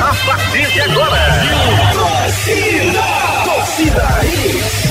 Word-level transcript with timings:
A 0.00 0.14
partir 0.24 0.68
de 0.72 0.80
agora. 0.82 1.18
Torcida. 1.92 3.02
Torcida 3.44 4.20
Hits. 4.22 4.88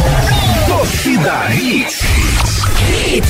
Torcida 0.68 1.54
Hits. 1.54 2.02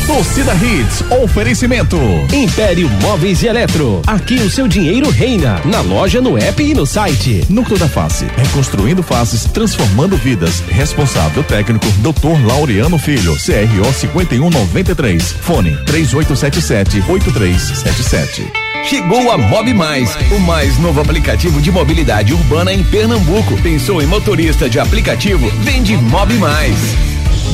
Torcida 0.07 0.55
Hits, 0.55 1.03
oferecimento. 1.11 1.95
Império 2.33 2.89
Móveis 3.01 3.43
e 3.43 3.47
Eletro. 3.47 4.01
Aqui 4.07 4.33
o 4.35 4.49
seu 4.49 4.67
dinheiro 4.67 5.11
reina. 5.11 5.61
Na 5.65 5.81
loja, 5.81 6.19
no 6.19 6.39
app 6.39 6.63
e 6.63 6.73
no 6.73 6.87
site. 6.87 7.45
Núcleo 7.47 7.77
da 7.77 7.87
Face. 7.87 8.25
Reconstruindo 8.35 9.03
faces, 9.03 9.45
transformando 9.45 10.17
vidas. 10.17 10.63
Responsável 10.69 11.43
técnico, 11.43 11.85
Dr. 11.99 12.43
Laureano 12.47 12.97
Filho. 12.97 13.35
CRO 13.35 13.93
5193. 13.93 15.33
Fone 15.33 15.77
3877 15.85 17.03
8377. 17.07 18.60
Chegou 18.83 19.31
a 19.31 19.37
Mob 19.37 19.73
Mais, 19.73 20.15
o 20.31 20.39
mais 20.39 20.77
novo 20.79 20.99
aplicativo 20.99 21.61
de 21.61 21.71
mobilidade 21.71 22.33
urbana 22.33 22.73
em 22.73 22.83
Pernambuco. 22.83 23.55
Pensou 23.61 24.01
em 24.01 24.05
motorista 24.05 24.69
de 24.69 24.79
aplicativo? 24.79 25.49
Vende 25.61 25.95
Mob 25.95 26.33
Mais. 26.35 26.75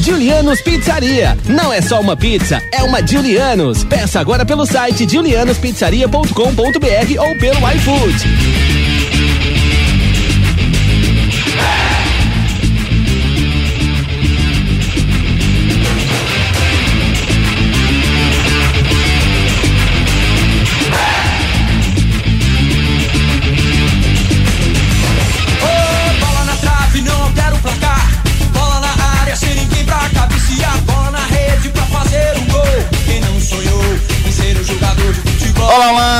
Julianos 0.02 0.62
Pizzaria. 0.62 1.38
Não 1.45 1.71
é 1.71 1.82
só 1.82 1.99
uma 1.99 2.16
pizza, 2.16 2.62
é 2.71 2.84
uma 2.84 3.05
Julianos. 3.05 3.84
Peça 3.84 4.20
agora 4.20 4.45
pelo 4.45 4.66
site 4.66 5.08
julianospizzaria.com.br 5.08 7.20
ou 7.20 7.38
pelo 7.38 7.71
iFood. 7.71 8.16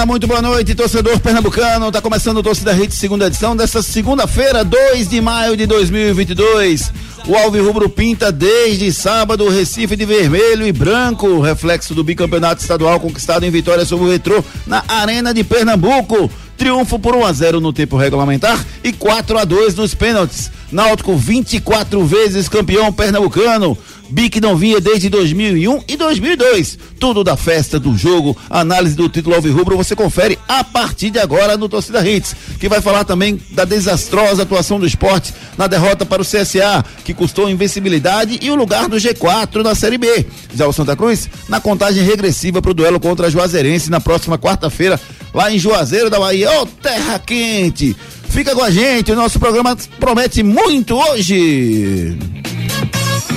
Muito 0.08 0.26
boa 0.26 0.42
noite, 0.42 0.74
torcedor 0.74 1.20
pernambucano. 1.20 1.92
Tá 1.92 2.02
começando 2.02 2.38
o 2.38 2.44
Torcida 2.44 2.72
Hits, 2.72 2.98
segunda 2.98 3.28
edição 3.28 3.58
dessa 3.58 3.84
segunda-feira, 3.84 4.64
2 4.64 5.10
de 5.10 5.20
maio 5.20 5.58
de 5.58 5.66
2022. 5.66 6.94
O 7.28 7.36
Alvi 7.36 7.60
Rubro 7.60 7.90
pinta 7.90 8.32
desde 8.32 8.90
sábado 8.94 9.44
o 9.44 9.50
Recife 9.50 9.98
de 9.98 10.06
vermelho 10.06 10.66
e 10.66 10.72
branco, 10.72 11.42
reflexo 11.42 11.94
do 11.94 12.06
bicampeonato 12.06 12.62
estadual 12.62 13.02
conquistado 13.02 13.46
em 13.46 13.52
vitória 13.52 13.84
sobre 13.84 14.06
o 14.06 14.10
Retrô 14.10 14.42
na 14.66 14.82
Arena 14.88 15.34
de 15.34 15.44
Pernambuco. 15.44 16.32
Triunfo 16.58 16.98
por 16.98 17.14
1 17.14 17.26
a 17.26 17.34
0 17.34 17.60
no 17.60 17.74
tempo 17.74 17.98
regulamentar 17.98 18.66
e 18.84 18.94
4 18.94 19.38
a 19.38 19.44
2 19.44 19.76
nos 19.76 19.94
pênaltis. 19.94 20.50
Náutico 20.72 21.16
24 21.16 22.04
vezes 22.06 22.50
campeão 22.50 22.92
pernambucano. 22.92 23.78
Bic 24.10 24.40
não 24.40 24.56
vinha 24.56 24.80
desde 24.80 25.10
2001 25.10 25.84
e 25.88 25.98
2002. 25.98 26.78
Tudo 27.00 27.24
da 27.24 27.38
festa, 27.38 27.80
do 27.80 27.96
jogo, 27.98 28.36
análise 28.50 28.96
do 28.96 29.08
título 29.10 29.36
Alvirrubro 29.36 29.78
você 29.78 29.96
confere 29.96 30.38
a 30.48 30.64
partir 30.64 31.10
de 31.10 31.20
agora 31.20 31.58
no 31.58 31.70
Torcida 31.70 32.08
Hits, 32.08 32.36
que 32.60 32.70
vai 32.70 32.82
falar 32.82 33.04
também 33.04 33.40
da 33.52 33.66
desastrosa 33.66 34.44
atuação 34.44 34.80
do 34.80 34.86
esporte 34.86 35.34
na 35.58 35.68
derrota 35.68 36.06
para 36.06 36.22
o 36.22 36.26
CSA, 36.26 36.84
que 37.04 37.14
custou 37.14 37.50
invencibilidade 37.50 38.40
e 38.42 38.50
o 38.50 38.56
lugar 38.56 38.88
do 38.88 38.98
G4 38.98 39.64
na 39.64 39.76
Série 39.76 39.98
B. 39.98 40.26
Já 40.54 40.68
o 40.68 40.74
Santa 40.74 40.96
Cruz, 40.96 41.30
na 41.48 41.60
contagem 41.60 42.04
regressiva 42.04 42.62
para 42.62 42.72
o 42.72 42.74
duelo 42.74 43.00
contra 43.00 43.28
a 43.28 43.30
Juazeirense 43.30 43.90
na 43.90 44.00
próxima 44.00 44.38
quarta-feira, 44.38 45.00
lá 45.34 45.52
em 45.52 45.60
Juazeiro 45.60 46.10
da 46.10 46.20
Bahia. 46.20 46.52
Ô, 46.62 46.66
terra 46.66 47.20
quente! 47.20 47.96
Fica 48.30 48.54
com 48.54 48.62
a 48.62 48.70
gente, 48.70 49.12
o 49.12 49.16
nosso 49.16 49.40
programa 49.40 49.76
promete 50.00 50.44
muito 50.44 50.96
hoje. 50.96 52.18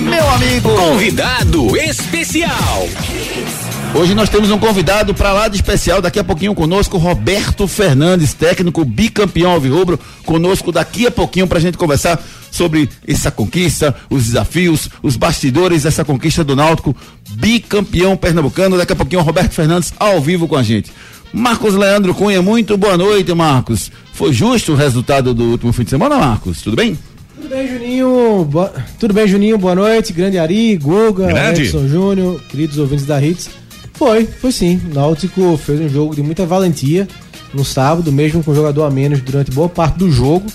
Meu 0.01 0.29
amigo. 0.29 0.69
Convidado 0.69 1.77
especial. 1.77 2.87
Hoje 3.93 4.15
nós 4.15 4.29
temos 4.29 4.49
um 4.49 4.57
convidado 4.57 5.13
para 5.13 5.33
lá 5.33 5.47
de 5.47 5.57
especial, 5.57 6.01
daqui 6.01 6.17
a 6.17 6.23
pouquinho 6.23 6.55
conosco, 6.55 6.97
Roberto 6.97 7.67
Fernandes, 7.67 8.33
técnico 8.33 8.85
bicampeão 8.85 9.51
alvirrubro, 9.51 9.99
conosco 10.25 10.71
daqui 10.71 11.05
a 11.05 11.11
pouquinho 11.11 11.45
para 11.45 11.57
a 11.57 11.61
gente 11.61 11.77
conversar 11.77 12.19
sobre 12.49 12.89
essa 13.07 13.29
conquista, 13.29 13.93
os 14.09 14.25
desafios, 14.25 14.89
os 15.03 15.15
bastidores 15.17 15.83
dessa 15.83 16.05
conquista 16.05 16.43
do 16.43 16.55
Náutico, 16.55 16.95
bicampeão 17.31 18.17
pernambucano. 18.17 18.77
Daqui 18.77 18.93
a 18.93 18.95
pouquinho 18.95 19.21
Roberto 19.21 19.51
Fernandes 19.51 19.93
ao 19.99 20.19
vivo 20.21 20.47
com 20.47 20.55
a 20.55 20.63
gente. 20.63 20.91
Marcos 21.33 21.75
Leandro 21.75 22.15
Cunha, 22.15 22.41
muito 22.41 22.77
boa 22.77 22.97
noite, 22.97 23.33
Marcos. 23.33 23.91
Foi 24.13 24.33
justo 24.33 24.73
o 24.73 24.75
resultado 24.75 25.33
do 25.33 25.43
último 25.43 25.71
fim 25.71 25.83
de 25.83 25.89
semana, 25.89 26.17
Marcos? 26.17 26.61
Tudo 26.61 26.75
bem? 26.75 26.97
Tudo 27.51 27.57
bem, 27.57 27.67
Juninho? 27.67 28.45
Boa- 28.45 28.73
Tudo 28.97 29.13
bem, 29.13 29.27
Juninho? 29.27 29.57
Boa 29.57 29.75
noite. 29.75 30.13
Grande 30.13 30.39
Ari, 30.39 30.77
Guga, 30.77 31.27
Grande. 31.27 31.63
Edson 31.63 31.85
Júnior, 31.85 32.39
queridos 32.47 32.77
ouvintes 32.77 33.05
da 33.05 33.21
Hits. 33.21 33.49
Foi, 33.93 34.25
foi 34.25 34.53
sim. 34.53 34.79
O 34.89 34.93
Náutico 34.95 35.57
fez 35.57 35.81
um 35.81 35.89
jogo 35.89 36.15
de 36.15 36.23
muita 36.23 36.45
valentia 36.45 37.05
no 37.53 37.65
sábado, 37.65 38.09
mesmo 38.09 38.41
com 38.41 38.51
o 38.51 38.55
jogador 38.55 38.85
a 38.85 38.89
menos 38.89 39.19
durante 39.21 39.51
boa 39.51 39.67
parte 39.67 39.97
do 39.97 40.09
jogo. 40.09 40.45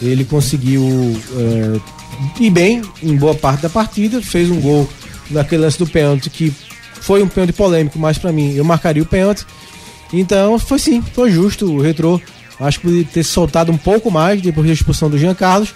Ele 0.00 0.24
conseguiu 0.24 0.82
é, 1.36 2.42
ir 2.42 2.48
bem 2.50 2.80
em 3.02 3.14
boa 3.14 3.34
parte 3.34 3.60
da 3.64 3.68
partida, 3.68 4.22
fez 4.22 4.50
um 4.50 4.58
gol 4.58 4.88
naquele 5.30 5.60
lance 5.60 5.78
do 5.78 5.86
pênalti 5.86 6.30
que 6.30 6.50
foi 6.94 7.22
um 7.22 7.28
pênalti 7.28 7.52
polêmico, 7.52 7.98
mas 7.98 8.16
pra 8.16 8.32
mim 8.32 8.54
eu 8.54 8.64
marcaria 8.64 9.02
o 9.02 9.06
pênalti. 9.06 9.44
Então 10.14 10.58
foi 10.58 10.78
sim, 10.78 11.02
foi 11.12 11.30
justo. 11.30 11.66
O 11.70 11.82
Retrô 11.82 12.18
acho 12.58 12.78
que 12.78 12.86
poderia 12.86 13.04
ter 13.12 13.22
soltado 13.22 13.70
um 13.70 13.76
pouco 13.76 14.10
mais 14.10 14.40
depois 14.40 14.66
da 14.66 14.72
expulsão 14.72 15.10
do 15.10 15.18
Jean 15.18 15.34
Carlos. 15.34 15.74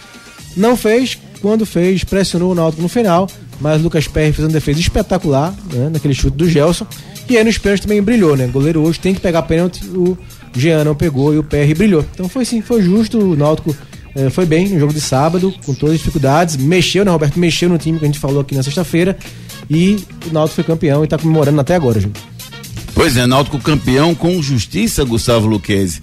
Não 0.57 0.77
fez, 0.77 1.19
quando 1.41 1.65
fez, 1.65 2.05
pressionou 2.05 2.53
o 2.53 2.55
Náutico 2.55 2.83
no 2.83 2.89
final, 2.89 3.29
mas 3.61 3.81
o 3.81 3.85
Lucas 3.85 4.07
Perry 4.07 4.33
fez 4.33 4.47
uma 4.47 4.53
defesa 4.53 4.81
espetacular, 4.81 5.55
né, 5.73 5.91
naquele 5.93 6.15
chute 6.15 6.37
do 6.37 6.49
Gelson. 6.49 6.87
E 7.29 7.37
aí 7.37 7.45
nos 7.45 7.59
pênaltis 7.59 7.85
também 7.85 8.03
brilhou, 8.03 8.37
né? 8.37 8.47
O 8.47 8.51
goleiro 8.51 8.83
hoje 8.83 8.99
tem 8.99 9.15
que 9.15 9.21
pegar 9.21 9.43
pênalti, 9.43 9.85
o 9.87 10.19
Jean 10.55 10.85
não 10.85 10.95
pegou 10.95 11.33
e 11.33 11.39
o 11.39 11.45
Perry 11.45 11.75
brilhou. 11.75 12.05
Então 12.13 12.29
foi 12.29 12.45
sim, 12.45 12.61
foi 12.61 12.83
justo, 12.83 13.19
o 13.19 13.37
Náutico 13.37 13.75
eh, 14.15 14.29
foi 14.29 14.45
bem 14.45 14.69
no 14.69 14.79
jogo 14.79 14.93
de 14.93 15.01
sábado, 15.01 15.55
com 15.65 15.73
todas 15.73 15.95
as 15.95 16.01
dificuldades, 16.01 16.57
mexeu, 16.57 17.05
né, 17.05 17.11
Roberto? 17.11 17.39
Mexeu 17.39 17.69
no 17.69 17.79
time 17.79 17.99
que 17.99 18.05
a 18.05 18.09
gente 18.09 18.19
falou 18.19 18.41
aqui 18.41 18.55
na 18.55 18.63
sexta-feira 18.63 19.17
e 19.71 20.05
o 20.29 20.33
Náutico 20.33 20.57
foi 20.57 20.65
campeão 20.65 21.05
e 21.05 21.07
tá 21.07 21.17
comemorando 21.17 21.61
até 21.61 21.75
agora, 21.75 22.01
gente. 22.01 22.21
Pois 22.95 23.17
é, 23.17 23.27
Náutico 23.27 23.59
campeão 23.59 24.15
com 24.15 24.43
justiça, 24.43 25.05
Gustavo 25.05 25.47
Luquezzi. 25.47 26.01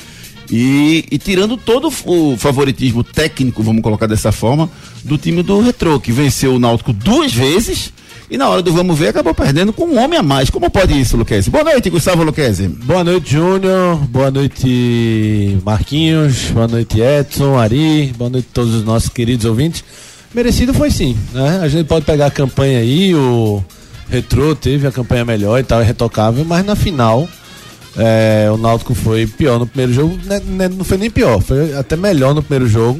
E, 0.52 1.06
e 1.12 1.18
tirando 1.18 1.58
todo 1.58 1.92
o 2.06 2.38
favoritismo 2.38 3.04
técnico, 3.04 3.62
vamos 3.62 3.84
colocar 3.84 4.08
dessa 4.08 4.32
forma, 4.32 4.70
do 5.04 5.18
time 5.18 5.44
do 5.44 5.62
Retrô, 5.62 6.00
que 6.00 6.12
venceu 6.12 6.56
o 6.56 6.60
Náutico 6.60 6.92
duas 6.92 7.34
vezes 7.34 7.94
e 8.32 8.38
na 8.38 8.48
hora 8.48 8.62
do 8.62 8.72
vamos 8.72 8.98
ver 8.98 9.08
acabou 9.08 9.34
perdendo 9.34 9.74
com 9.74 9.86
um 9.86 9.98
homem 9.98 10.20
a 10.20 10.22
mais. 10.22 10.52
Como 10.52 10.70
pode 10.70 11.00
isso, 11.00 11.18
Luquezzi? 11.18 11.50
Boa 11.50 11.64
noite, 11.64 11.90
Gustavo 11.90 12.24
Luquezzi. 12.24 12.68
Boa 12.68 13.04
noite, 13.04 13.32
Júnior. 13.32 13.98
Boa 14.08 14.30
noite, 14.30 15.58
Marquinhos. 15.66 16.52
Boa 16.52 16.68
noite, 16.68 17.02
Edson, 17.02 17.58
Ari. 17.58 18.14
Boa 18.16 18.30
noite 18.30 18.48
a 18.52 18.54
todos 18.54 18.76
os 18.76 18.84
nossos 18.84 19.10
queridos 19.10 19.46
ouvintes. 19.46 19.84
Merecido 20.32 20.76
foi 20.76 20.92
sim, 20.92 21.18
né? 21.34 21.60
A 21.64 21.68
gente 21.68 21.88
pode 21.88 22.06
pegar 22.06 22.28
a 22.28 22.32
campanha 22.32 22.78
aí, 22.78 23.16
o 23.16 23.64
Retrô 24.08 24.54
teve 24.54 24.86
a 24.86 24.92
campanha 24.92 25.26
melhor 25.26 25.60
e 25.60 25.64
tal, 25.64 25.82
é 25.82 25.84
retocável, 25.84 26.46
mas 26.46 26.64
na 26.64 26.76
final 26.76 27.28
é, 27.98 28.50
o 28.52 28.58
Náutico 28.58 28.94
foi 28.94 29.26
pior 29.26 29.60
no 29.60 29.66
primeiro 29.68 29.94
jogo, 29.94 30.20
né, 30.26 30.42
né, 30.46 30.70
não 30.70 30.84
foi 30.84 30.98
nem 30.98 31.10
pior, 31.10 31.42
foi 31.42 31.76
até 31.76 31.96
melhor 31.96 32.34
no 32.34 32.42
primeiro 32.42 32.68
jogo, 32.68 33.00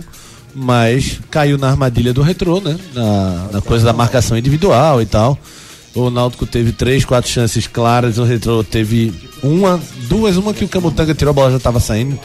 mas 0.54 1.20
caiu 1.30 1.58
na 1.58 1.70
armadilha 1.70 2.14
do 2.14 2.22
Retrô, 2.22 2.60
né? 2.60 2.78
Na, 2.94 3.50
na 3.54 3.62
coisa 3.62 3.86
da 3.86 3.94
marcação 3.94 4.38
individual 4.38 5.02
e 5.02 5.06
tal. 5.06 5.38
O 5.96 6.10
Náutico 6.10 6.46
teve 6.46 6.72
três, 6.72 7.04
quatro 7.06 7.30
chances 7.30 7.68
claras, 7.68 8.18
o 8.18 8.24
Retrô 8.24 8.64
teve 8.64 9.14
uma, 9.42 9.80
duas, 10.08 10.38
uma 10.38 10.54
que 10.54 10.66
o 10.66 10.68
Camutanga 10.68 11.14
tirou, 11.14 11.32
a 11.32 11.34
bola 11.34 11.52
já 11.52 11.58
estava 11.58 11.80
saindo, 11.80 12.18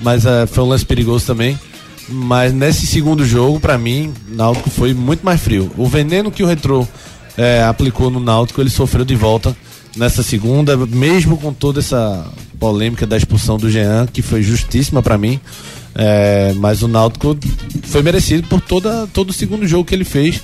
mas 0.00 0.26
eh, 0.26 0.46
foi 0.46 0.64
um 0.64 0.68
lance 0.68 0.84
perigoso 0.84 1.26
também. 1.26 1.58
Mas 2.08 2.52
nesse 2.52 2.84
segundo 2.86 3.24
jogo, 3.24 3.60
pra 3.60 3.78
mim, 3.78 4.12
o 4.30 4.34
Náutico 4.34 4.68
foi 4.70 4.92
muito 4.92 5.24
mais 5.24 5.40
frio. 5.40 5.70
O 5.76 5.86
veneno 5.86 6.32
que 6.32 6.42
o 6.42 6.46
Retrô 6.46 6.86
eh, 7.38 7.62
aplicou 7.62 8.10
no 8.10 8.18
Náutico, 8.18 8.60
ele 8.60 8.70
sofreu 8.70 9.04
de 9.04 9.14
volta 9.14 9.56
nessa 9.96 10.22
segunda, 10.22 10.76
mesmo 10.76 11.36
com 11.36 11.52
toda 11.52 11.80
essa 11.80 12.26
polêmica 12.58 13.06
da 13.06 13.16
expulsão 13.16 13.56
do 13.56 13.70
Jean, 13.70 14.06
que 14.06 14.22
foi 14.22 14.42
justíssima 14.42 15.02
pra 15.02 15.18
mim. 15.18 15.40
Eh, 15.94 16.54
mas 16.56 16.82
o 16.82 16.88
Náutico 16.88 17.36
foi 17.82 18.02
merecido 18.02 18.48
por 18.48 18.60
toda, 18.60 19.06
todo 19.08 19.30
o 19.30 19.32
segundo 19.32 19.66
jogo 19.66 19.84
que 19.84 19.94
ele 19.94 20.04
fez 20.04 20.42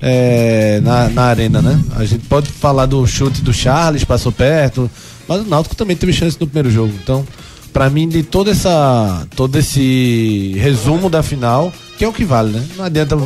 é, 0.00 0.80
na, 0.82 1.08
na 1.08 1.22
arena, 1.24 1.62
né? 1.62 1.82
A 1.96 2.04
gente 2.04 2.26
pode 2.26 2.48
falar 2.48 2.86
do 2.86 3.06
chute 3.06 3.42
do 3.42 3.52
Charles, 3.52 4.04
passou 4.04 4.32
perto, 4.32 4.90
mas 5.26 5.40
o 5.40 5.44
Náutico 5.44 5.74
também 5.74 5.96
teve 5.96 6.12
chance 6.12 6.36
no 6.40 6.46
primeiro 6.46 6.70
jogo. 6.70 6.92
Então, 7.02 7.26
pra 7.76 7.90
mim, 7.90 8.08
de 8.08 8.22
toda 8.22 8.52
essa, 8.52 9.26
todo 9.36 9.54
esse 9.58 10.54
resumo 10.56 11.10
da 11.10 11.22
final, 11.22 11.70
que 11.98 12.06
é 12.06 12.08
o 12.08 12.12
que 12.12 12.24
vale, 12.24 12.50
né? 12.50 12.66
Não 12.74 12.86
adianta 12.86 13.18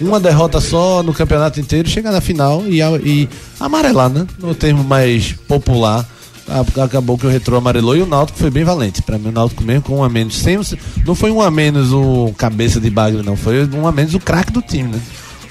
uma 0.00 0.18
derrota 0.18 0.60
só 0.60 1.04
no 1.04 1.14
campeonato 1.14 1.60
inteiro, 1.60 1.88
chegar 1.88 2.10
na 2.10 2.20
final 2.20 2.64
e, 2.66 2.80
e 2.80 3.28
amarelar, 3.60 4.10
né? 4.10 4.26
No 4.40 4.56
termo 4.56 4.82
mais 4.82 5.34
popular, 5.46 6.04
acabou 6.84 7.16
que 7.16 7.28
o 7.28 7.30
Retrô 7.30 7.56
amarelou 7.56 7.96
e 7.96 8.02
o 8.02 8.06
Náutico 8.06 8.40
foi 8.40 8.50
bem 8.50 8.64
valente. 8.64 9.00
Pra 9.02 9.16
mim, 9.18 9.28
o 9.28 9.32
Náutico 9.32 9.62
mesmo 9.62 9.82
com 9.82 9.98
um 9.98 10.02
a 10.02 10.08
menos. 10.08 10.36
Sem, 10.36 10.58
não 11.06 11.14
foi 11.14 11.30
um 11.30 11.40
a 11.40 11.48
menos 11.48 11.92
o 11.92 12.34
cabeça 12.36 12.80
de 12.80 12.90
bagre, 12.90 13.22
não. 13.22 13.36
Foi 13.36 13.68
um 13.68 13.86
a 13.86 13.92
menos 13.92 14.14
o 14.14 14.18
craque 14.18 14.50
do 14.50 14.60
time, 14.60 14.88
né? 14.88 15.00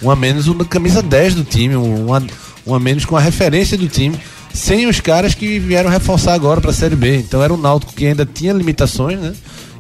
Um 0.03 0.11
a 0.11 0.15
menos 0.15 0.49
o 0.49 0.55
camisa 0.65 1.01
10 1.01 1.35
do 1.35 1.45
time, 1.45 1.77
um 1.77 2.13
a, 2.13 2.21
um 2.67 2.75
a 2.75 2.79
menos 2.81 3.05
com 3.05 3.15
a 3.15 3.21
referência 3.21 3.77
do 3.77 3.87
time. 3.87 4.19
Sem 4.53 4.87
os 4.87 4.99
caras 4.99 5.33
que 5.33 5.59
vieram 5.59 5.89
reforçar 5.89 6.33
agora 6.33 6.61
pra 6.61 6.73
Série 6.73 6.95
B. 6.95 7.17
Então 7.17 7.41
era 7.41 7.53
um 7.53 7.57
Náutico 7.57 7.93
que 7.93 8.05
ainda 8.05 8.25
tinha 8.25 8.53
limitações, 8.53 9.19
né? 9.19 9.33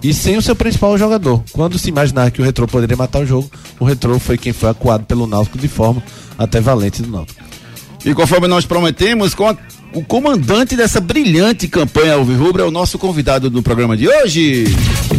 E 0.03 0.13
sem 0.13 0.37
o 0.37 0.41
seu 0.41 0.55
principal 0.55 0.97
jogador. 0.97 1.43
Quando 1.51 1.77
se 1.77 1.89
imaginava 1.89 2.31
que 2.31 2.41
o 2.41 2.45
Retrô 2.45 2.67
poderia 2.67 2.97
matar 2.97 3.21
o 3.21 3.25
jogo, 3.25 3.51
o 3.79 3.85
Retrô 3.85 4.17
foi 4.17 4.37
quem 4.37 4.51
foi 4.51 4.69
acuado 4.69 5.05
pelo 5.05 5.27
Náutico 5.27 5.57
de 5.57 5.67
forma 5.67 6.01
até 6.37 6.59
valente 6.59 7.01
do 7.01 7.09
Náutico. 7.09 7.50
E 8.05 8.13
conforme 8.13 8.47
nós 8.47 8.65
prometemos, 8.65 9.35
com 9.35 9.47
a- 9.47 9.55
o 9.93 10.03
comandante 10.03 10.75
dessa 10.75 10.99
brilhante 10.99 11.67
campanha 11.67 12.13
Alvirrubra 12.15 12.63
é 12.63 12.65
o 12.65 12.71
nosso 12.71 12.97
convidado 12.97 13.49
do 13.49 13.61
programa 13.61 13.95
de 13.95 14.07
hoje, 14.07 14.65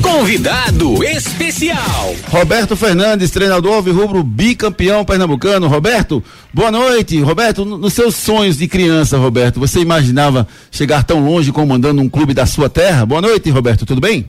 Convidado 0.01 1.05
especial. 1.05 2.15
Roberto 2.29 2.75
Fernandes, 2.75 3.31
treinador 3.31 3.75
Alvirrubro, 3.75 4.23
bicampeão 4.23 5.05
pernambucano. 5.05 5.69
Roberto, 5.69 6.25
boa 6.53 6.71
noite. 6.73 7.21
Roberto, 7.21 7.65
no- 7.65 7.77
nos 7.79 7.93
seus 7.93 8.17
sonhos 8.17 8.57
de 8.57 8.67
criança, 8.67 9.17
Roberto, 9.19 9.61
você 9.61 9.81
imaginava 9.81 10.49
chegar 10.71 11.05
tão 11.05 11.25
longe 11.25 11.53
comandando 11.53 12.01
um 12.03 12.09
clube 12.09 12.35
da 12.35 12.47
sua 12.47 12.69
terra? 12.71 13.05
Boa 13.07 13.21
noite, 13.21 13.49
Roberto, 13.51 13.85
tudo 13.87 14.01
bem? 14.01 14.29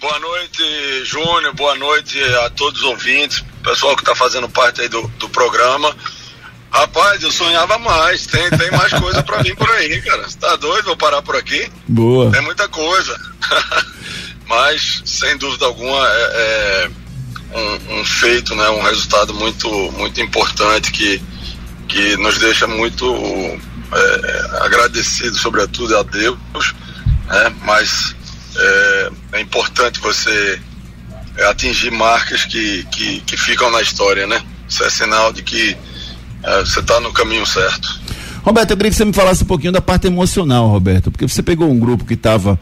Boa 0.00 0.18
noite, 0.18 0.62
Júnior. 1.04 1.54
Boa 1.54 1.74
noite 1.76 2.18
a 2.46 2.50
todos 2.50 2.80
os 2.80 2.86
ouvintes, 2.88 3.44
pessoal 3.62 3.94
que 3.94 4.02
está 4.02 4.14
fazendo 4.16 4.48
parte 4.48 4.80
aí 4.80 4.88
do, 4.88 5.02
do 5.18 5.28
programa. 5.28 5.94
Rapaz, 6.70 7.22
eu 7.22 7.30
sonhava 7.30 7.78
mais. 7.78 8.26
Tem, 8.26 8.50
tem 8.50 8.70
mais 8.70 8.92
coisa 8.92 9.22
para 9.22 9.42
vir 9.42 9.56
por 9.56 9.70
aí, 9.70 10.00
cara. 10.02 10.28
Você 10.28 10.38
tá 10.38 10.56
doido? 10.56 10.86
Vou 10.86 10.96
parar 10.96 11.22
por 11.22 11.36
aqui? 11.36 11.70
Boa. 11.88 12.30
Tem 12.30 12.42
muita 12.42 12.68
coisa. 12.68 13.18
Mas, 14.48 15.02
sem 15.04 15.36
dúvida 15.38 15.66
alguma, 15.66 16.06
é, 16.08 16.90
é 17.52 17.58
um, 17.58 18.00
um 18.00 18.04
feito, 18.04 18.54
né? 18.54 18.68
um 18.68 18.82
resultado 18.82 19.34
muito, 19.34 19.68
muito 19.92 20.20
importante 20.20 20.92
que, 20.92 21.20
que 21.88 22.16
nos 22.18 22.38
deixa 22.38 22.66
muito 22.66 23.06
é, 23.92 24.56
agradecidos, 24.60 25.40
sobretudo 25.40 25.96
a 25.96 26.02
Deus. 26.02 26.38
Né? 27.26 27.54
Mas 27.62 28.14
é, 28.56 29.10
é 29.32 29.40
importante 29.40 30.00
você 30.00 30.60
atingir 31.48 31.90
marcas 31.90 32.44
que, 32.44 32.84
que, 32.84 33.20
que 33.20 33.36
ficam 33.36 33.70
na 33.70 33.82
história, 33.82 34.26
né? 34.26 34.42
Isso 34.68 34.82
é 34.82 34.90
sinal 34.90 35.32
de 35.32 35.42
que 35.42 35.76
é, 36.46 36.60
você 36.64 36.80
está 36.80 37.00
no 37.00 37.12
caminho 37.12 37.44
certo. 37.44 38.00
Roberto, 38.42 38.70
eu 38.70 38.76
queria 38.76 38.90
que 38.90 38.96
você 38.96 39.04
me 39.04 39.12
falasse 39.12 39.42
um 39.42 39.46
pouquinho 39.46 39.72
da 39.72 39.80
parte 39.80 40.06
emocional, 40.06 40.68
Roberto, 40.68 41.10
porque 41.10 41.26
você 41.28 41.42
pegou 41.42 41.68
um 41.70 41.78
grupo 41.78 42.04
que 42.04 42.14
estava. 42.14 42.58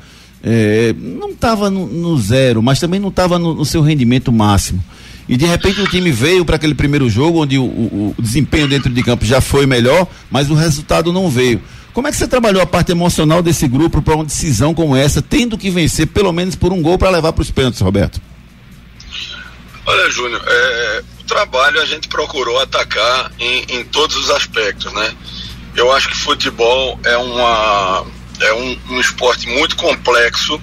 não 0.97 1.31
estava 1.31 1.71
no, 1.71 1.87
no 1.87 2.19
zero, 2.19 2.63
mas 2.63 2.81
também 2.81 2.99
não 2.99 3.09
estava 3.11 3.39
no, 3.39 3.55
no 3.55 3.65
seu 3.65 3.83
rendimento 3.83 4.33
máximo. 4.33 4.83
E 5.29 5.37
de 5.37 5.47
repente 5.47 5.81
o 5.81 5.87
time 5.87 6.11
veio 6.11 6.45
para 6.45 6.57
aquele 6.57 6.75
primeiro 6.75 7.09
jogo, 7.09 7.43
onde 7.43 7.59
o, 7.59 7.65
o- 7.65 8.15
o 8.19 8.23
desempenho 8.23 8.69
dentro 8.69 8.91
de 8.93 9.03
campo 9.03 9.25
já 9.25 9.41
foi 9.41 9.65
melhor, 9.67 10.07
mas 10.31 10.51
o 10.51 10.55
resultado 10.55 11.13
não 11.13 11.31
veio. 11.31 11.63
Como 11.95 12.09
é 12.09 12.11
que 12.11 12.17
você 12.17 12.27
trabalhou 12.27 12.61
a 12.63 12.67
parte 12.67 12.91
emocional 12.93 13.41
desse 13.43 13.67
grupo 13.69 14.03
para 14.03 14.15
uma 14.17 14.25
decisão 14.25 14.75
como 14.75 14.97
essa, 14.97 15.23
tendo 15.23 15.57
que 15.57 15.71
vencer 15.71 16.07
pelo 16.09 16.33
menos 16.33 16.55
por 16.57 16.73
um 16.73 16.83
gol 16.83 16.99
para 16.99 17.09
levar 17.11 17.33
para 17.33 17.43
os 17.43 17.51
pênaltis, 17.51 17.81
Roberto? 17.81 18.21
Olha, 19.87 20.11
Júnior, 20.11 20.43
é, 20.47 21.03
trabalho 21.25 21.81
a 21.81 21.87
gente 21.87 22.09
procurou 22.09 22.59
atacar 22.61 23.33
em, 23.39 23.65
em 23.69 23.85
todos 23.85 24.17
os 24.17 24.31
aspectos, 24.31 24.93
né? 24.93 25.15
Eu 25.75 25.93
acho 25.93 26.09
que 26.09 26.17
futebol 26.17 26.99
é, 27.05 27.17
uma, 27.17 28.07
é 28.41 28.53
um, 28.55 28.79
um 28.91 29.01
esporte 29.01 29.49
muito 29.49 29.77
complexo 29.77 30.61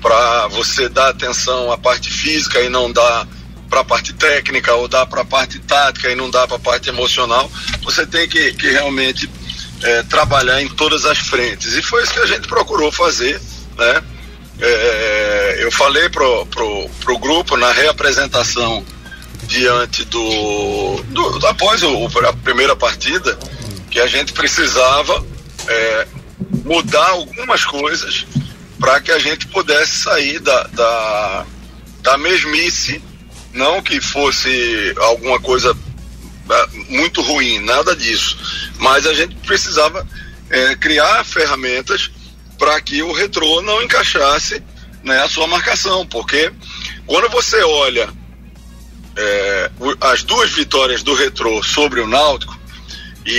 para 0.00 0.46
você 0.48 0.88
dar 0.88 1.08
atenção 1.08 1.72
à 1.72 1.78
parte 1.78 2.10
física 2.10 2.60
e 2.60 2.68
não 2.68 2.92
dar 2.92 3.26
para 3.68 3.80
a 3.80 3.84
parte 3.84 4.12
técnica 4.12 4.74
ou 4.74 4.88
dar 4.88 5.06
para 5.06 5.22
a 5.22 5.24
parte 5.24 5.58
tática 5.58 6.10
e 6.10 6.14
não 6.14 6.30
dar 6.30 6.46
para 6.46 6.56
a 6.56 6.60
parte 6.60 6.88
emocional. 6.88 7.50
Você 7.82 8.06
tem 8.06 8.28
que, 8.28 8.52
que 8.52 8.70
realmente 8.70 9.28
é, 9.82 10.02
trabalhar 10.04 10.62
em 10.62 10.68
todas 10.68 11.04
as 11.04 11.18
frentes 11.18 11.74
e 11.74 11.82
foi 11.82 12.02
isso 12.02 12.14
que 12.14 12.20
a 12.20 12.26
gente 12.26 12.48
procurou 12.48 12.90
fazer, 12.90 13.40
né? 13.76 14.02
É, 14.60 15.58
eu 15.60 15.70
falei 15.70 16.08
pro, 16.08 16.46
pro, 16.46 16.88
pro 17.00 17.18
grupo 17.18 17.56
na 17.56 17.70
reapresentação 17.70 18.84
diante 19.48 20.04
do, 20.04 21.02
do 21.04 21.46
após 21.46 21.82
o, 21.82 22.06
a 22.06 22.32
primeira 22.34 22.76
partida 22.76 23.36
que 23.90 23.98
a 23.98 24.06
gente 24.06 24.32
precisava 24.34 25.26
é, 25.66 26.06
mudar 26.64 27.08
algumas 27.08 27.64
coisas 27.64 28.26
para 28.78 29.00
que 29.00 29.10
a 29.10 29.18
gente 29.18 29.48
pudesse 29.48 30.00
sair 30.00 30.38
da, 30.38 30.64
da, 30.68 31.46
da 32.02 32.18
mesmice, 32.18 33.02
não 33.52 33.82
que 33.82 34.00
fosse 34.00 34.94
alguma 34.98 35.40
coisa 35.40 35.74
ah, 36.50 36.68
muito 36.90 37.22
ruim, 37.22 37.58
nada 37.60 37.96
disso, 37.96 38.38
mas 38.78 39.06
a 39.06 39.14
gente 39.14 39.34
precisava 39.36 40.06
é, 40.50 40.76
criar 40.76 41.24
ferramentas 41.24 42.10
para 42.58 42.78
que 42.82 43.02
o 43.02 43.12
retrô 43.12 43.62
não 43.62 43.82
encaixasse 43.82 44.62
né, 45.02 45.22
a 45.22 45.28
sua 45.28 45.46
marcação, 45.46 46.06
porque 46.06 46.52
quando 47.06 47.30
você 47.30 47.62
olha 47.62 48.10
é, 49.20 49.70
as 50.00 50.22
duas 50.22 50.50
vitórias 50.52 51.02
do 51.02 51.12
retrô 51.14 51.62
sobre 51.62 52.00
o 52.00 52.06
Náutico, 52.06 52.56
e, 53.26 53.30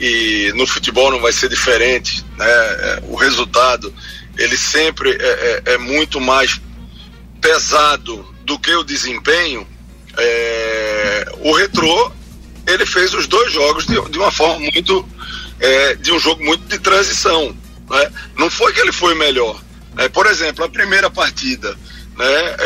e- 0.00 0.48
e 0.48 0.52
no 0.54 0.66
futebol 0.66 1.10
não 1.12 1.20
vai 1.20 1.32
ser 1.32 1.48
diferente, 1.48 2.24
né, 2.36 2.46
é, 2.48 3.02
o 3.08 3.14
resultado 3.14 3.92
ele 4.36 4.56
sempre 4.56 5.10
é, 5.12 5.62
é- 5.66 5.74
é 5.74 5.78
muito 5.78 6.20
mais 6.20 6.60
pesado 7.40 8.26
do 8.44 8.58
que 8.58 8.74
o 8.74 8.82
desempenho, 8.82 9.66
é, 10.16 11.26
o 11.40 11.52
retrô 11.52 12.12
ele 12.66 12.84
fez 12.84 13.14
os 13.14 13.26
dois 13.26 13.52
jogos 13.52 13.86
de, 13.86 14.00
de 14.10 14.18
uma 14.18 14.30
forma 14.30 14.58
muito 14.72 15.08
é, 15.60 15.94
de 15.94 16.12
um 16.12 16.18
jogo 16.18 16.44
muito 16.44 16.64
de 16.66 16.78
transição 16.78 17.56
né? 17.88 18.12
não 18.36 18.50
foi 18.50 18.72
que 18.72 18.80
ele 18.80 18.92
foi 18.92 19.14
melhor 19.14 19.58
né? 19.94 20.08
por 20.08 20.26
exemplo 20.26 20.64
a 20.64 20.68
primeira 20.68 21.08
partida 21.08 21.76
né? 22.16 22.56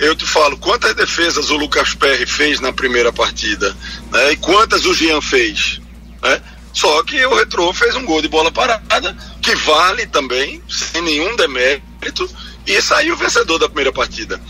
É, 0.00 0.08
eu 0.08 0.14
te 0.14 0.24
falo 0.26 0.56
quantas 0.58 0.94
defesas 0.94 1.50
o 1.50 1.56
Lucas 1.56 1.94
Perry 1.94 2.26
fez 2.26 2.60
na 2.60 2.72
primeira 2.72 3.12
partida 3.12 3.76
né? 4.10 4.32
e 4.32 4.36
quantas 4.36 4.84
o 4.86 4.94
Jean 4.94 5.20
fez 5.20 5.80
né? 6.22 6.40
só 6.72 7.02
que 7.02 7.24
o 7.26 7.34
Retrô 7.34 7.72
fez 7.72 7.94
um 7.96 8.04
gol 8.04 8.22
de 8.22 8.28
bola 8.28 8.50
parada 8.50 9.16
que 9.42 9.54
vale 9.56 10.06
também 10.06 10.62
sem 10.68 11.02
nenhum 11.02 11.36
demérito 11.36 12.28
e 12.66 12.80
saiu 12.80 13.16
vencedor 13.16 13.58
da 13.58 13.66
primeira 13.68 13.92
partida 13.92 14.40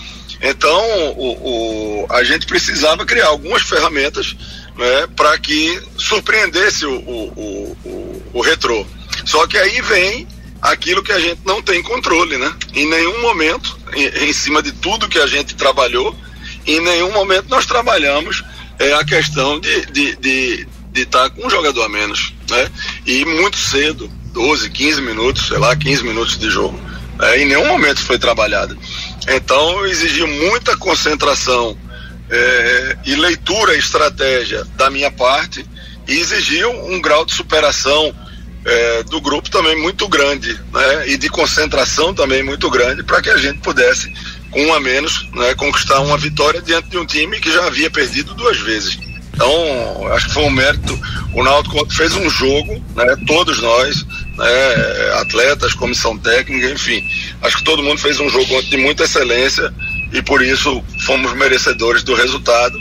então, 0.43 0.85
o, 1.17 2.03
o- 2.03 2.07
a 2.11 2.25
gente 2.25 2.47
precisava 2.47 3.07
criar 3.07 3.29
algumas 3.29 3.63
ferramentas 3.63 4.37
né, 4.77 5.07
para 5.15 5.39
que 5.39 5.81
surpreendesse 5.97 6.85
o, 6.85 6.95
o, 6.99 7.77
o, 7.85 8.23
o, 8.35 8.41
retrô. 8.41 8.85
Só 9.25 9.47
que 9.47 9.57
aí 9.57 9.81
vem 9.83 10.27
aquilo 10.61 11.03
que 11.03 11.13
a 11.13 11.21
gente 11.21 11.41
não 11.45 11.63
tem 11.63 11.81
controle, 11.83 12.37
né? 12.39 12.53
Em 12.75 12.91
nenhum 12.91 13.23
momento, 13.23 13.79
em, 13.95 14.29
em 14.29 14.33
cima 14.33 14.63
de 14.63 14.73
tudo 14.73 15.09
que 15.09 15.19
a 15.19 15.27
gente 15.27 15.55
trabalhou, 15.55 16.15
em 16.67 16.81
nenhum 16.81 17.13
momento 17.13 17.49
nós 17.49 17.67
trabalhamos 17.67 18.43
é, 18.79 18.95
a 18.95 19.05
questão 19.05 19.59
de 19.61 19.69
estar 19.69 19.93
de, 19.93 20.17
de, 20.17 20.69
de 20.93 21.07
tá 21.07 21.31
com 21.31 21.47
um 21.47 21.51
jogador 21.51 21.85
a 21.85 21.89
menos, 21.89 22.33
né? 22.51 22.71
E 23.07 23.25
muito 23.25 23.57
cedo, 23.57 24.11
12, 24.33 24.71
15 24.71 25.01
minutos, 25.03 25.49
sei 25.49 25.59
lá, 25.59 25.75
15 25.77 26.03
minutos 26.05 26.39
de 26.39 26.51
jogo. 26.51 26.79
É, 27.21 27.41
em 27.41 27.47
nenhum 27.47 27.67
momento 27.67 28.01
foi 28.01 28.19
trabalhado. 28.19 28.77
Então 29.29 29.87
exigiu 29.87 30.27
muita 30.27 30.77
concentração 30.77 31.77
é, 32.31 32.97
e 33.05 33.15
leitura 33.15 33.77
estratégia 33.77 34.65
da 34.77 34.91
minha 34.91 35.11
parte 35.11 35.65
e 36.09 36.19
exigiu 36.19 36.71
um 36.87 37.01
grau 37.01 37.25
de 37.25 37.33
superação 37.35 38.15
é, 38.65 39.03
do 39.05 39.21
grupo 39.21 39.51
também 39.51 39.81
muito 39.81 40.09
grande 40.09 40.59
né, 40.73 41.09
e 41.09 41.17
de 41.17 41.29
concentração 41.29 42.15
também 42.15 42.43
muito 42.43 42.71
grande 42.71 43.03
para 43.03 43.21
que 43.21 43.31
a 43.31 43.37
gente 43.37 43.59
pudesse, 43.59 44.13
com 44.51 44.65
um 44.67 44.75
a 44.75 44.81
menos, 44.81 45.29
né, 45.33 45.55
conquistar 45.55 46.01
uma 46.01 46.17
vitória 46.17 46.61
diante 46.63 46.89
de 46.89 46.99
um 46.99 47.07
time 47.07 47.41
que 47.41 47.51
já 47.51 47.67
havia 47.67 47.91
perdido 47.91 48.35
duas 48.35 48.59
vezes. 48.59 48.99
Então, 49.35 50.07
acho 50.13 50.29
que 50.29 50.35
foi 50.35 50.43
um 50.45 50.51
mérito. 50.51 50.99
O 51.33 51.43
Náutico 51.43 51.91
fez 51.91 52.15
um 52.15 52.29
jogo, 52.29 52.75
né, 52.95 53.17
todos 53.27 53.61
nós, 53.61 54.05
né, 54.37 55.15
atletas, 55.21 55.75
comissão 55.75 56.17
técnica, 56.19 56.71
enfim. 56.71 57.03
Acho 57.41 57.57
que 57.57 57.65
todo 57.65 57.83
mundo 57.83 57.99
fez 57.99 58.21
um 58.21 58.29
jogo 58.29 58.63
de 58.63 58.77
muita 58.77 59.05
excelência 59.05 59.73
e 60.13 60.23
por 60.23 60.43
isso 60.43 60.85
fomos 61.07 61.33
merecedores 61.33 62.03
do 62.03 62.15
resultado. 62.15 62.79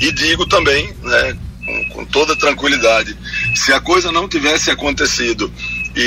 E 0.00 0.10
digo 0.10 0.46
também, 0.46 0.92
né, 1.02 1.36
com, 1.64 1.84
com 1.90 2.04
toda 2.06 2.34
tranquilidade, 2.34 3.14
se 3.54 3.72
a 3.72 3.80
coisa 3.80 4.10
não 4.12 4.28
tivesse 4.28 4.70
acontecido 4.70 5.52
e, 5.96 6.00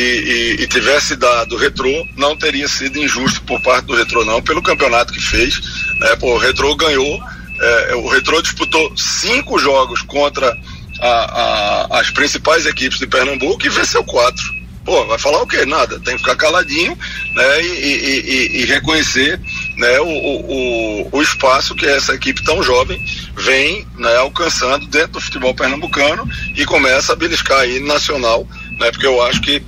e- 0.59 0.63
e 0.63 0.67
tivesse 0.67 1.15
dado 1.15 1.57
retrô, 1.57 2.07
não 2.15 2.35
teria 2.35 2.67
sido 2.67 2.97
injusto 2.99 3.41
por 3.43 3.61
parte 3.61 3.85
do 3.85 3.95
retrô, 3.95 4.23
não, 4.25 4.41
pelo 4.41 4.61
campeonato 4.61 5.13
que 5.13 5.21
fez. 5.21 5.59
Né, 5.99 6.15
pô, 6.17 6.33
o 6.35 6.37
retrô 6.37 6.75
ganhou, 6.75 7.19
é, 7.61 7.95
o 7.95 8.07
retrô 8.07 8.41
disputou 8.41 8.93
cinco 8.97 9.59
jogos 9.59 10.01
contra 10.01 10.57
a- 11.01 11.87
a- 11.91 11.99
as 11.99 12.09
principais 12.11 12.65
equipes 12.65 12.99
de 12.99 13.07
Pernambuco 13.07 13.65
e 13.65 13.69
venceu 13.69 14.03
quatro. 14.03 14.43
Pô, 14.85 15.05
vai 15.05 15.17
falar 15.17 15.41
o 15.41 15.47
quê? 15.47 15.65
Nada. 15.65 15.97
Tem 16.01 16.15
que 16.15 16.21
ficar 16.23 16.35
caladinho, 16.35 16.97
né? 17.35 17.61
E, 17.61 18.61
e, 18.61 18.65
reconhecer 18.65 19.39
né, 19.77 19.99
o, 20.01 20.07
o, 20.07 21.09
o, 21.13 21.21
espaço 21.21 21.73
que 21.73 21.85
essa 21.85 22.13
equipe 22.13 22.43
tão 22.43 22.61
jovem 22.61 23.01
vem 23.35 23.85
né, 23.97 24.15
alcançando 24.17 24.85
dentro 24.87 25.13
do 25.13 25.21
futebol 25.21 25.53
pernambucano 25.53 26.27
e 26.55 26.65
começa 26.65 27.13
a 27.13 27.15
beliscar 27.15 27.59
aí 27.59 27.79
nacional, 27.79 28.47
né? 28.79 28.91
Porque 28.91 29.07
eu 29.07 29.21
acho 29.23 29.41
que 29.41 29.61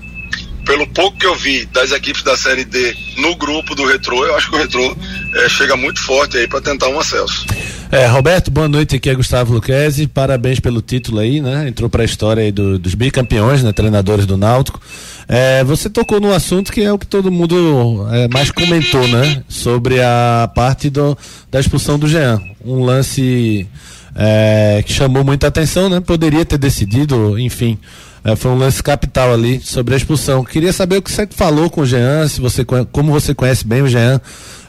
pelo 0.66 0.88
pouco 0.88 1.18
que 1.18 1.26
eu 1.26 1.36
vi 1.36 1.66
das 1.68 1.92
equipes 1.92 2.24
da 2.24 2.36
Série 2.36 2.66
D 2.66 2.96
no 3.18 3.36
grupo 3.36 3.76
do 3.76 3.86
Retrô, 3.86 4.26
eu 4.26 4.36
acho 4.36 4.50
que 4.50 4.56
o 4.56 4.60
Retrô 4.60 4.98
é, 5.36 5.50
chega 5.50 5.76
muito 5.76 6.02
forte 6.02 6.38
aí 6.38 6.48
para 6.48 6.60
tentar 6.60 6.90
um 6.90 7.00
acesso. 7.00 7.46
É, 7.92 8.08
Roberto, 8.08 8.50
boa 8.50 8.68
noite, 8.68 8.96
aqui 8.96 9.10
é 9.10 9.16
Gustavo 9.16 9.54
Luquezzi, 9.54 10.08
parabéns 10.08 10.60
pelo 10.60 10.82
título 10.82 11.20
aí, 11.20 11.40
né? 11.40 11.68
Entrou 11.68 11.90
para 11.90 12.02
a 12.02 12.06
história 12.06 12.44
aí 12.44 12.52
do, 12.52 12.80
dos 12.80 12.96
bicampeões, 12.96 13.64
né? 13.64 13.72
Treinadores 13.72 14.26
do 14.26 14.36
Náutico. 14.36 14.82
É, 15.28 15.64
você 15.64 15.90
tocou 15.90 16.20
no 16.20 16.32
assunto 16.34 16.72
que 16.72 16.82
é 16.82 16.92
o 16.92 17.00
que 17.00 17.08
todo 17.08 17.32
mundo 17.32 18.08
é, 18.12 18.28
mais 18.28 18.52
comentou, 18.52 19.08
né? 19.08 19.44
Sobre 19.48 20.02
a 20.02 20.50
parte 20.54 20.90
do, 20.90 21.18
da 21.50 21.60
expulsão 21.60 21.98
do 21.98 22.08
Jean. 22.08 22.40
Um 22.64 22.84
lance 22.84 23.68
é, 24.16 24.84
que 24.86 24.94
chamou 24.94 25.24
muita 25.24 25.48
atenção, 25.48 25.90
né? 25.90 26.00
Poderia 26.00 26.46
ter 26.46 26.58
decidido, 26.58 27.40
enfim, 27.40 27.78
é, 28.24 28.36
foi 28.36 28.52
um 28.52 28.58
lance 28.58 28.82
capital 28.82 29.34
ali 29.34 29.60
sobre 29.60 29.96
a 29.96 29.98
expulsão. 29.98 30.44
Queria 30.44 30.72
saber 30.72 30.98
o 30.98 31.02
que 31.02 31.12
você 31.12 31.28
falou 31.30 31.70
com 31.70 31.82
o 31.82 31.86
Jean, 31.86 32.28
se 32.28 32.40
você, 32.40 32.64
como 32.64 33.12
você 33.12 33.34
conhece 33.34 33.66
bem 33.66 33.82
o 33.82 33.88
Jean, 33.88 34.22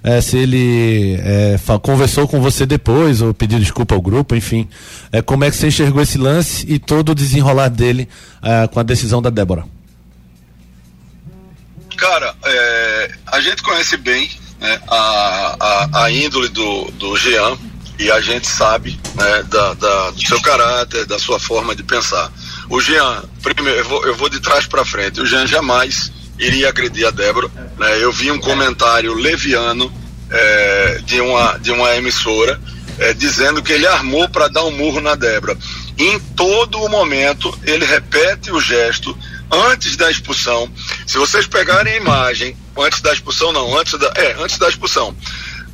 é, 0.03 0.21
se 0.21 0.39
ele 0.39 1.17
é, 1.21 1.57
conversou 1.83 2.27
com 2.27 2.41
você 2.41 2.65
depois 2.65 3.21
ou 3.21 3.35
pediu 3.35 3.59
desculpa 3.59 3.95
ao 3.95 4.01
grupo, 4.01 4.35
enfim. 4.35 4.69
Como 5.27 5.45
é 5.45 5.51
que 5.51 5.57
você 5.57 5.69
enxergou 5.69 6.01
esse 6.01 6.17
lance 6.17 6.65
e 6.69 6.79
todo 6.79 7.11
o 7.11 7.15
desenrolar 7.15 7.69
dele 7.69 8.09
com 8.73 8.79
a 8.79 8.83
decisão 8.83 9.21
da 9.21 9.31
Débora? 9.31 9.76
Cara, 11.97 12.35
é, 12.45 13.11
a 13.27 13.41
gente 13.41 13.63
conhece 13.63 13.97
bem 13.97 14.31
né, 14.61 14.81
a, 14.89 15.57
a, 15.59 16.05
a, 16.05 16.11
índole 16.11 16.49
do, 16.49 16.91
do 16.93 17.17
Jean 17.17 17.57
e 17.99 18.11
a 18.11 18.21
gente 18.21 18.47
sabe 18.47 18.99
né, 19.15 19.43
da, 19.45 19.75
da, 19.75 20.11
do 20.11 20.21
seu 20.21 20.41
caráter, 20.43 21.07
da 21.07 21.19
sua 21.19 21.41
forma 21.41 21.75
de 21.75 21.83
pensar. 21.83 22.31
O 22.69 22.81
Jean, 22.81 23.25
primeiro, 23.43 23.81
eu 23.81 23.85
vou, 23.85 24.07
eu 24.07 24.15
vou 24.15 24.29
de 24.29 24.41
trás 24.41 24.67
para 24.67 24.85
frente. 24.85 25.21
O 25.21 25.27
Jean 25.27 25.47
jamais 25.47 26.13
iria 26.39 26.69
agredir 26.69 27.07
a 27.07 27.11
Débora. 27.11 27.49
Né? 27.79 28.03
Eu 28.03 28.13
vi 28.13 28.31
um 28.31 28.39
comentário 28.39 29.15
leviano 29.15 29.93
é, 30.31 31.01
de, 31.05 31.21
uma, 31.21 31.59
de 31.59 31.71
uma 31.71 31.95
emissora 31.97 32.61
é, 32.99 33.13
dizendo 33.15 33.63
que 33.63 33.73
ele 33.73 33.87
armou 33.87 34.29
para 34.29 34.49
dar 34.49 34.65
um 34.65 34.71
murro 34.71 35.01
na 35.01 35.15
Débora. 35.15 35.57
Em 35.99 36.19
todo 36.19 36.79
o 36.79 36.89
momento, 36.89 37.57
ele 37.65 37.85
repete 37.85 38.51
o 38.51 38.61
gesto 38.61 39.17
antes 39.51 39.97
da 39.97 40.11
expulsão. 40.11 40.71
Se 41.07 41.19
vocês 41.19 41.47
pegarem 41.47 41.95
a 41.95 41.97
imagem, 41.97 42.57
antes 42.77 43.01
da 43.01 43.13
expulsão, 43.13 43.53
não, 43.53 43.77
antes 43.79 43.99
da, 43.99 44.13
é, 44.17 44.35
antes 44.39 44.59
da 44.59 44.69
expulsão. 44.69 45.17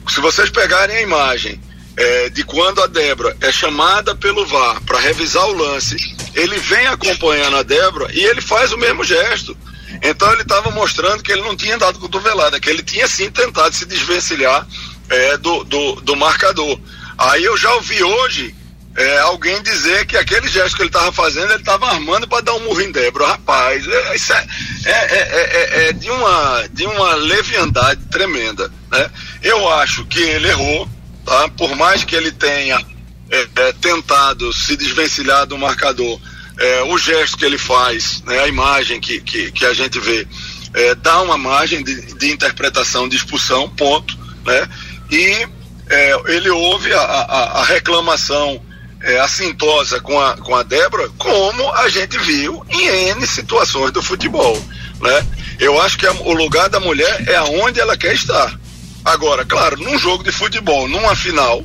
Se 0.08 0.20
vocês 0.20 0.50
pegarem 0.50 0.96
a 0.96 1.02
imagem 1.02 1.60
é, 1.96 2.30
de 2.30 2.44
quando 2.44 2.82
a 2.82 2.86
Débora 2.86 3.36
é 3.40 3.52
chamada 3.52 4.14
pelo 4.14 4.46
VAR 4.46 4.80
para 4.82 4.98
revisar 4.98 5.46
o 5.46 5.52
lance, 5.52 5.96
ele 6.34 6.58
vem 6.58 6.86
acompanhando 6.86 7.56
a 7.56 7.62
Débora 7.62 8.10
e 8.12 8.20
ele 8.24 8.40
faz 8.40 8.72
o 8.72 8.78
mesmo 8.78 9.04
gesto. 9.04 9.56
Então 10.02 10.32
ele 10.32 10.42
estava 10.42 10.70
mostrando 10.70 11.22
que 11.22 11.30
ele 11.30 11.42
não 11.42 11.56
tinha 11.56 11.78
dado 11.78 11.98
cotovelada, 11.98 12.58
que 12.58 12.70
ele 12.70 12.82
tinha 12.82 13.06
sim 13.06 13.30
tentado 13.30 13.74
se 13.74 13.84
desvencilhar 13.84 14.66
é, 15.08 15.36
do, 15.36 15.64
do, 15.64 15.96
do, 15.96 16.16
marcador. 16.16 16.78
Aí 17.18 17.44
eu 17.44 17.56
já 17.56 17.72
ouvi 17.74 18.02
hoje 18.02 18.54
é, 18.94 19.18
alguém 19.20 19.62
dizer 19.62 20.06
que 20.06 20.16
aquele 20.16 20.48
gesto 20.48 20.76
que 20.76 20.82
ele 20.82 20.88
estava 20.88 21.10
fazendo, 21.12 21.50
ele 21.50 21.60
estava 21.60 21.86
armando 21.86 22.28
para 22.28 22.42
dar 22.42 22.54
um 22.54 22.60
murro 22.60 22.80
em 22.80 22.92
Débora. 22.92 23.26
Rapaz, 23.26 23.86
é, 23.86 24.14
isso 24.14 24.32
é, 24.32 24.46
é, 24.84 25.88
é, 25.88 25.92
de, 25.92 26.10
uma, 26.10 26.68
de 26.70 26.84
uma 26.86 27.14
leviandade 27.14 28.04
tremenda. 28.10 28.70
Né? 28.90 29.10
Eu 29.42 29.68
acho 29.74 30.04
que 30.06 30.20
ele 30.20 30.48
errou, 30.48 30.88
tá? 31.24 31.48
por 31.56 31.74
mais 31.76 32.04
que 32.04 32.14
ele 32.14 32.32
tenha 32.32 32.78
tentado 33.80 34.52
se 34.52 34.76
desvencilhar 34.76 35.46
do 35.46 35.56
marcador 35.56 36.20
é, 36.58 36.82
o 36.82 36.98
gesto 36.98 37.38
que 37.38 37.44
ele 37.44 37.56
faz, 37.56 38.22
né, 38.26 38.40
a 38.40 38.46
imagem 38.46 39.00
que, 39.00 39.20
que, 39.20 39.50
que 39.52 39.64
a 39.64 39.72
gente 39.72 39.98
vê, 39.98 40.26
é, 40.74 40.94
dá 40.94 41.22
uma 41.22 41.38
margem 41.38 41.82
de, 41.82 42.14
de, 42.14 42.30
interpretação 42.30 43.08
de 43.08 43.16
expulsão, 43.16 43.68
ponto. 43.70 44.18
Né? 44.44 44.68
E 45.10 45.48
é, 45.88 46.22
ele 46.26 46.50
ouve 46.50 46.92
a, 46.92 47.00
a, 47.00 47.60
a 47.60 47.64
reclamação 47.64 48.60
é, 49.02 49.18
assintosa 49.20 50.00
com 50.00 50.18
a, 50.20 50.36
com 50.36 50.54
a 50.54 50.62
Débora, 50.62 51.08
como 51.18 51.72
a 51.74 51.88
gente 51.88 52.18
viu 52.18 52.64
em 52.68 52.86
N 53.10 53.26
situações 53.26 53.92
do 53.92 54.02
futebol. 54.02 54.56
Né? 55.00 55.26
Eu 55.58 55.80
acho 55.80 55.98
que 55.98 56.06
a, 56.06 56.12
o 56.12 56.32
lugar 56.32 56.68
da 56.68 56.80
mulher 56.80 57.24
é 57.28 57.36
aonde 57.36 57.80
ela 57.80 57.96
quer 57.96 58.14
estar. 58.14 58.58
Agora, 59.04 59.44
claro, 59.44 59.76
num 59.78 59.98
jogo 59.98 60.22
de 60.22 60.30
futebol, 60.30 60.86
numa 60.88 61.16
final, 61.16 61.64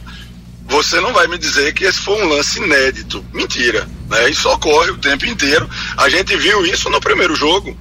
você 0.68 1.00
não 1.00 1.14
vai 1.14 1.28
me 1.28 1.38
dizer 1.38 1.74
que 1.74 1.86
esse 1.86 2.00
foi 2.00 2.22
um 2.22 2.28
lance 2.28 2.60
inédito. 2.60 3.24
Mentira. 3.32 3.88
Né? 4.10 4.30
Isso 4.30 4.50
ocorre 4.50 4.92
o 4.92 4.98
tempo 4.98 5.26
inteiro. 5.26 5.70
A 5.96 6.10
gente 6.10 6.36
viu 6.36 6.66
isso 6.66 6.90
no 6.90 7.00
primeiro 7.00 7.36
jogo. 7.36 7.78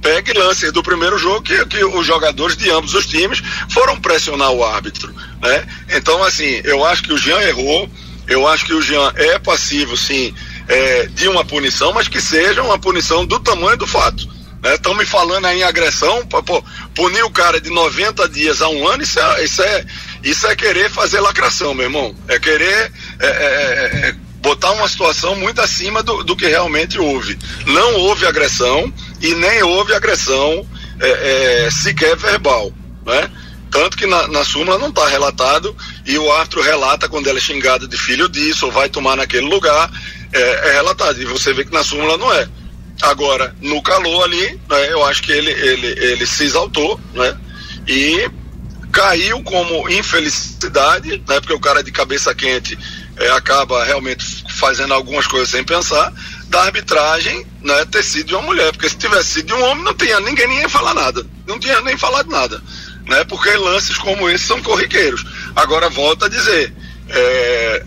Pegue 0.00 0.32
lances 0.32 0.72
do 0.72 0.82
primeiro 0.82 1.18
jogo 1.18 1.42
que, 1.42 1.66
que 1.66 1.84
os 1.84 2.06
jogadores 2.06 2.56
de 2.56 2.70
ambos 2.70 2.94
os 2.94 3.06
times 3.06 3.42
foram 3.70 4.00
pressionar 4.00 4.50
o 4.50 4.64
árbitro. 4.64 5.14
Né? 5.42 5.66
Então, 5.90 6.22
assim, 6.22 6.60
eu 6.64 6.84
acho 6.84 7.02
que 7.02 7.12
o 7.12 7.18
Jean 7.18 7.40
errou. 7.40 7.90
Eu 8.30 8.46
acho 8.46 8.64
que 8.64 8.72
o 8.72 8.80
Jean 8.80 9.12
é 9.16 9.40
passivo, 9.40 9.96
sim, 9.96 10.32
é, 10.68 11.06
de 11.06 11.26
uma 11.26 11.44
punição, 11.44 11.92
mas 11.92 12.06
que 12.06 12.20
seja 12.20 12.62
uma 12.62 12.78
punição 12.78 13.26
do 13.26 13.40
tamanho 13.40 13.76
do 13.76 13.88
fato. 13.88 14.26
Estão 14.62 14.92
né? 14.92 15.00
me 15.00 15.06
falando 15.06 15.46
aí 15.46 15.58
em 15.58 15.64
agressão, 15.64 16.24
pô, 16.26 16.62
punir 16.94 17.24
o 17.24 17.30
cara 17.30 17.60
de 17.60 17.70
90 17.70 18.28
dias 18.28 18.62
a 18.62 18.68
um 18.68 18.86
ano, 18.86 19.02
isso 19.02 19.18
é, 19.18 19.44
isso 19.44 19.62
é, 19.62 19.84
isso 20.22 20.46
é 20.46 20.54
querer 20.54 20.88
fazer 20.88 21.18
lacração, 21.18 21.74
meu 21.74 21.86
irmão. 21.86 22.14
É 22.28 22.38
querer 22.38 22.92
é, 23.18 23.26
é, 23.26 23.28
é, 23.28 24.08
é 24.08 24.14
botar 24.40 24.70
uma 24.72 24.88
situação 24.88 25.34
muito 25.34 25.60
acima 25.60 26.00
do, 26.00 26.22
do, 26.22 26.36
que 26.36 26.46
realmente 26.46 27.00
houve. 27.00 27.36
Não 27.66 27.94
houve 27.96 28.26
agressão 28.26 28.92
e 29.20 29.34
nem 29.34 29.62
houve 29.64 29.92
agressão 29.92 30.64
sequer 31.82 32.14
verbal. 32.16 32.72
Né? 33.04 33.30
Tanto 33.70 33.96
que 33.96 34.06
na, 34.06 34.26
na 34.28 34.44
súmula 34.44 34.78
não 34.78 34.88
está 34.88 35.06
relatado 35.08 35.76
e 36.04 36.18
o 36.18 36.32
árbitro 36.32 36.60
relata 36.60 37.08
quando 37.08 37.28
ela 37.28 37.38
é 37.38 37.40
xingada 37.40 37.86
de 37.86 37.96
filho 37.96 38.28
disso 38.28 38.66
ou 38.66 38.72
vai 38.72 38.88
tomar 38.88 39.16
naquele 39.16 39.46
lugar, 39.46 39.90
é, 40.32 40.72
relatado. 40.72 41.20
E 41.20 41.24
você 41.24 41.52
vê 41.52 41.64
que 41.64 41.72
na 41.72 41.84
súmula 41.84 42.16
não 42.16 42.32
é. 42.32 42.48
Agora, 43.02 43.54
no 43.60 43.80
calor 43.82 44.24
ali, 44.24 44.60
né, 44.68 44.92
eu 44.92 45.04
acho 45.04 45.22
que 45.22 45.32
ele, 45.32 45.50
ele, 45.50 45.86
ele 45.86 46.26
se 46.26 46.44
exaltou, 46.44 47.00
né? 47.14 47.36
E 47.88 48.30
caiu 48.92 49.42
como 49.42 49.88
infelicidade, 49.88 51.22
né? 51.26 51.40
Porque 51.40 51.54
o 51.54 51.60
cara 51.60 51.82
de 51.82 51.90
cabeça 51.90 52.34
quente 52.34 52.76
é, 53.16 53.30
acaba 53.30 53.84
realmente 53.84 54.24
fazendo 54.58 54.92
algumas 54.92 55.26
coisas 55.26 55.48
sem 55.48 55.64
pensar, 55.64 56.12
da 56.48 56.64
arbitragem 56.64 57.46
né, 57.62 57.84
ter 57.86 58.02
sido 58.02 58.28
de 58.28 58.34
uma 58.34 58.42
mulher. 58.42 58.72
Porque 58.72 58.88
se 58.88 58.96
tivesse 58.96 59.30
sido 59.34 59.46
de 59.46 59.54
um 59.54 59.64
homem, 59.64 59.84
não 59.84 59.94
tinha 59.94 60.18
ninguém 60.20 60.48
nem 60.48 60.60
ia 60.60 60.68
falar 60.68 60.94
nada. 60.94 61.24
Não 61.46 61.58
tinha 61.58 61.80
nem 61.80 61.96
falado 61.96 62.28
nada. 62.28 62.62
Né? 63.06 63.24
Porque 63.24 63.50
lances 63.50 63.96
como 63.98 64.28
esse 64.28 64.44
são 64.44 64.62
corriqueiros. 64.62 65.24
Agora, 65.56 65.88
volta 65.88 66.26
a 66.26 66.28
dizer, 66.28 66.72
é, 67.08 67.84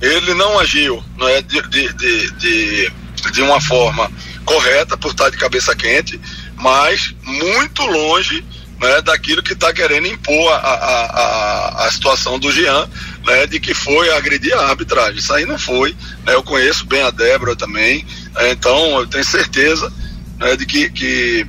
ele 0.00 0.34
não 0.34 0.58
agiu 0.58 1.02
né, 1.16 1.42
de, 1.42 1.60
de, 1.62 1.92
de, 1.94 2.30
de, 2.32 2.92
de 3.32 3.42
uma 3.42 3.60
forma 3.60 4.10
correta 4.44 4.96
por 4.96 5.10
estar 5.10 5.30
de 5.30 5.36
cabeça 5.36 5.74
quente, 5.74 6.20
mas 6.56 7.14
muito 7.22 7.82
longe 7.84 8.44
né, 8.80 9.02
daquilo 9.02 9.42
que 9.42 9.52
está 9.52 9.72
querendo 9.72 10.06
impor 10.06 10.52
a, 10.52 10.56
a, 10.56 11.04
a, 11.06 11.86
a, 11.86 11.90
situação 11.90 12.38
do 12.38 12.50
Jean, 12.52 12.88
né, 13.26 13.46
de 13.46 13.58
que 13.58 13.74
foi 13.74 14.10
agredir 14.10 14.54
a 14.54 14.68
arbitragem. 14.68 15.18
Isso 15.18 15.32
aí 15.32 15.44
não 15.44 15.58
foi. 15.58 15.96
Né, 16.24 16.34
eu 16.34 16.42
conheço 16.42 16.86
bem 16.86 17.02
a 17.02 17.10
Débora 17.10 17.56
também, 17.56 18.06
né, 18.34 18.52
então 18.52 19.00
eu 19.00 19.06
tenho 19.06 19.24
certeza 19.24 19.92
né, 20.38 20.56
de 20.56 20.64
que, 20.64 20.90
que 20.90 21.46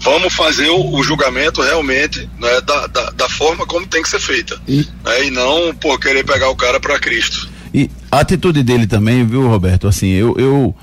vamos 0.00 0.34
fazer 0.34 0.68
o, 0.70 0.94
o 0.94 1.02
julgamento 1.02 1.60
realmente 1.62 2.28
né, 2.38 2.60
da, 2.62 2.86
da, 2.86 3.10
da, 3.10 3.28
forma 3.28 3.66
como 3.66 3.86
tem 3.86 4.02
que 4.02 4.08
ser 4.08 4.20
feita. 4.20 4.60
E, 4.66 4.86
né, 5.04 5.26
e 5.26 5.30
não 5.30 5.74
por 5.74 5.98
querer 6.00 6.24
pegar 6.24 6.48
o 6.50 6.56
cara 6.56 6.80
para 6.80 6.98
Cristo. 6.98 7.48
E 7.72 7.90
a 8.10 8.20
atitude 8.20 8.62
dele 8.62 8.86
também, 8.86 9.24
viu, 9.24 9.46
Roberto? 9.48 9.86
Assim, 9.86 10.08
eu, 10.08 10.34
eu 10.38 10.74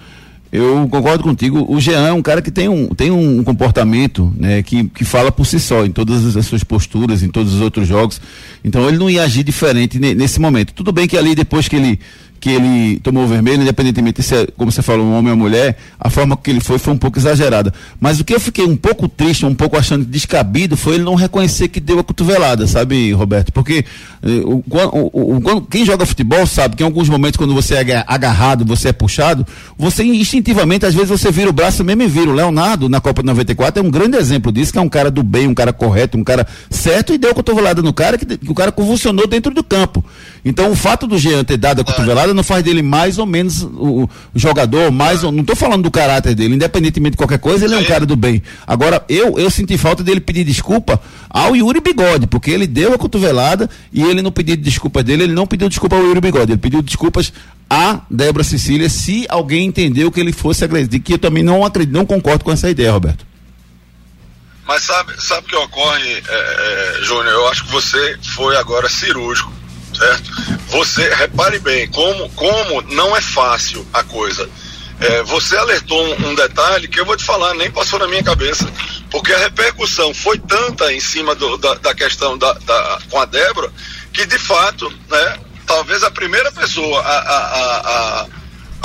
eu 0.52 0.88
concordo 0.90 1.24
contigo. 1.24 1.66
O 1.68 1.80
Jean 1.80 2.08
é 2.08 2.14
um 2.14 2.22
cara 2.22 2.42
que 2.42 2.50
tem 2.50 2.70
um, 2.70 2.88
tem 2.88 3.12
um 3.12 3.44
comportamento 3.44 4.34
né, 4.38 4.64
que, 4.64 4.86
que 4.86 5.04
fala 5.04 5.32
por 5.32 5.46
si 5.46 5.60
só, 5.60 5.86
em 5.86 5.92
todas 5.92 6.38
as 6.38 6.46
suas 6.46 6.64
posturas, 6.64 7.22
em 7.22 7.30
todos 7.30 7.54
os 7.54 7.62
outros 7.62 7.88
jogos. 7.88 8.22
Então 8.64 8.88
ele 8.88 8.98
não 8.98 9.10
ia 9.10 9.24
agir 9.24 9.44
diferente 9.44 10.00
nesse 10.00 10.40
momento. 10.40 10.74
Tudo 10.74 10.92
bem 10.92 11.08
que 11.08 11.18
ali, 11.18 11.36
depois 11.36 11.68
que 11.68 11.76
ele, 11.76 12.00
que 12.40 12.50
ele 12.50 13.00
tomou 13.00 13.24
o 13.24 13.28
vermelho, 13.28 13.62
independentemente 13.62 14.22
se 14.22 14.36
é, 14.36 14.48
como 14.56 14.72
você 14.72 14.82
falou, 14.82 15.06
um 15.06 15.18
homem 15.18 15.32
ou 15.32 15.38
mulher, 15.38 15.78
a 16.00 16.10
forma 16.10 16.38
que 16.38 16.50
ele 16.50 16.60
foi 16.60 16.78
foi 16.78 16.94
um 16.94 16.98
pouco 16.98 17.18
exagerada. 17.18 17.74
Mas 18.00 18.20
o 18.20 18.24
que 18.24 18.34
eu 18.34 18.40
fiquei 18.40 18.66
um 18.66 18.76
pouco 18.76 19.08
triste, 19.08 19.46
um 19.46 19.56
pouco 19.56 19.78
achando 19.78 20.06
descabido, 20.06 20.78
foi 20.78 20.96
ele 20.96 21.04
não 21.04 21.16
reconhecer 21.16 21.68
que 21.68 21.80
deu 21.80 22.00
a 22.00 22.04
cotovelada, 22.04 22.68
sabe, 22.68 23.12
Roberto? 23.12 23.52
Porque 23.52 23.86
eh, 24.24 24.42
o, 24.44 24.64
o, 24.68 25.38
o, 25.38 25.62
quem 25.62 25.86
joga 25.86 26.06
futebol 26.06 26.46
sabe 26.46 26.76
que 26.76 26.84
em 26.84 26.86
alguns 26.86 27.10
momentos, 27.10 27.38
quando 27.38 27.54
você 27.54 27.76
é 27.76 28.04
agarrado, 28.08 28.66
você 28.66 28.90
é 28.90 28.94
puxado, 28.94 29.46
você 29.78 30.04
instintivamente, 30.04 30.86
às 30.86 30.94
vezes, 30.94 31.10
você 31.10 31.32
vira 31.32 31.50
o 31.50 31.54
braço 31.54 31.84
mesmo 31.84 32.04
e 32.04 32.08
vira. 32.08 32.30
O 32.30 32.34
Leonardo, 32.34 32.90
na 32.90 33.00
Copa 33.02 33.24
94, 33.24 33.82
é 33.82 33.86
um 33.86 33.90
grande 33.90 34.18
exemplo 34.18 34.52
disso, 34.52 34.72
que 34.72 34.80
é 34.80 34.82
um 34.82 34.90
cara 34.90 35.10
do 35.10 35.24
bem, 35.24 35.48
um 35.48 35.54
cara 35.54 35.74
correto, 35.74 36.18
um 36.18 36.24
cara 36.24 36.46
certo, 36.70 37.14
e 37.14 37.18
deu 37.18 37.32
a 37.32 37.34
cotovelada 37.34 37.82
no 37.82 37.94
cara, 37.94 38.18
que, 38.18 38.26
que 38.26 38.52
o 38.52 38.56
cara 38.56 38.72
convulsionou 38.72 39.28
dentro 39.28 39.54
do 39.54 39.64
campo. 39.64 40.04
Então, 40.44 40.72
o 40.72 40.76
fato 40.76 41.08
do 41.08 41.18
Jean 41.18 41.44
ter 41.44 41.58
dado 41.58 41.82
a 41.82 41.84
cotovelada 41.84 42.27
não 42.34 42.44
faz 42.44 42.64
dele 42.64 42.82
mais 42.82 43.18
ou 43.18 43.26
menos 43.26 43.64
o, 43.64 44.10
jogador, 44.36 44.92
mais 44.92 45.24
ou, 45.24 45.32
não 45.32 45.42
estou 45.42 45.56
falando 45.56 45.84
do 45.84 45.92
caráter 45.92 46.36
dele, 46.36 46.56
independentemente 46.56 47.12
de 47.12 47.18
qualquer 47.18 47.40
coisa, 47.40 47.66
ele 47.66 47.76
é 47.76 47.78
um 47.78 47.84
cara 47.84 48.06
do 48.06 48.16
bem. 48.16 48.42
Agora, 48.66 49.04
eu, 49.10 49.38
eu 49.38 49.50
senti 49.50 49.78
falta 49.78 50.04
dele 50.04 50.20
pedir 50.20 50.44
desculpa 50.44 51.00
ao 51.30 51.56
Yuri 51.56 51.80
Bigode, 51.80 52.28
porque 52.28 52.52
ele 52.52 52.68
deu 52.68 52.94
a 52.94 52.98
cotovelada 52.98 53.70
e 53.92 54.02
ele 54.04 54.22
no 54.22 54.32
pedido 54.32 54.58
de 54.58 54.70
desculpa 54.70 55.04
dele, 55.04 55.24
ele 55.24 55.34
não 55.34 55.48
pediu 55.48 55.70
desculpa 55.70 55.96
ao 55.96 56.04
Yuri 56.04 56.22
Bigode, 56.22 56.52
ele 56.52 56.60
pediu 56.60 56.82
desculpas 56.82 57.34
a 57.70 58.02
Débora 58.10 58.44
Cecília 58.44 58.90
se 58.90 59.26
alguém 59.30 59.66
entendeu 59.66 60.12
que 60.12 60.20
ele 60.20 60.32
fosse 60.32 60.64
agredido, 60.64 61.04
que 61.04 61.14
eu 61.14 61.20
também 61.20 61.44
não 61.44 61.66
acredito, 61.66 61.94
não 61.94 62.06
concordo 62.06 62.44
com 62.44 62.52
essa 62.52 62.70
ideia, 62.70 62.92
Roberto. 62.92 63.26
Mas 64.68 64.84
sabe, 64.84 65.14
sabe 65.18 65.48
o 65.48 65.50
que 65.50 65.56
ocorre, 65.56 66.24
é, 66.28 66.98
é, 67.00 67.04
Júnior? 67.04 67.34
Eu 67.34 67.48
acho 67.48 67.66
que 67.66 67.72
você 67.72 68.18
foi 68.36 68.58
agora 68.58 68.90
cirúrgico 68.90 69.52
certo? 69.96 70.32
Você, 70.70 71.10
repare 71.14 71.60
bem, 71.60 71.88
como, 71.90 72.30
como 72.32 72.82
não 72.94 73.16
é 73.16 73.22
fácil 73.22 73.86
a 73.94 74.04
coisa. 74.04 74.50
É, 75.00 75.22
você 75.24 75.56
alertou 75.56 76.04
um, 76.04 76.30
um, 76.30 76.36
detalhe 76.36 76.88
que 76.88 77.00
eu 77.00 77.06
vou 77.06 77.16
te 77.16 77.24
falar, 77.24 77.54
nem 77.54 77.70
passou 77.70 78.00
na 78.00 78.08
minha 78.08 78.24
cabeça, 78.24 78.68
porque 79.12 79.32
a 79.32 79.38
repercussão 79.38 80.14
foi 80.14 80.40
tanta 80.40 80.92
em 80.92 81.00
cima 81.00 81.36
do, 81.36 81.56
da, 81.58 81.76
da, 81.76 81.94
questão 81.94 82.36
da, 82.38 82.52
da, 82.54 83.00
com 83.10 83.20
a 83.20 83.26
Débora, 83.26 83.72
que 84.12 84.26
de 84.26 84.40
fato, 84.40 84.92
né, 85.08 85.40
talvez 85.68 86.04
a 86.04 86.10
primeira 86.10 86.52
pessoa 86.52 87.00
a, 87.02 87.20
a, 87.20 87.78
a, 88.22 88.28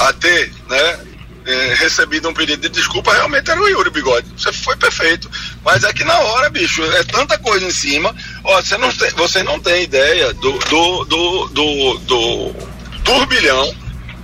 a 0.08 0.12
ter 0.12 0.52
né, 0.68 0.98
é, 1.44 1.74
recebido 1.74 2.28
um 2.28 2.34
pedido 2.34 2.62
de 2.62 2.68
desculpa, 2.68 3.12
realmente 3.12 3.50
era 3.50 3.60
o 3.60 3.68
Yuri 3.68 3.90
Bigode. 3.90 4.26
Você 4.36 4.52
foi 4.52 4.76
perfeito. 4.76 5.30
Mas 5.64 5.84
é 5.84 5.92
que 5.92 6.04
na 6.04 6.18
hora, 6.18 6.50
bicho, 6.50 6.82
é 6.82 7.02
tanta 7.04 7.38
coisa 7.38 7.66
em 7.66 7.70
cima. 7.70 8.14
Ó, 8.44 8.60
você 8.60 8.76
não 8.78 8.92
tem, 8.92 9.10
você 9.10 9.42
não 9.42 9.58
tem 9.60 9.82
ideia 9.82 10.32
do, 10.34 10.52
do, 10.58 11.04
do, 11.04 11.48
do, 11.48 11.98
do 11.98 12.54
turbilhão, 13.04 13.74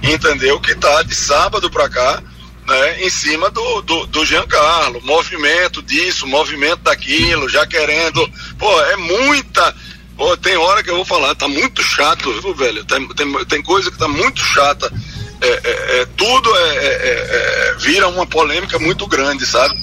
entendeu? 0.03 0.61
Que 0.61 0.75
tá 0.75 1.03
de 1.03 1.15
sábado 1.15 1.71
pra 1.71 1.89
cá, 1.89 2.23
né, 2.67 3.03
em 3.03 3.11
cima 3.11 3.51
do, 3.51 3.83
do, 3.83 4.07
do 4.07 4.25
Giancarlo. 4.25 5.01
Movimento 5.03 5.83
disso, 5.83 6.27
movimento 6.27 6.83
daquilo, 6.83 7.49
já 7.49 7.67
querendo. 7.67 8.29
Pô, 8.59 8.81
é 8.83 8.97
muita. 8.97 9.75
Pô, 10.17 10.37
tem 10.37 10.57
hora 10.57 10.83
que 10.83 10.91
eu 10.91 10.97
vou 10.97 11.05
falar, 11.05 11.35
tá 11.35 11.47
muito 11.47 11.81
chato, 11.83 12.33
viu, 12.41 12.55
velho? 12.55 12.85
Tem, 12.85 13.07
tem, 13.09 13.45
tem 13.45 13.63
coisa 13.63 13.91
que 13.91 13.99
tá 13.99 14.09
muito 14.09 14.41
chata 14.41 14.93
é, 15.41 15.47
é, 15.47 16.01
é, 16.01 16.07
tudo 16.17 16.57
é, 16.57 16.77
é, 16.77 17.77
vira 17.79 18.09
uma 18.09 18.27
polêmica 18.27 18.79
muito 18.79 19.07
grande, 19.07 19.47
sabe? 19.47 19.75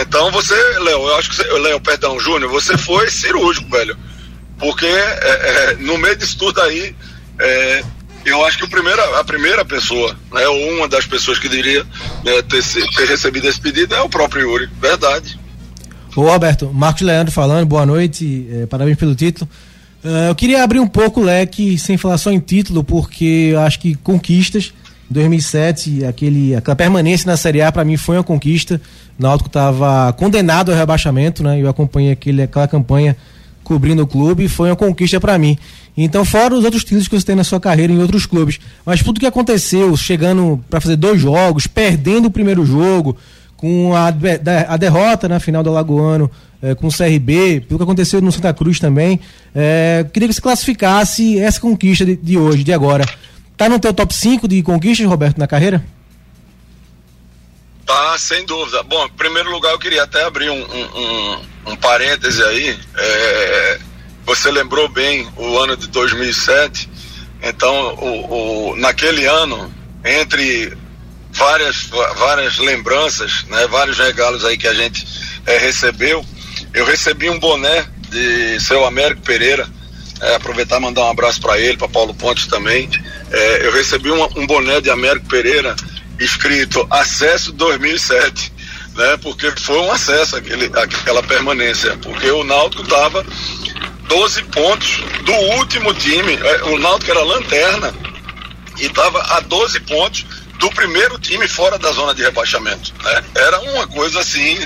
Então 0.00 0.30
você, 0.30 0.54
Léo, 0.54 1.08
eu 1.08 1.16
acho 1.16 1.30
que 1.30 1.42
Léo, 1.42 1.80
perdão, 1.80 2.18
Júnior, 2.18 2.50
você 2.50 2.76
foi 2.76 3.10
cirúrgico, 3.10 3.70
velho. 3.70 3.96
Porque 4.58 4.88
no 5.80 5.96
meio 5.98 6.16
disso 6.16 6.36
tudo 6.36 6.60
aí, 6.60 6.94
eu 8.24 8.44
acho 8.44 8.58
que 8.58 8.64
o 8.64 8.68
primeiro, 8.68 9.00
a 9.14 9.24
primeira 9.24 9.64
pessoa, 9.64 10.16
né, 10.32 10.46
ou 10.48 10.76
uma 10.76 10.88
das 10.88 11.06
pessoas 11.06 11.38
que 11.38 11.48
deveria 11.48 11.84
né, 12.24 12.42
ter, 12.42 12.62
ter 12.96 13.06
recebido 13.06 13.48
esse 13.48 13.60
pedido 13.60 13.94
é 13.94 14.00
o 14.00 14.08
próprio 14.08 14.42
Yuri, 14.42 14.68
verdade. 14.80 15.38
Ô 16.16 16.22
Roberto, 16.22 16.72
Marcos 16.74 17.02
Leandro 17.02 17.32
falando, 17.32 17.66
boa 17.66 17.86
noite, 17.86 18.66
parabéns 18.68 18.98
pelo 18.98 19.14
título. 19.14 19.48
Uh, 20.04 20.28
eu 20.28 20.34
queria 20.34 20.62
abrir 20.62 20.78
um 20.78 20.86
pouco 20.86 21.20
o 21.20 21.24
leque, 21.24 21.76
sem 21.78 21.96
falar 21.96 22.18
só 22.18 22.30
em 22.30 22.38
título, 22.38 22.84
porque 22.84 23.50
eu 23.52 23.60
acho 23.60 23.78
que 23.80 23.94
conquistas. 23.96 24.72
2007, 25.10 26.04
aquele, 26.04 26.54
aquela 26.54 26.76
permanência 26.76 27.26
na 27.26 27.36
Série 27.36 27.62
A 27.62 27.72
para 27.72 27.84
mim 27.84 27.96
foi 27.96 28.16
uma 28.16 28.24
conquista. 28.24 28.80
O 29.18 29.22
Náutico 29.22 29.48
estava 29.48 30.12
condenado 30.12 30.70
ao 30.70 30.76
rebaixamento, 30.76 31.42
né? 31.42 31.60
Eu 31.60 31.68
acompanhei 31.68 32.12
aquele, 32.12 32.42
aquela 32.42 32.68
campanha 32.68 33.16
cobrindo 33.68 34.02
o 34.02 34.06
clube 34.06 34.48
foi 34.48 34.70
uma 34.70 34.76
conquista 34.76 35.20
para 35.20 35.36
mim. 35.36 35.56
Então, 35.94 36.24
fora 36.24 36.54
os 36.54 36.64
outros 36.64 36.82
títulos 36.82 37.06
que 37.06 37.18
você 37.18 37.26
tem 37.26 37.36
na 37.36 37.44
sua 37.44 37.60
carreira 37.60 37.92
em 37.92 37.98
outros 37.98 38.24
clubes, 38.24 38.58
mas 38.84 39.02
tudo 39.02 39.20
que 39.20 39.26
aconteceu, 39.26 39.94
chegando 39.96 40.58
para 40.70 40.80
fazer 40.80 40.96
dois 40.96 41.20
jogos, 41.20 41.66
perdendo 41.66 42.26
o 42.26 42.30
primeiro 42.30 42.64
jogo, 42.64 43.16
com 43.56 43.92
a, 43.94 44.06
a 44.68 44.76
derrota 44.76 45.28
na 45.28 45.38
final 45.38 45.62
do 45.62 45.70
Alagoano 45.70 46.30
é, 46.62 46.74
com 46.74 46.88
o 46.88 46.92
CRB, 46.92 47.60
pelo 47.66 47.78
que 47.78 47.84
aconteceu 47.84 48.20
no 48.20 48.32
Santa 48.32 48.52
Cruz 48.52 48.80
também. 48.80 49.20
É, 49.54 50.06
queria 50.12 50.28
que 50.28 50.34
você 50.34 50.40
classificasse 50.40 51.38
essa 51.38 51.60
conquista 51.60 52.04
de, 52.04 52.16
de, 52.16 52.36
hoje, 52.36 52.64
de 52.64 52.72
agora. 52.72 53.04
Tá 53.56 53.68
no 53.68 53.78
teu 53.78 53.92
top 53.92 54.14
5 54.14 54.46
de 54.46 54.62
conquistas, 54.62 55.06
Roberto, 55.06 55.38
na 55.38 55.46
carreira? 55.46 55.84
Tá, 57.84 58.16
sem 58.18 58.44
dúvida. 58.44 58.82
Bom, 58.82 59.06
em 59.06 59.10
primeiro 59.10 59.50
lugar 59.50 59.72
eu 59.72 59.78
queria 59.78 60.02
até 60.02 60.22
abrir 60.24 60.50
um, 60.50 60.62
um, 60.62 61.00
um, 61.00 61.40
um 61.72 61.76
parêntese 61.76 62.42
aí. 62.42 62.78
É, 62.96 63.78
você 64.26 64.50
lembrou 64.50 64.88
bem 64.88 65.26
o 65.36 65.58
ano 65.58 65.76
de 65.76 65.88
2007. 65.88 66.88
Então, 67.42 67.94
o, 67.94 68.72
o, 68.72 68.76
naquele 68.76 69.24
ano, 69.24 69.72
entre 70.04 70.76
várias, 71.32 71.84
várias 72.16 72.58
lembranças, 72.58 73.44
né, 73.44 73.66
vários 73.68 73.98
regalos 73.98 74.44
aí 74.44 74.58
que 74.58 74.66
a 74.66 74.74
gente 74.74 75.06
é, 75.46 75.56
recebeu, 75.56 76.24
eu 76.74 76.84
recebi 76.84 77.28
um 77.30 77.38
boné 77.38 77.86
de 78.10 78.60
seu 78.60 78.84
Américo 78.84 79.22
Pereira. 79.22 79.68
É, 80.20 80.34
aproveitar 80.34 80.78
e 80.78 80.80
mandar 80.80 81.04
um 81.04 81.10
abraço 81.10 81.40
para 81.40 81.60
ele, 81.60 81.76
para 81.76 81.88
Paulo 81.88 82.12
Pontes 82.12 82.48
também. 82.48 82.90
É, 83.30 83.66
eu 83.66 83.72
recebi 83.72 84.10
um, 84.10 84.24
um 84.36 84.46
boné 84.46 84.80
de 84.80 84.90
Américo 84.90 85.26
Pereira 85.26 85.76
escrito 86.18 86.84
Acesso 86.90 87.52
2007, 87.52 88.52
né? 88.96 89.16
Porque 89.22 89.50
foi 89.52 89.78
um 89.78 89.92
acesso 89.92 90.36
aquele, 90.36 90.66
aquela 90.66 91.22
permanência, 91.22 91.96
porque 91.98 92.28
o 92.30 92.42
Náutico 92.42 92.82
estava 92.82 93.24
12 94.08 94.42
pontos 94.44 95.00
do 95.24 95.32
último 95.32 95.94
time, 95.94 96.34
é, 96.34 96.64
o 96.64 96.78
Náutico 96.78 97.12
era 97.12 97.22
lanterna 97.22 97.94
e 98.80 98.86
estava 98.86 99.20
a 99.36 99.40
12 99.40 99.80
pontos 99.80 100.26
do 100.58 100.68
primeiro 100.70 101.18
time 101.18 101.46
fora 101.46 101.78
da 101.78 101.92
zona 101.92 102.14
de 102.14 102.22
rebaixamento, 102.22 102.92
né? 103.04 103.24
Era 103.36 103.60
uma 103.60 103.86
coisa 103.86 104.18
assim 104.18 104.58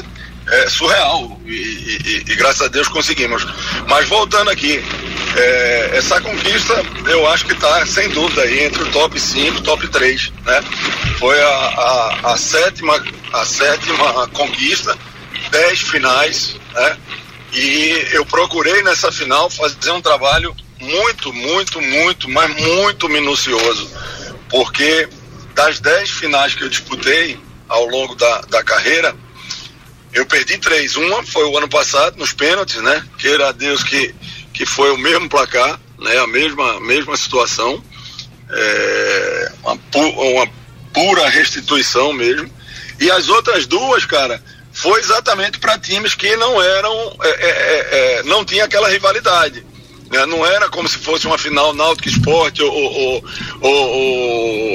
é, 0.53 0.69
surreal 0.69 1.41
e, 1.47 1.51
e, 1.51 2.25
e, 2.29 2.35
graças 2.37 2.63
a 2.63 2.69
Deus 2.69 2.87
conseguimos. 2.87 3.43
Mas 3.89 4.07
voltando 4.07 4.51
aqui, 4.51 4.85
é, 5.35 5.91
essa 5.95 6.21
conquista 6.21 6.75
eu 7.07 7.27
acho 7.29 7.47
que 7.47 7.55
está 7.55 7.87
sem 7.87 8.11
dúvida 8.11 8.43
aí 8.43 8.65
entre 8.65 8.83
o 8.83 8.91
top 8.91 9.19
5 9.19 9.59
e 9.59 9.63
top 9.63 9.89
3. 9.89 10.33
Né? 10.45 10.63
Foi 11.19 11.41
a, 11.41 11.47
a, 11.47 12.33
a, 12.33 12.37
sétima, 12.37 13.03
a 13.33 13.45
sétima 13.47 14.29
conquista, 14.29 14.97
10 15.51 15.81
finais, 15.81 16.57
né? 16.75 16.99
E 17.55 18.09
eu 18.13 18.25
procurei 18.25 18.83
nessa 18.83 19.13
final 19.13 19.51
fazer 19.51 19.91
um 19.91 20.01
trabalho 20.01 20.55
muito, 20.81 21.33
muito, 21.33 21.81
muito, 21.81 22.31
mas 22.31 22.55
muito 22.61 23.09
minucioso. 23.09 23.91
Porque 24.49 25.09
das 25.55 25.79
10 25.81 26.11
finais 26.11 26.55
que 26.55 26.65
eu 26.65 26.69
disputei 26.69 27.39
ao 27.69 27.87
longo 27.87 28.15
da, 28.15 28.41
da 28.43 28.63
carreira, 28.63 29.15
eu 30.13 30.27
perdi 30.27 30.59
três. 30.59 30.97
Uma 30.97 31.23
foi 31.23 31.45
o 31.45 31.57
ano 31.57 31.69
passado, 31.69 32.19
nos 32.19 32.33
pênaltis, 32.33 32.83
né? 32.83 33.05
Queira 33.19 33.49
a 33.49 33.53
Deus 33.53 33.83
que, 33.83 34.15
que 34.53 34.67
foi 34.67 34.91
o 34.91 34.99
mesmo 34.99 35.29
placar, 35.29 35.81
né? 35.99 36.19
A 36.19 36.27
mesma, 36.27 36.81
mesma 36.81 37.17
situação. 37.17 37.83
É, 38.51 39.53
uma, 39.63 39.79
uma 39.95 40.49
pura 40.93 41.29
restituição 41.29 42.13
mesmo. 42.13 42.51
E 43.01 43.11
as 43.11 43.29
outras 43.29 43.67
duas, 43.67 44.05
cara, 44.05 44.43
foi 44.73 45.01
exatamente 45.01 45.59
para 45.59 45.79
times 45.79 46.15
que 46.15 46.37
não 46.37 46.61
eram, 46.63 47.17
é, 47.23 47.29
é, 47.29 47.49
é, 47.49 48.19
é 48.19 48.23
não 48.25 48.45
tinha 48.45 48.65
aquela 48.65 48.89
rivalidade. 48.89 49.65
Né? 50.13 50.27
Não 50.27 50.45
era 50.45 50.69
como 50.69 50.87
se 50.87 50.99
fosse 50.99 51.27
uma 51.27 51.39
final 51.39 51.73
Náutico 51.73 52.09
Esporte 52.09 52.63
ou, 52.63 52.71
ou, 52.71 53.25
ou, 53.63 53.89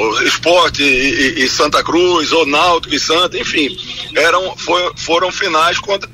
ou 0.08 0.23
Esporte 0.23 0.82
e, 0.82 1.43
e, 1.43 1.47
Santa 1.47 1.84
Cruz, 1.84 2.32
ou 2.32 2.45
Náutico 2.47 2.95
e 2.95 3.00
Santa, 3.00 3.38
enfim. 3.38 3.78
Eram, 4.15 4.58
foi, 4.58 4.91
foram 4.97 5.32
finais 5.32 5.78
contra 5.78 6.10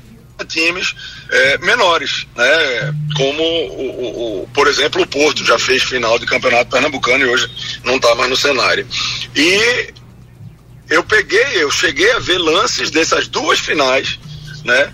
times 0.46 0.94
é, 1.30 1.58
menores, 1.58 2.26
né? 2.36 2.94
Como 3.16 3.42
o, 3.42 3.80
o, 3.80 4.42
o, 4.42 4.48
por 4.48 4.66
exemplo, 4.66 5.00
o 5.00 5.06
Porto 5.06 5.42
já 5.44 5.58
fez 5.58 5.82
final 5.82 6.18
de 6.18 6.26
campeonato 6.26 6.70
pernambucano 6.70 7.24
e 7.24 7.28
hoje 7.28 7.50
não 7.82 7.96
está 7.96 8.14
mais 8.14 8.28
no 8.28 8.36
cenário. 8.36 8.86
E 9.34 9.94
eu 10.90 11.02
peguei, 11.02 11.62
eu 11.62 11.70
cheguei 11.70 12.10
a 12.12 12.18
ver 12.18 12.36
lances 12.36 12.90
dessas 12.90 13.26
duas 13.26 13.58
finais, 13.58 14.18
né? 14.64 14.92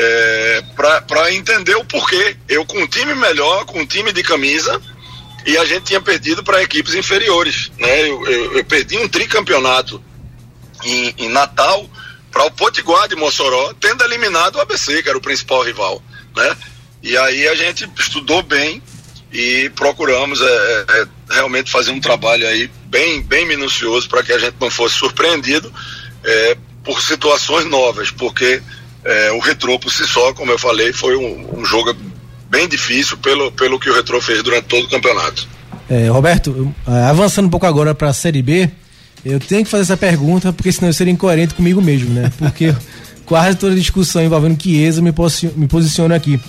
É, 0.00 0.62
para 1.06 1.32
entender 1.32 1.74
o 1.76 1.84
porquê. 1.84 2.36
Eu 2.48 2.64
com 2.64 2.78
um 2.78 2.86
time 2.86 3.14
melhor, 3.14 3.64
com 3.66 3.80
um 3.80 3.86
time 3.86 4.12
de 4.12 4.22
camisa, 4.22 4.80
e 5.46 5.56
a 5.58 5.64
gente 5.64 5.84
tinha 5.84 6.00
perdido 6.00 6.42
para 6.42 6.62
equipes 6.62 6.94
inferiores. 6.94 7.70
Né? 7.78 8.08
Eu, 8.08 8.26
eu, 8.26 8.58
eu 8.58 8.64
perdi 8.64 8.96
um 8.98 9.08
tricampeonato 9.08 10.02
em, 10.84 11.14
em 11.18 11.28
Natal 11.28 11.88
para 12.30 12.44
o 12.44 12.50
Potiguar 12.50 13.08
de 13.08 13.16
Mossoró, 13.16 13.74
tendo 13.78 14.04
eliminado 14.04 14.56
o 14.56 14.60
ABC, 14.60 15.02
que 15.02 15.08
era 15.08 15.18
o 15.18 15.22
principal 15.22 15.62
rival. 15.62 16.02
Né? 16.34 16.56
E 17.02 17.16
aí 17.16 17.48
a 17.48 17.54
gente 17.54 17.88
estudou 17.98 18.42
bem 18.42 18.82
e 19.32 19.70
procuramos 19.76 20.40
é, 20.40 20.44
é, 20.44 21.02
é 21.02 21.34
realmente 21.34 21.70
fazer 21.70 21.90
um 21.90 22.00
trabalho 22.00 22.46
aí 22.46 22.70
bem, 22.86 23.22
bem 23.22 23.46
minucioso 23.46 24.08
para 24.08 24.22
que 24.22 24.32
a 24.32 24.38
gente 24.38 24.56
não 24.60 24.70
fosse 24.70 24.96
surpreendido 24.96 25.72
é, 26.24 26.56
por 26.84 27.00
situações 27.00 27.66
novas, 27.66 28.10
porque 28.10 28.62
é, 29.04 29.32
o 29.32 29.38
retrô 29.38 29.78
por 29.78 29.90
si 29.90 30.06
só, 30.06 30.32
como 30.34 30.52
eu 30.52 30.58
falei, 30.58 30.92
foi 30.92 31.16
um, 31.16 31.60
um, 31.60 31.64
jogo 31.64 31.94
bem 32.50 32.68
difícil 32.68 33.16
pelo, 33.18 33.50
pelo 33.52 33.78
que 33.78 33.88
o 33.88 33.94
retrô 33.94 34.20
fez 34.20 34.42
durante 34.42 34.64
todo 34.64 34.84
o 34.84 34.90
campeonato. 34.90 35.48
É, 35.88 36.08
Roberto, 36.08 36.72
avançando 36.86 37.46
um 37.46 37.50
pouco 37.50 37.66
agora 37.66 37.94
para 37.94 38.08
a 38.08 38.12
Série 38.12 38.42
B, 38.42 38.70
eu 39.24 39.40
tenho 39.40 39.64
que 39.64 39.70
fazer 39.70 39.82
essa 39.82 39.96
pergunta, 39.96 40.52
porque 40.52 40.70
senão 40.70 40.88
eu 40.88 40.92
seria 40.92 41.12
incoerente 41.12 41.54
comigo 41.54 41.80
mesmo, 41.82 42.12
né? 42.14 42.30
Porque 42.38 42.74
quase 43.26 43.56
toda 43.56 43.74
discussão 43.74 44.22
envolvendo 44.22 44.60
Chiesa 44.60 45.02
me, 45.02 45.12
me 45.56 45.66
posiciona 45.66 46.14
aqui. 46.14 46.40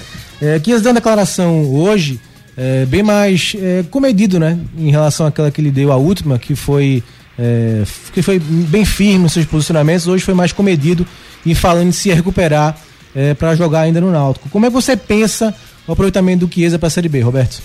É, 0.41 0.59
Chiesa 0.63 0.81
deu 0.81 0.91
uma 0.91 0.95
declaração 0.95 1.65
hoje 1.73 2.19
é, 2.57 2.85
bem 2.85 3.03
mais 3.03 3.55
é, 3.57 3.83
comedido, 3.89 4.39
né? 4.39 4.59
Em 4.77 4.91
relação 4.91 5.25
àquela 5.25 5.49
que 5.49 5.61
ele 5.61 5.71
deu 5.71 5.91
a 5.91 5.95
última, 5.95 6.37
que 6.37 6.55
foi, 6.55 7.03
é, 7.37 7.83
que 8.13 8.21
foi 8.21 8.39
bem 8.39 8.85
firme 8.85 9.19
nos 9.19 9.33
seus 9.33 9.45
posicionamentos, 9.45 10.07
hoje 10.07 10.23
foi 10.23 10.33
mais 10.33 10.51
comedido 10.51 11.05
e 11.45 11.55
falando 11.55 11.89
de 11.89 11.95
se 11.95 12.11
recuperar 12.13 12.77
é, 13.15 13.33
para 13.33 13.55
jogar 13.55 13.81
ainda 13.81 14.01
no 14.01 14.11
Náutico. 14.11 14.49
Como 14.49 14.65
é 14.65 14.69
que 14.69 14.73
você 14.73 14.95
pensa 14.95 15.55
o 15.87 15.91
aproveitamento 15.91 16.45
do 16.45 16.53
Chiesa 16.53 16.79
para 16.79 16.87
a 16.87 16.91
Série 16.91 17.09
B, 17.09 17.21
Roberto? 17.21 17.61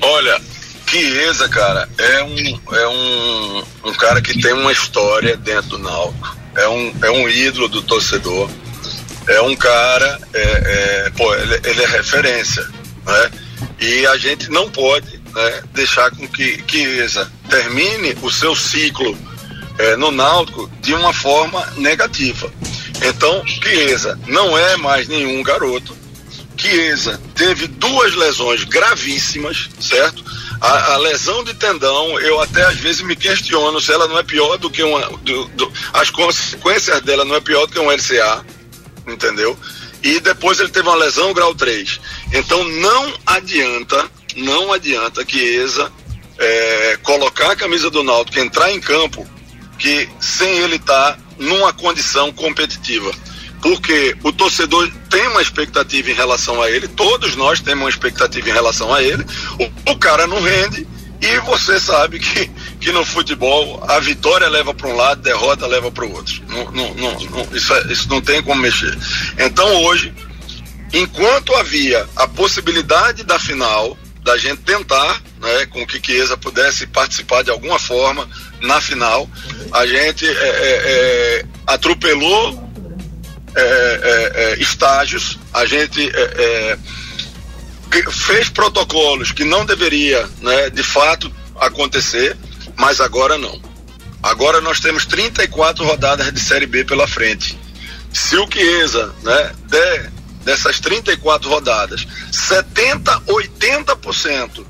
Olha, 0.00 0.40
Chiesa, 0.86 1.48
cara, 1.48 1.88
é 1.98 2.22
um, 2.24 2.60
é 2.72 2.88
um, 2.88 3.64
um 3.84 3.92
cara 3.94 4.20
que 4.20 4.40
tem 4.40 4.52
uma 4.52 4.72
história 4.72 5.36
dentro 5.36 5.70
do 5.70 5.78
Náutico. 5.78 6.36
É 6.56 6.68
um, 6.68 6.94
é 7.02 7.10
um 7.10 7.28
ídolo 7.28 7.68
do 7.68 7.82
torcedor. 7.82 8.50
É 9.28 9.40
um 9.42 9.54
cara, 9.54 10.18
é, 10.32 10.42
é, 10.42 11.10
pô, 11.10 11.32
ele, 11.34 11.60
ele, 11.64 11.82
é 11.82 11.86
referência, 11.86 12.66
né? 13.06 13.30
E 13.78 14.06
a 14.06 14.16
gente 14.16 14.50
não 14.50 14.68
pode 14.70 15.20
né, 15.32 15.62
deixar 15.72 16.10
com 16.10 16.26
que 16.26 16.62
Chiesa 16.66 17.30
termine 17.48 18.16
o 18.22 18.30
seu 18.30 18.56
ciclo 18.56 19.16
é, 19.80 19.96
no 19.96 20.10
Náutico 20.10 20.70
de 20.80 20.94
uma 20.94 21.12
forma 21.12 21.64
negativa. 21.76 22.52
Então, 23.02 23.42
Chiesa 23.46 24.18
não 24.26 24.56
é 24.56 24.76
mais 24.76 25.08
nenhum 25.08 25.42
garoto. 25.42 25.96
Chiesa 26.56 27.18
teve 27.34 27.66
duas 27.66 28.14
lesões 28.14 28.64
gravíssimas, 28.64 29.70
certo? 29.80 30.22
A, 30.60 30.92
a, 30.92 30.96
lesão 30.98 31.42
de 31.42 31.54
tendão, 31.54 32.20
eu 32.20 32.38
até 32.42 32.62
às 32.64 32.76
vezes 32.76 33.00
me 33.00 33.16
questiono 33.16 33.80
se 33.80 33.90
ela 33.90 34.06
não 34.06 34.18
é 34.18 34.22
pior 34.22 34.58
do 34.58 34.68
que 34.68 34.82
uma. 34.82 35.00
Do, 35.22 35.44
do, 35.46 35.72
as 35.94 36.10
consequências 36.10 37.00
dela 37.00 37.24
não 37.24 37.36
é 37.36 37.40
pior 37.40 37.64
do 37.64 37.72
que 37.72 37.78
um 37.78 37.90
LCA, 37.90 38.44
entendeu? 39.06 39.58
E 40.02 40.20
depois 40.20 40.60
ele 40.60 40.68
teve 40.68 40.86
uma 40.86 40.96
lesão 40.96 41.32
grau 41.32 41.54
3. 41.54 41.98
Então 42.34 42.62
não 42.64 43.14
adianta, 43.24 44.10
não 44.36 44.70
adianta 44.70 45.24
que 45.24 45.64
é, 46.38 46.98
colocar 47.02 47.52
a 47.52 47.56
camisa 47.56 47.88
do 47.88 48.02
Náutico, 48.02 48.38
entrar 48.38 48.70
em 48.70 48.80
campo, 48.80 49.26
que 49.80 50.08
sem 50.20 50.58
ele 50.58 50.76
estar 50.76 51.14
tá 51.14 51.18
numa 51.38 51.72
condição 51.72 52.30
competitiva 52.32 53.10
porque 53.62 54.16
o 54.22 54.32
torcedor 54.32 54.90
tem 55.10 55.26
uma 55.28 55.42
expectativa 55.42 56.10
em 56.10 56.14
relação 56.14 56.62
a 56.62 56.70
ele, 56.70 56.88
todos 56.88 57.36
nós 57.36 57.60
temos 57.60 57.84
uma 57.84 57.90
expectativa 57.90 58.48
em 58.48 58.52
relação 58.52 58.92
a 58.92 59.02
ele, 59.02 59.24
o, 59.58 59.90
o 59.92 59.98
cara 59.98 60.26
não 60.26 60.40
rende 60.40 60.86
e 61.20 61.38
você 61.40 61.78
sabe 61.78 62.18
que, 62.18 62.50
que 62.80 62.92
no 62.92 63.04
futebol 63.04 63.84
a 63.86 64.00
vitória 64.00 64.48
leva 64.48 64.72
para 64.72 64.88
um 64.88 64.96
lado, 64.96 65.20
a 65.20 65.22
derrota 65.22 65.66
leva 65.66 65.90
para 65.90 66.04
o 66.04 66.12
outro. 66.12 66.42
Não, 66.48 66.70
não, 66.70 66.94
não, 66.94 67.48
isso, 67.54 67.74
é, 67.74 67.92
isso 67.92 68.08
não 68.08 68.22
tem 68.22 68.42
como 68.42 68.62
mexer. 68.62 68.96
Então 69.38 69.82
hoje, 69.82 70.14
enquanto 70.92 71.54
havia 71.56 72.08
a 72.16 72.26
possibilidade 72.26 73.22
da 73.22 73.38
final, 73.38 73.98
da 74.22 74.38
gente 74.38 74.62
tentar, 74.62 75.20
né, 75.40 75.66
com 75.66 75.86
que 75.86 76.00
Chiesa 76.04 76.36
pudesse 76.36 76.86
participar 76.86 77.42
de 77.42 77.50
alguma 77.50 77.78
forma 77.78 78.26
na 78.60 78.80
final, 78.80 79.28
a 79.72 79.86
gente 79.86 80.26
é, 80.26 80.30
é, 80.30 80.36
é 80.38 81.44
atropelou 81.66 82.70
é, 83.54 84.32
é, 84.34 84.62
estágios, 84.62 85.38
a 85.52 85.64
gente 85.66 86.12
fez 88.12 88.48
protocolos 88.48 89.32
que 89.32 89.44
não 89.44 89.64
deveria, 89.64 90.28
né, 90.40 90.70
de 90.70 90.82
fato, 90.82 91.32
acontecer, 91.58 92.36
mas 92.76 93.00
agora 93.00 93.36
não. 93.36 93.60
Agora 94.22 94.60
nós 94.60 94.80
temos 94.80 95.06
34 95.06 95.84
rodadas 95.84 96.32
de 96.32 96.40
Série 96.40 96.66
B 96.66 96.84
pela 96.84 97.08
frente. 97.08 97.58
Se 98.12 98.36
o 98.36 98.46
Chiesa 98.50 99.14
né, 99.22 99.52
der 99.68 100.12
dessas 100.44 100.80
34 100.80 101.48
rodadas 101.48 102.06
70, 102.30 103.20
80% 103.20 104.64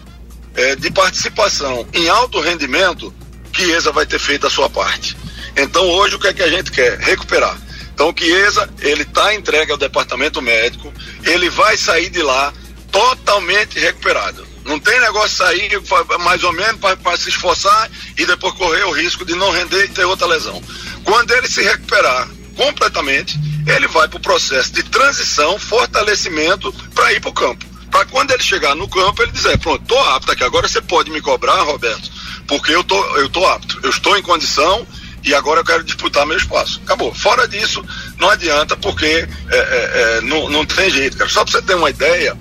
é, 0.55 0.77
de 0.77 0.91
participação 0.91 1.87
em 1.93 2.09
alto 2.09 2.41
rendimento, 2.41 3.15
Chiesa 3.53 3.93
vai 3.93 4.07
ter 4.07 4.19
feito 4.19 4.47
a 4.47 4.51
sua 4.51 4.69
parte. 4.69 5.17
Então 5.57 5.89
hoje 5.89 6.17
o 6.17 6.19
que 6.19 6.29
é 6.29 6.35
que 6.35 6.43
a 6.43 6.49
gente 6.49 6.71
quer? 6.71 6.99
Recuperar. 6.99 7.57
Então 7.93 8.15
Chiesa, 8.17 8.69
ele 8.81 9.03
está 9.03 9.35
entregue 9.35 9.73
ao 9.73 9.79
departamento 9.79 10.41
médico, 10.41 10.93
ele 11.25 11.51
vai 11.51 11.77
sair 11.77 12.09
de 12.09 12.23
lá 12.23 12.53
totalmente 12.91 13.79
recuperado. 13.79 14.47
Não 14.65 14.79
tem 14.79 15.01
negócio 15.01 15.37
sair 15.37 15.71
mais 16.21 16.45
ou 16.45 16.53
menos 16.53 16.81
para 16.81 17.17
se 17.17 17.29
esforçar 17.29 17.91
e 18.17 18.27
depois 18.27 18.55
correr 18.55 18.85
o 18.85 18.93
risco 18.93 19.25
de 19.25 19.35
não 19.35 19.51
render 19.51 19.85
e 19.85 19.89
ter 19.89 20.05
outra 20.05 20.27
lesão. 20.27 20.63
Quando 21.05 21.31
ele 21.33 21.49
se 21.49 21.63
recuperar 21.63 22.29
completamente, 22.57 23.39
ele 23.67 23.87
vai 23.87 24.07
para 24.07 24.19
o 24.19 24.21
processo 24.21 24.73
de 24.73 24.83
transição, 24.83 25.59
fortalecimento 25.59 26.73
para 26.95 27.13
ir 27.13 27.21
para 27.21 27.31
o 27.31 27.35
campo. 27.35 27.65
Para 27.91 28.05
quando 28.07 28.31
ele 28.31 28.43
chegar 28.43 28.75
no 28.77 28.89
campo, 28.89 29.23
ele 29.23 29.33
dizer, 29.33 29.59
pronto, 29.59 29.83
estou 29.83 29.99
apto 30.11 30.31
aqui. 30.31 30.45
Agora 30.45 30.69
você 30.69 30.81
pode 30.81 31.11
me 31.11 31.21
cobrar, 31.21 31.63
Roberto, 31.63 32.11
porque 32.51 32.75
eu 32.75 32.83
tô, 32.83 33.01
eu 33.17 33.29
tô 33.29 33.47
apto, 33.47 33.79
eu 33.81 33.91
estou 33.91 34.19
em 34.19 34.23
condição 34.23 34.85
e 35.23 35.33
agora 35.33 35.61
eu 35.61 35.65
quero 35.65 35.85
disputar 35.85 36.27
meu 36.27 36.37
espaço. 36.37 36.81
Acabou. 36.85 37.15
Fora 37.15 37.47
disso, 37.47 37.81
não 38.19 38.29
adianta 38.29 38.77
porque 38.77 39.07
é, 39.07 39.29
é, 39.57 40.19
é, 40.19 40.21
não, 40.23 40.51
não 40.51 40.67
tem 40.67 40.91
jeito, 40.91 41.17
cara. 41.17 41.31
Só 41.31 41.45
para 41.45 41.53
você 41.53 41.63
ter 41.63 41.77
uma 41.77 41.91
ideia, 41.91 42.37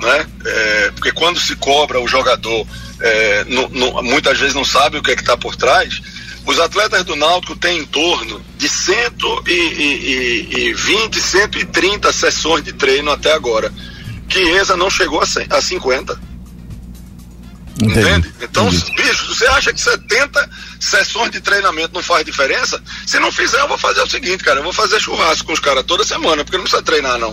né? 0.00 0.26
É, 0.46 0.92
porque 0.92 1.12
quando 1.12 1.38
se 1.38 1.54
cobra 1.56 2.00
o 2.00 2.08
jogador, 2.08 2.66
é, 3.00 3.44
no, 3.44 3.68
no, 3.68 4.02
muitas 4.02 4.38
vezes 4.38 4.54
não 4.54 4.64
sabe 4.64 4.96
o 4.96 5.02
que 5.02 5.10
é 5.10 5.14
que 5.14 5.20
está 5.20 5.36
por 5.36 5.54
trás. 5.54 6.00
Os 6.46 6.58
atletas 6.58 7.04
do 7.04 7.14
Náutico 7.14 7.54
têm 7.54 7.80
em 7.80 7.84
torno 7.84 8.42
de 8.56 8.66
120, 8.66 11.20
130 11.20 12.10
sessões 12.14 12.64
de 12.64 12.72
treino 12.72 13.10
até 13.10 13.34
agora. 13.34 13.70
Chiesa 14.26 14.74
não 14.74 14.88
chegou 14.88 15.20
a, 15.20 15.26
100, 15.26 15.48
a 15.50 15.60
50. 15.60 16.29
Entendi. 17.82 18.00
Entende? 18.00 18.34
Então, 18.42 18.68
Entendi. 18.68 18.92
bicho, 18.94 19.34
você 19.34 19.46
acha 19.46 19.72
que 19.72 19.80
70 19.80 20.50
sessões 20.78 21.30
de 21.30 21.40
treinamento 21.40 21.94
não 21.94 22.02
faz 22.02 22.24
diferença? 22.24 22.82
Se 23.06 23.18
não 23.18 23.32
fizer, 23.32 23.60
eu 23.60 23.68
vou 23.68 23.78
fazer 23.78 24.02
o 24.02 24.10
seguinte, 24.10 24.44
cara, 24.44 24.60
eu 24.60 24.64
vou 24.64 24.72
fazer 24.72 25.00
churrasco 25.00 25.46
com 25.46 25.52
os 25.52 25.60
caras 25.60 25.84
toda 25.84 26.04
semana, 26.04 26.44
porque 26.44 26.56
não 26.56 26.64
precisa 26.64 26.82
treinar, 26.82 27.18
não. 27.18 27.30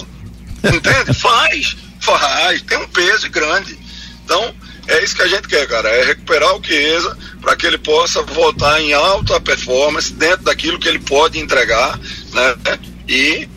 Entende? 0.64 1.14
faz, 1.20 1.76
faz, 2.00 2.62
tem 2.62 2.78
um 2.78 2.88
peso 2.88 3.30
grande. 3.30 3.78
Então, 4.24 4.54
é 4.88 5.04
isso 5.04 5.16
que 5.16 5.22
a 5.22 5.28
gente 5.28 5.48
quer, 5.48 5.68
cara, 5.68 5.90
é 5.90 6.06
recuperar 6.06 6.56
o 6.56 6.64
Chiesa 6.64 7.18
para 7.42 7.56
que 7.56 7.66
ele 7.66 7.78
possa 7.78 8.24
voltar 8.24 8.82
em 8.82 8.94
alta 8.94 9.40
performance 9.40 10.14
dentro 10.14 10.46
daquilo 10.46 10.80
que 10.80 10.88
ele 10.88 11.00
pode 11.00 11.40
entregar, 11.40 12.00
né? 12.34 12.56
E 13.08 13.50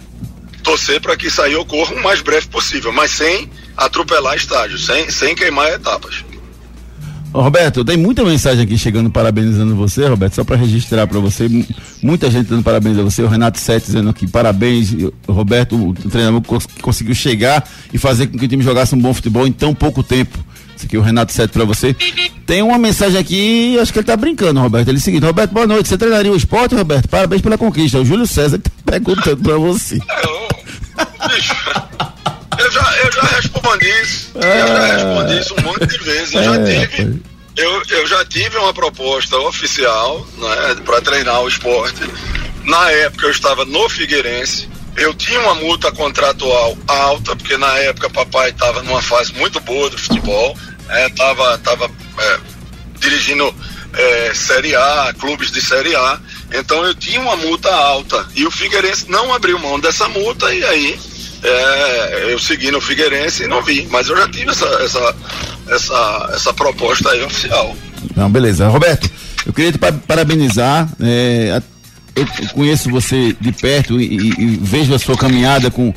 torcer 0.62 1.00
para 1.00 1.16
que 1.16 1.28
isso 1.28 1.40
aí 1.40 1.54
ocorra 1.56 1.94
o 1.94 2.02
mais 2.02 2.20
breve 2.20 2.46
possível, 2.48 2.92
mas 2.92 3.12
sem 3.12 3.50
atropelar 3.76 4.36
estágios, 4.36 4.86
sem, 4.86 5.10
sem 5.10 5.34
queimar 5.34 5.72
etapas. 5.72 6.24
Roberto, 7.32 7.84
tem 7.84 7.96
muita 7.96 8.24
mensagem 8.24 8.64
aqui 8.64 8.76
chegando 8.76 9.08
parabenizando 9.08 9.76
você, 9.76 10.06
Roberto, 10.06 10.34
só 10.34 10.44
para 10.44 10.56
registrar 10.56 11.06
para 11.06 11.20
você, 11.20 11.48
muita 12.02 12.30
gente 12.30 12.48
dando 12.48 12.62
parabéns 12.62 12.98
a 12.98 13.02
você, 13.02 13.22
o 13.22 13.28
Renato 13.28 13.58
Sete 13.58 13.86
dizendo 13.86 14.10
aqui 14.10 14.26
parabéns, 14.26 14.94
Roberto, 15.28 15.76
o 15.76 15.94
treinador 15.94 16.42
conseguiu 16.82 17.14
chegar 17.14 17.66
e 17.92 17.98
fazer 17.98 18.26
com 18.26 18.36
que 18.36 18.46
o 18.46 18.48
time 18.48 18.64
jogasse 18.64 18.94
um 18.94 18.98
bom 18.98 19.14
futebol 19.14 19.46
em 19.46 19.52
tão 19.52 19.74
pouco 19.74 20.02
tempo. 20.02 20.36
Isso 20.76 20.86
aqui 20.86 20.96
é 20.96 20.98
o 20.98 21.02
Renato 21.02 21.32
Sete 21.32 21.50
para 21.50 21.64
você. 21.64 21.94
Tem 22.46 22.62
uma 22.62 22.78
mensagem 22.78 23.18
aqui, 23.18 23.78
acho 23.78 23.92
que 23.92 23.98
ele 23.98 24.06
tá 24.06 24.16
brincando, 24.16 24.60
Roberto. 24.60 24.88
Ele 24.88 24.96
é 24.96 25.00
o 25.00 25.02
seguinte, 25.02 25.24
Roberto, 25.24 25.52
boa 25.52 25.66
noite. 25.66 25.88
Você 25.88 25.98
treinaria 25.98 26.32
o 26.32 26.36
esporte, 26.36 26.74
Roberto? 26.74 27.06
Parabéns 27.06 27.42
pela 27.42 27.58
conquista. 27.58 27.98
O 27.98 28.04
Júlio 28.04 28.26
César 28.26 28.58
que 28.58 28.70
tá 28.70 28.92
perguntando 28.92 29.42
para 29.42 29.58
você. 29.58 30.00
Eu 32.60 32.70
já, 32.70 32.96
eu 32.98 33.12
já 33.12 33.22
respondi 33.22 33.90
isso. 34.02 34.30
Eu 34.34 34.66
já 34.68 34.78
ah. 34.78 34.92
respondi 34.92 35.38
isso 35.38 35.54
um 35.58 35.62
monte 35.62 35.86
de 35.86 35.98
vezes. 35.98 36.34
Eu 36.34 36.44
já 36.44 36.54
é, 36.56 36.86
tive. 36.86 37.22
Eu, 37.56 37.82
eu 37.88 38.06
já 38.06 38.24
tive 38.24 38.56
uma 38.58 38.72
proposta 38.72 39.36
oficial 39.38 40.26
né, 40.38 40.76
para 40.84 41.00
treinar 41.00 41.40
o 41.42 41.48
esporte. 41.48 42.00
Na 42.64 42.90
época 42.90 43.26
eu 43.26 43.30
estava 43.30 43.64
no 43.64 43.88
Figueirense. 43.88 44.68
Eu 44.96 45.14
tinha 45.14 45.40
uma 45.40 45.54
multa 45.54 45.90
contratual 45.92 46.76
alta, 46.86 47.34
porque 47.36 47.56
na 47.56 47.74
época 47.78 48.10
papai 48.10 48.50
estava 48.50 48.82
numa 48.82 49.00
fase 49.00 49.32
muito 49.34 49.58
boa 49.60 49.88
do 49.88 49.96
futebol. 49.96 50.56
é, 50.88 51.08
tava, 51.10 51.58
tava 51.58 51.90
é, 52.18 52.38
dirigindo 52.98 53.54
é, 53.94 54.34
Série 54.34 54.74
A, 54.74 55.14
clubes 55.18 55.50
de 55.50 55.60
Série 55.60 55.94
A, 55.94 56.20
então 56.52 56.84
eu 56.84 56.94
tinha 56.94 57.20
uma 57.20 57.36
multa 57.36 57.72
alta 57.72 58.26
e 58.34 58.46
o 58.46 58.50
Figueirense 58.50 59.08
não 59.08 59.32
abriu 59.32 59.58
mão 59.58 59.78
dessa 59.78 60.08
multa 60.08 60.52
e 60.52 60.64
aí 60.64 61.00
é, 61.42 62.32
eu 62.32 62.38
segui 62.38 62.70
no 62.70 62.80
Figueirense 62.80 63.44
e 63.44 63.48
não 63.48 63.62
vi, 63.62 63.86
mas 63.90 64.08
eu 64.08 64.16
já 64.16 64.28
tive 64.28 64.50
essa, 64.50 64.66
essa, 64.82 65.16
essa, 65.68 66.30
essa 66.34 66.54
proposta 66.54 67.10
aí 67.10 67.22
oficial. 67.22 67.74
Não, 68.14 68.30
beleza. 68.30 68.68
Roberto, 68.68 69.10
eu 69.46 69.52
queria 69.52 69.72
te 69.72 69.78
parabenizar. 69.78 70.88
É, 71.00 71.62
eu 72.14 72.26
conheço 72.54 72.90
você 72.90 73.34
de 73.40 73.52
perto 73.52 74.00
e, 74.00 74.04
e, 74.04 74.28
e, 74.38 74.58
vejo 74.60 74.94
a 74.94 74.98
sua 74.98 75.16
caminhada 75.16 75.70
com, 75.70 75.94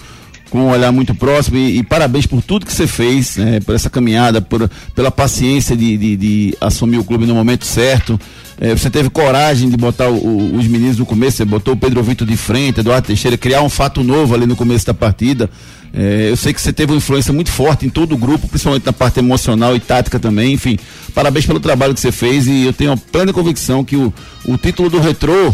com 0.53 0.59
um 0.59 0.69
olhar 0.69 0.91
muito 0.91 1.15
próximo 1.15 1.57
e, 1.57 1.79
e 1.79 1.83
parabéns 1.83 2.27
por 2.27 2.39
tudo 2.39 2.63
que 2.63 2.71
você 2.71 2.85
fez, 2.85 3.37
né, 3.37 3.59
por 3.59 3.73
essa 3.73 3.89
caminhada, 3.89 4.39
por, 4.39 4.69
pela 4.93 5.09
paciência 5.09 5.75
de, 5.75 5.97
de, 5.97 6.15
de 6.15 6.57
assumir 6.61 6.99
o 6.99 7.03
clube 7.03 7.25
no 7.25 7.33
momento 7.33 7.65
certo. 7.65 8.19
É, 8.61 8.71
você 8.71 8.87
teve 8.87 9.09
coragem 9.09 9.67
de 9.67 9.75
botar 9.75 10.09
o, 10.09 10.13
o, 10.13 10.55
os 10.55 10.67
meninos 10.67 10.99
no 10.99 11.07
começo, 11.07 11.37
você 11.37 11.45
botou 11.45 11.73
o 11.73 11.77
Pedro 11.77 12.03
Vitor 12.03 12.27
de 12.27 12.37
frente, 12.37 12.81
Eduardo 12.81 13.07
Teixeira, 13.07 13.35
criar 13.35 13.63
um 13.63 13.69
fato 13.69 14.03
novo 14.03 14.35
ali 14.35 14.45
no 14.45 14.55
começo 14.55 14.85
da 14.85 14.93
partida. 14.93 15.49
É, 15.91 16.29
eu 16.29 16.37
sei 16.37 16.53
que 16.53 16.61
você 16.61 16.71
teve 16.71 16.91
uma 16.91 16.99
influência 16.99 17.33
muito 17.33 17.49
forte 17.49 17.87
em 17.87 17.89
todo 17.89 18.13
o 18.13 18.17
grupo, 18.17 18.47
principalmente 18.47 18.85
na 18.85 18.93
parte 18.93 19.17
emocional 19.17 19.75
e 19.75 19.79
tática 19.79 20.19
também. 20.19 20.53
Enfim, 20.53 20.77
parabéns 21.15 21.47
pelo 21.47 21.59
trabalho 21.59 21.95
que 21.95 21.99
você 21.99 22.11
fez 22.11 22.45
e 22.45 22.65
eu 22.65 22.73
tenho 22.73 22.95
plena 22.95 23.33
convicção 23.33 23.83
que 23.83 23.95
o, 23.95 24.13
o 24.45 24.55
título 24.55 24.87
do 24.87 24.99
Retrô, 24.99 25.51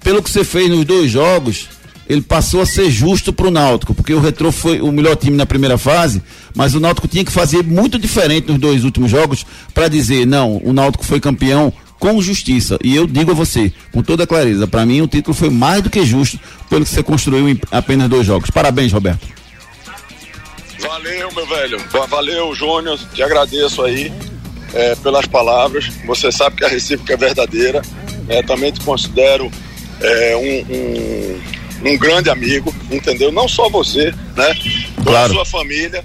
pelo 0.00 0.22
que 0.22 0.28
você 0.28 0.44
fez 0.44 0.68
nos 0.68 0.84
dois 0.84 1.10
jogos, 1.10 1.66
ele 2.08 2.22
passou 2.22 2.60
a 2.60 2.66
ser 2.66 2.90
justo 2.90 3.32
para 3.32 3.46
o 3.46 3.50
Náutico, 3.50 3.94
porque 3.94 4.12
o 4.12 4.20
Retrô 4.20 4.52
foi 4.52 4.80
o 4.80 4.92
melhor 4.92 5.16
time 5.16 5.36
na 5.36 5.46
primeira 5.46 5.78
fase, 5.78 6.22
mas 6.54 6.74
o 6.74 6.80
Náutico 6.80 7.08
tinha 7.08 7.24
que 7.24 7.32
fazer 7.32 7.62
muito 7.62 7.98
diferente 7.98 8.48
nos 8.48 8.58
dois 8.58 8.84
últimos 8.84 9.10
jogos 9.10 9.46
para 9.72 9.88
dizer, 9.88 10.26
não, 10.26 10.60
o 10.62 10.72
Náutico 10.72 11.04
foi 11.04 11.20
campeão 11.20 11.72
com 11.98 12.20
justiça. 12.20 12.78
E 12.84 12.94
eu 12.94 13.06
digo 13.06 13.30
a 13.30 13.34
você, 13.34 13.72
com 13.92 14.02
toda 14.02 14.26
clareza, 14.26 14.66
para 14.66 14.84
mim 14.84 15.00
o 15.00 15.06
título 15.06 15.34
foi 15.34 15.48
mais 15.48 15.82
do 15.82 15.88
que 15.88 16.04
justo 16.04 16.38
pelo 16.68 16.84
que 16.84 16.90
você 16.90 17.02
construiu 17.02 17.48
em 17.48 17.58
apenas 17.70 18.08
dois 18.08 18.26
jogos. 18.26 18.50
Parabéns, 18.50 18.92
Roberto. 18.92 19.26
Valeu, 20.80 21.32
meu 21.32 21.46
velho. 21.46 21.78
Valeu, 22.08 22.54
Júnior. 22.54 22.98
Te 23.14 23.22
agradeço 23.22 23.82
aí 23.82 24.12
é, 24.74 24.94
pelas 24.96 25.26
palavras. 25.26 25.90
Você 26.06 26.30
sabe 26.30 26.56
que 26.56 26.64
a 26.64 26.68
recíproca 26.68 27.14
é 27.14 27.16
verdadeira. 27.16 27.80
É, 28.28 28.42
também 28.42 28.70
te 28.70 28.80
considero 28.80 29.50
é, 30.00 30.36
um, 30.36 30.74
um, 30.74 31.40
um, 31.82 31.98
grande 31.98 32.30
amigo, 32.30 32.74
entendeu? 32.90 33.32
Não 33.32 33.48
só 33.48 33.68
você, 33.68 34.12
né? 34.36 34.54
Toda 34.96 35.10
claro. 35.10 35.32
a 35.32 35.34
sua 35.34 35.44
família. 35.44 36.04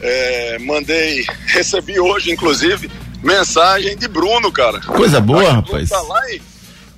É, 0.00 0.58
mandei, 0.60 1.24
recebi 1.46 1.98
hoje, 1.98 2.30
inclusive, 2.30 2.90
mensagem 3.22 3.96
de 3.96 4.08
Bruno, 4.08 4.52
cara. 4.52 4.80
Coisa 4.80 5.20
boa, 5.20 5.52
rapaz. 5.52 5.88
Tá 5.88 6.02
lá, 6.02 6.30
em, 6.32 6.40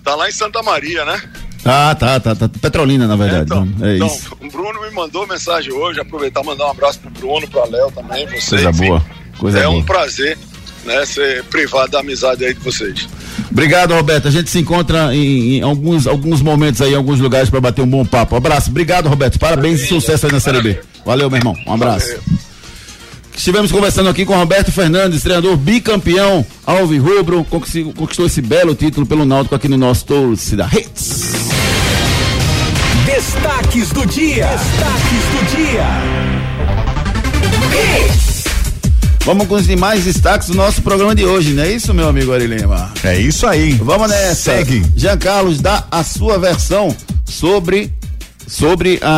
tá 0.02 0.14
lá 0.14 0.28
em 0.28 0.32
Santa 0.32 0.62
Maria, 0.62 1.04
né? 1.04 1.22
Ah, 1.64 1.94
tá, 1.94 2.18
tá, 2.20 2.34
tá. 2.34 2.48
Petrolina, 2.48 3.06
na 3.06 3.16
verdade. 3.16 3.44
então, 3.44 3.68
é 3.82 3.96
então, 3.96 4.06
isso. 4.06 4.36
o 4.40 4.50
Bruno 4.50 4.80
me 4.80 4.90
mandou 4.90 5.26
mensagem 5.26 5.72
hoje, 5.72 6.00
aproveitar 6.00 6.42
e 6.42 6.46
mandar 6.46 6.66
um 6.66 6.70
abraço 6.70 6.98
pro 7.00 7.10
Bruno, 7.10 7.48
pro 7.48 7.68
Léo 7.70 7.90
também, 7.92 8.26
você. 8.26 8.56
Coisa 8.56 8.72
boa. 8.72 9.04
Coisa 9.38 9.58
é 9.60 9.66
boa. 9.66 9.76
um 9.76 9.84
prazer, 9.84 10.38
né, 10.84 11.04
ser 11.06 11.44
privado 11.44 11.92
da 11.92 12.00
amizade 12.00 12.44
aí 12.44 12.54
de 12.54 12.60
vocês. 12.60 13.08
Obrigado, 13.50 13.94
Roberto. 13.94 14.28
A 14.28 14.30
gente 14.30 14.50
se 14.50 14.58
encontra 14.58 15.14
em, 15.14 15.56
em 15.56 15.62
alguns, 15.62 16.06
alguns 16.06 16.42
momentos 16.42 16.80
aí, 16.82 16.92
em 16.92 16.96
alguns 16.96 17.20
lugares 17.20 17.50
para 17.50 17.60
bater 17.60 17.82
um 17.82 17.86
bom 17.86 18.04
papo. 18.04 18.34
Um 18.34 18.38
abraço. 18.38 18.70
Obrigado, 18.70 19.08
Roberto. 19.08 19.38
Parabéns 19.38 19.80
e 19.80 19.86
sucesso 19.86 20.26
aí 20.26 20.32
na 20.32 20.40
Série 20.40 20.60
B. 20.60 20.78
Valeu, 21.04 21.30
meu 21.30 21.38
irmão. 21.38 21.56
Um 21.66 21.72
abraço. 21.72 22.08
Valeu. 22.08 22.48
Estivemos 23.38 23.70
conversando 23.70 24.08
aqui 24.08 24.26
com 24.26 24.36
Roberto 24.36 24.72
Fernandes, 24.72 25.22
treinador 25.22 25.56
bicampeão 25.56 26.44
Alvi 26.66 26.98
Rubro, 26.98 27.44
conquistou 27.44 28.26
esse 28.26 28.42
belo 28.42 28.74
título 28.74 29.06
pelo 29.06 29.24
Náutico 29.24 29.54
aqui 29.54 29.68
no 29.68 29.76
nosso 29.76 30.04
Torcida 30.06 30.68
Hits. 30.72 31.22
Destaques 33.06 33.90
do 33.90 34.04
dia. 34.06 34.48
Destaques 34.48 35.22
do 35.32 35.56
dia. 35.56 35.86
Hits. 37.72 38.37
Vamos 39.28 39.46
com 39.46 39.56
os 39.56 39.66
demais 39.66 40.04
destaques 40.04 40.48
do 40.48 40.54
nosso 40.54 40.80
programa 40.80 41.14
de 41.14 41.22
hoje, 41.22 41.52
não 41.52 41.62
é 41.62 41.70
isso, 41.70 41.92
meu 41.92 42.08
amigo 42.08 42.32
Ari 42.32 42.46
Lima? 42.46 42.90
É 43.04 43.18
isso 43.18 43.46
aí. 43.46 43.72
Vamos 43.72 44.08
nessa. 44.08 44.52
Segue. 44.52 44.82
Jean 44.96 45.18
Carlos 45.18 45.60
dá 45.60 45.84
a 45.90 46.02
sua 46.02 46.38
versão 46.38 46.96
sobre, 47.26 47.92
sobre 48.46 48.98
a, 49.02 49.10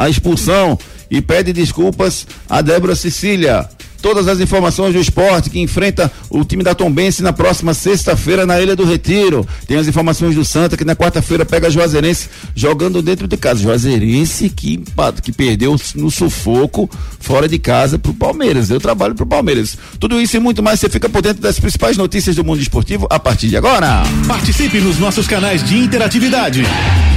a, 0.00 0.04
a 0.04 0.10
expulsão 0.10 0.76
e 1.08 1.22
pede 1.22 1.52
desculpas 1.52 2.26
a 2.50 2.60
Débora 2.60 2.96
Cecília. 2.96 3.68
Todas 4.02 4.26
as 4.26 4.40
informações 4.40 4.92
do 4.92 5.00
esporte 5.00 5.48
que 5.48 5.60
enfrenta 5.60 6.10
o 6.28 6.44
time 6.44 6.64
da 6.64 6.74
Tombense 6.74 7.22
na 7.22 7.32
próxima 7.32 7.72
sexta-feira 7.72 8.44
na 8.44 8.60
Ilha 8.60 8.74
do 8.74 8.84
Retiro. 8.84 9.46
Tem 9.66 9.78
as 9.78 9.86
informações 9.86 10.34
do 10.34 10.44
Santa 10.44 10.76
que 10.76 10.84
na 10.84 10.96
quarta-feira 10.96 11.46
pega 11.46 11.68
a 11.68 11.70
Juazeirense 11.70 12.28
jogando 12.54 13.00
dentro 13.00 13.28
de 13.28 13.36
casa. 13.36 13.62
Juazeirense 13.62 14.50
que, 14.50 14.82
que 15.22 15.30
perdeu 15.30 15.80
no 15.94 16.10
sufoco 16.10 16.90
fora 17.20 17.48
de 17.48 17.60
casa 17.60 17.96
pro 17.96 18.12
Palmeiras. 18.12 18.70
Eu 18.70 18.80
trabalho 18.80 19.14
pro 19.14 19.24
Palmeiras. 19.24 19.78
Tudo 20.00 20.20
isso 20.20 20.36
e 20.36 20.40
muito 20.40 20.60
mais 20.62 20.80
você 20.80 20.88
fica 20.88 21.08
por 21.08 21.22
dentro 21.22 21.40
das 21.40 21.60
principais 21.60 21.96
notícias 21.96 22.34
do 22.34 22.44
mundo 22.44 22.60
esportivo 22.60 23.06
a 23.08 23.20
partir 23.20 23.48
de 23.48 23.56
agora. 23.56 24.02
Participe 24.26 24.80
nos 24.80 24.98
nossos 24.98 25.28
canais 25.28 25.62
de 25.62 25.78
interatividade. 25.78 26.64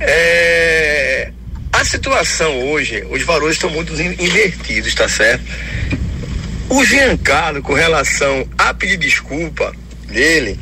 É, 0.00 1.30
a 1.72 1.84
situação 1.84 2.70
hoje, 2.70 3.06
os 3.08 3.22
valores 3.22 3.54
estão 3.54 3.70
muito 3.70 3.92
invertidos, 3.92 4.92
tá 4.96 5.08
certo? 5.08 5.44
O 6.68 6.84
Giancarlo, 6.84 7.62
com 7.62 7.72
relação 7.72 8.48
a 8.58 8.74
pedir 8.74 8.96
desculpa 8.96 9.72
dele, 10.08 10.58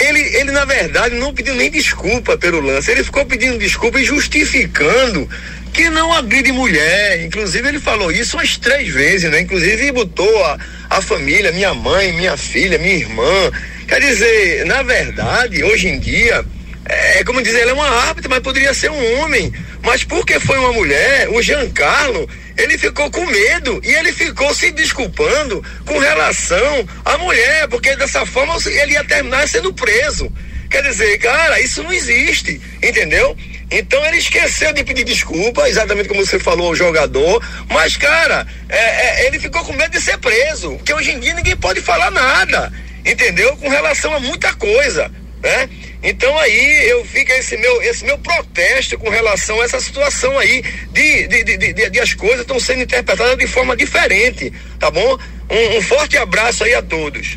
ele, 0.00 0.20
ele 0.20 0.52
na 0.52 0.64
verdade 0.64 1.16
não 1.16 1.34
pediu 1.34 1.54
nem 1.54 1.70
desculpa 1.70 2.38
pelo 2.38 2.60
lance, 2.60 2.90
ele 2.90 3.04
ficou 3.04 3.26
pedindo 3.26 3.58
desculpa 3.58 4.00
e 4.00 4.04
justificando 4.04 5.28
que 5.72 5.88
não 5.90 6.12
agride 6.12 6.52
mulher. 6.52 7.24
Inclusive, 7.24 7.68
ele 7.68 7.80
falou 7.80 8.10
isso 8.10 8.36
umas 8.36 8.56
três 8.56 8.88
vezes, 8.88 9.30
né? 9.30 9.40
Inclusive, 9.40 9.92
botou 9.92 10.44
a, 10.44 10.58
a 10.90 11.00
família, 11.00 11.52
minha 11.52 11.74
mãe, 11.74 12.12
minha 12.12 12.36
filha, 12.36 12.78
minha 12.78 12.94
irmã. 12.94 13.50
Quer 13.86 14.00
dizer, 14.00 14.66
na 14.66 14.82
verdade, 14.82 15.64
hoje 15.64 15.88
em 15.88 15.98
dia, 15.98 16.44
é, 16.88 17.20
é 17.20 17.24
como 17.24 17.42
dizer, 17.42 17.60
ele 17.60 17.70
é 17.70 17.74
uma 17.74 17.88
árbitra, 17.88 18.28
mas 18.28 18.40
poderia 18.40 18.72
ser 18.72 18.90
um 18.90 19.20
homem. 19.20 19.52
Mas 19.82 20.02
porque 20.04 20.40
foi 20.40 20.58
uma 20.58 20.72
mulher, 20.72 21.28
o 21.30 21.40
Giancarlo, 21.40 22.28
ele 22.56 22.76
ficou 22.76 23.10
com 23.10 23.24
medo 23.26 23.80
e 23.84 23.94
ele 23.94 24.12
ficou 24.12 24.52
se 24.54 24.70
desculpando 24.72 25.64
com 25.86 25.98
relação 25.98 26.88
à 27.04 27.16
mulher, 27.18 27.68
porque 27.68 27.94
dessa 27.96 28.26
forma 28.26 28.56
ele 28.66 28.92
ia 28.92 29.04
terminar 29.04 29.46
sendo 29.48 29.72
preso. 29.72 30.30
Quer 30.70 30.82
dizer, 30.82 31.18
cara, 31.18 31.60
isso 31.60 31.82
não 31.82 31.92
existe, 31.92 32.60
entendeu? 32.82 33.36
Então 33.70 34.04
ele 34.06 34.16
esqueceu 34.16 34.72
de 34.72 34.82
pedir 34.82 35.04
desculpa, 35.04 35.68
exatamente 35.68 36.08
como 36.08 36.24
você 36.24 36.38
falou, 36.38 36.70
o 36.72 36.76
jogador. 36.76 37.42
Mas, 37.68 37.96
cara, 37.96 38.46
é, 38.68 38.76
é, 38.78 39.26
ele 39.26 39.38
ficou 39.38 39.62
com 39.64 39.72
medo 39.72 39.90
de 39.90 40.00
ser 40.00 40.18
preso. 40.18 40.76
Porque 40.76 40.92
hoje 40.92 41.12
em 41.12 41.20
dia 41.20 41.34
ninguém 41.34 41.56
pode 41.56 41.80
falar 41.80 42.10
nada, 42.10 42.72
entendeu? 43.04 43.56
Com 43.56 43.68
relação 43.68 44.14
a 44.14 44.20
muita 44.20 44.54
coisa, 44.54 45.10
né? 45.42 45.68
Então 46.02 46.38
aí 46.38 46.88
eu 46.88 47.04
fico 47.04 47.32
esse 47.32 47.56
meu, 47.56 47.82
esse 47.82 48.04
meu 48.04 48.16
protesto 48.18 48.96
com 48.98 49.10
relação 49.10 49.60
a 49.60 49.64
essa 49.64 49.80
situação 49.80 50.38
aí 50.38 50.62
de, 50.92 51.26
de, 51.26 51.44
de, 51.44 51.56
de, 51.72 51.90
de 51.90 52.00
as 52.00 52.14
coisas 52.14 52.40
estão 52.40 52.60
sendo 52.60 52.82
interpretadas 52.82 53.36
de 53.36 53.46
forma 53.46 53.76
diferente, 53.76 54.52
tá 54.78 54.90
bom? 54.90 55.18
Um, 55.50 55.78
um 55.78 55.82
forte 55.82 56.16
abraço 56.16 56.62
aí 56.62 56.74
a 56.74 56.82
todos. 56.82 57.36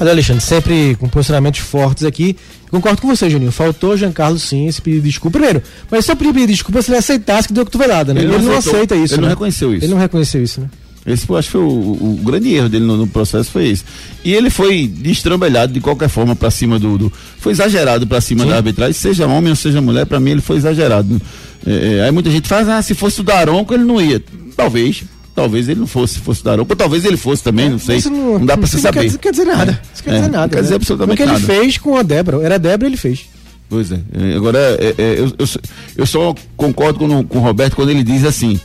Olha, 0.00 0.12
Alexandre, 0.12 0.42
sempre 0.42 0.96
com 0.96 1.08
posicionamentos 1.08 1.60
fortes 1.60 2.04
aqui. 2.04 2.36
Concordo 2.70 3.00
com 3.00 3.08
você, 3.08 3.28
Juninho. 3.30 3.52
Faltou 3.52 3.96
Jean 3.96 4.12
Carlos 4.12 4.42
sim 4.42 4.66
esse 4.66 4.80
pedido 4.80 5.02
de 5.02 5.08
desculpa. 5.08 5.38
Primeiro, 5.38 5.62
mas 5.90 6.04
só 6.04 6.14
pedir 6.14 6.46
desculpa 6.46 6.82
se 6.82 6.90
ele 6.90 6.98
aceitasse 6.98 7.48
que 7.48 7.54
deu 7.54 7.64
cotovelada, 7.64 8.12
né? 8.12 8.22
Ele, 8.22 8.34
ele 8.34 8.44
não, 8.44 8.56
aceita 8.56 8.94
isso. 8.94 9.14
Ele 9.14 9.22
né? 9.22 9.28
não 9.28 9.30
reconheceu 9.30 9.74
isso. 9.74 9.84
Ele 9.84 9.92
não 9.92 10.00
reconheceu 10.00 10.42
isso, 10.42 10.60
né? 10.60 10.68
Esse 11.06 11.28
eu 11.28 11.36
acho 11.36 11.48
que 11.48 11.52
foi 11.52 11.60
o, 11.62 11.66
o, 11.66 12.20
grande 12.22 12.52
erro 12.52 12.68
dele 12.68 12.84
no, 12.84 12.96
no, 12.96 13.06
processo 13.06 13.50
foi 13.50 13.68
esse. 13.68 13.82
E 14.22 14.34
ele 14.34 14.50
foi 14.50 14.86
destrambelhado 14.86 15.72
de 15.72 15.80
qualquer 15.80 16.08
forma 16.08 16.36
para 16.36 16.50
cima 16.50 16.78
do, 16.78 16.98
do, 16.98 17.12
Foi 17.38 17.52
exagerado 17.52 18.06
para 18.06 18.20
cima 18.20 18.44
Sim. 18.44 18.50
da 18.50 18.56
arbitragem, 18.56 18.92
seja 18.92 19.26
homem 19.26 19.50
ou 19.50 19.56
seja 19.56 19.80
mulher, 19.80 20.04
para 20.04 20.20
mim 20.20 20.32
ele 20.32 20.42
foi 20.42 20.56
exagerado. 20.56 21.20
É, 21.66 21.96
é, 21.96 22.04
aí 22.04 22.10
muita 22.10 22.30
gente 22.30 22.46
faz, 22.46 22.68
ah, 22.68 22.82
se 22.82 22.94
fosse 22.94 23.20
o 23.20 23.24
Daronco 23.24 23.72
ele 23.72 23.84
não 23.84 24.00
ia. 24.00 24.22
Talvez, 24.54 25.04
talvez 25.38 25.68
ele 25.68 25.78
não 25.78 25.86
fosse, 25.86 26.18
fosse 26.18 26.40
o 26.40 26.44
Daronco, 26.44 26.74
talvez 26.74 27.04
ele 27.04 27.16
fosse 27.16 27.44
também, 27.44 27.66
é, 27.66 27.70
não 27.70 27.78
sei. 27.78 28.00
Não, 28.06 28.38
não, 28.40 28.46
dá 28.46 28.56
para 28.56 28.66
se 28.66 28.80
saber. 28.80 29.08
Quer, 29.08 29.18
quer 29.18 29.30
dizer 29.30 29.44
nada. 29.44 29.80
Isso 29.94 30.02
quer 30.02 30.10
dizer 30.10 30.24
é, 30.24 30.28
nada. 30.28 30.42
Não 30.42 30.48
quer 30.48 30.60
dizer 30.62 30.70
né? 30.70 30.76
absolutamente 30.76 31.20
nada. 31.20 31.32
O 31.32 31.40
que 31.40 31.52
ele 31.52 31.60
fez 31.60 31.78
com 31.78 31.96
a 31.96 32.02
Débora, 32.02 32.42
era 32.42 32.56
a 32.56 32.58
Débora 32.58 32.88
ele 32.88 32.96
fez. 32.96 33.26
Pois 33.68 33.92
é. 33.92 34.00
é 34.12 34.34
agora, 34.34 34.58
é, 34.58 34.94
é, 34.98 35.20
eu, 35.20 35.26
eu, 35.38 35.46
eu, 35.96 36.06
só 36.06 36.34
concordo 36.56 36.98
com, 36.98 37.22
com 37.22 37.38
o 37.38 37.40
Roberto 37.40 37.76
quando 37.76 37.90
ele 37.90 38.02
diz 38.02 38.24
assim: 38.24 38.58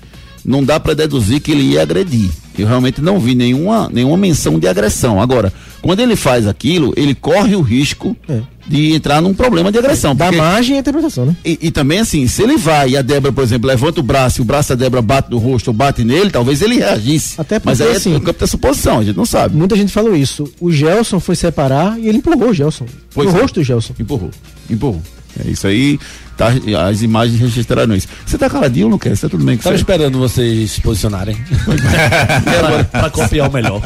não 0.43 0.63
dá 0.63 0.79
para 0.79 0.95
deduzir 0.95 1.41
que 1.41 1.51
ele 1.51 1.61
ia 1.61 1.83
agredir. 1.83 2.31
Eu 2.57 2.67
realmente 2.67 3.01
não 3.01 3.19
vi 3.19 3.35
nenhuma, 3.35 3.89
nenhuma 3.91 4.17
menção 4.17 4.57
de 4.57 4.67
agressão. 4.67 5.21
Agora, 5.21 5.53
quando 5.81 5.99
ele 5.99 6.15
faz 6.15 6.47
aquilo, 6.47 6.91
ele 6.97 7.13
corre 7.13 7.55
o 7.55 7.61
risco 7.61 8.17
é. 8.27 8.41
De 8.65 8.93
entrar 8.93 9.21
num 9.21 9.33
problema 9.33 9.71
de 9.71 9.77
agressão. 9.77 10.15
Da 10.15 10.31
margem 10.31 10.77
e 10.77 10.79
interpretação, 10.79 11.25
né? 11.25 11.35
E, 11.43 11.59
e, 11.61 11.71
também, 11.71 11.99
assim, 11.99 12.27
se 12.27 12.41
ele 12.41 12.57
vai 12.57 12.91
e 12.91 12.97
a 12.97 13.01
Débora, 13.01 13.33
por 13.33 13.43
exemplo, 13.43 13.67
levanta 13.67 13.99
o 13.99 14.03
braço 14.03 14.39
e 14.39 14.41
o 14.41 14.45
braço 14.45 14.69
da 14.69 14.75
Débora 14.75 15.01
bate 15.01 15.29
no 15.29 15.37
rosto 15.37 15.67
ou 15.67 15.73
bate 15.73 16.03
nele, 16.03 16.29
talvez 16.29 16.61
ele 16.61 16.75
reagisse. 16.75 17.39
Até 17.39 17.59
porque, 17.59 17.69
Mas 17.69 17.81
aí 17.81 17.95
assim, 17.95 18.13
é 18.13 18.17
o 18.17 18.21
campo 18.21 18.39
da 18.39 18.47
suposição, 18.47 18.99
a 18.99 19.03
gente 19.03 19.17
não 19.17 19.25
sabe. 19.25 19.55
Muita 19.55 19.75
gente 19.75 19.91
falou 19.91 20.15
isso. 20.15 20.51
O 20.59 20.71
Gelson 20.71 21.19
foi 21.19 21.35
separar 21.35 21.99
e 21.99 22.07
ele 22.07 22.19
empurrou 22.19 22.49
o 22.49 22.53
Gelson. 22.53 22.85
Pois 23.13 23.31
no 23.31 23.37
é. 23.37 23.41
rosto 23.41 23.55
do 23.55 23.63
Gelson. 23.63 23.93
Empurrou. 23.99 24.31
Empurrou. 24.69 25.01
É 25.43 25.49
isso 25.49 25.65
aí, 25.67 25.99
tá, 26.37 26.53
as 26.87 27.01
imagens 27.01 27.39
registraram 27.39 27.95
isso. 27.95 28.07
Você 28.25 28.37
tá 28.37 28.49
caladinho 28.49 28.87
ou 28.87 28.91
não 28.91 28.97
quer? 28.97 29.15
Você 29.15 29.21
tá 29.23 29.29
tudo 29.29 29.43
bem 29.43 29.57
com 29.57 29.63
Tava 29.63 29.75
esperando 29.75 30.19
vocês 30.19 30.71
se 30.71 30.81
posicionarem. 30.81 31.35
pra, 32.43 32.83
pra 32.83 33.09
copiar 33.09 33.49
o 33.49 33.53
melhor. 33.53 33.81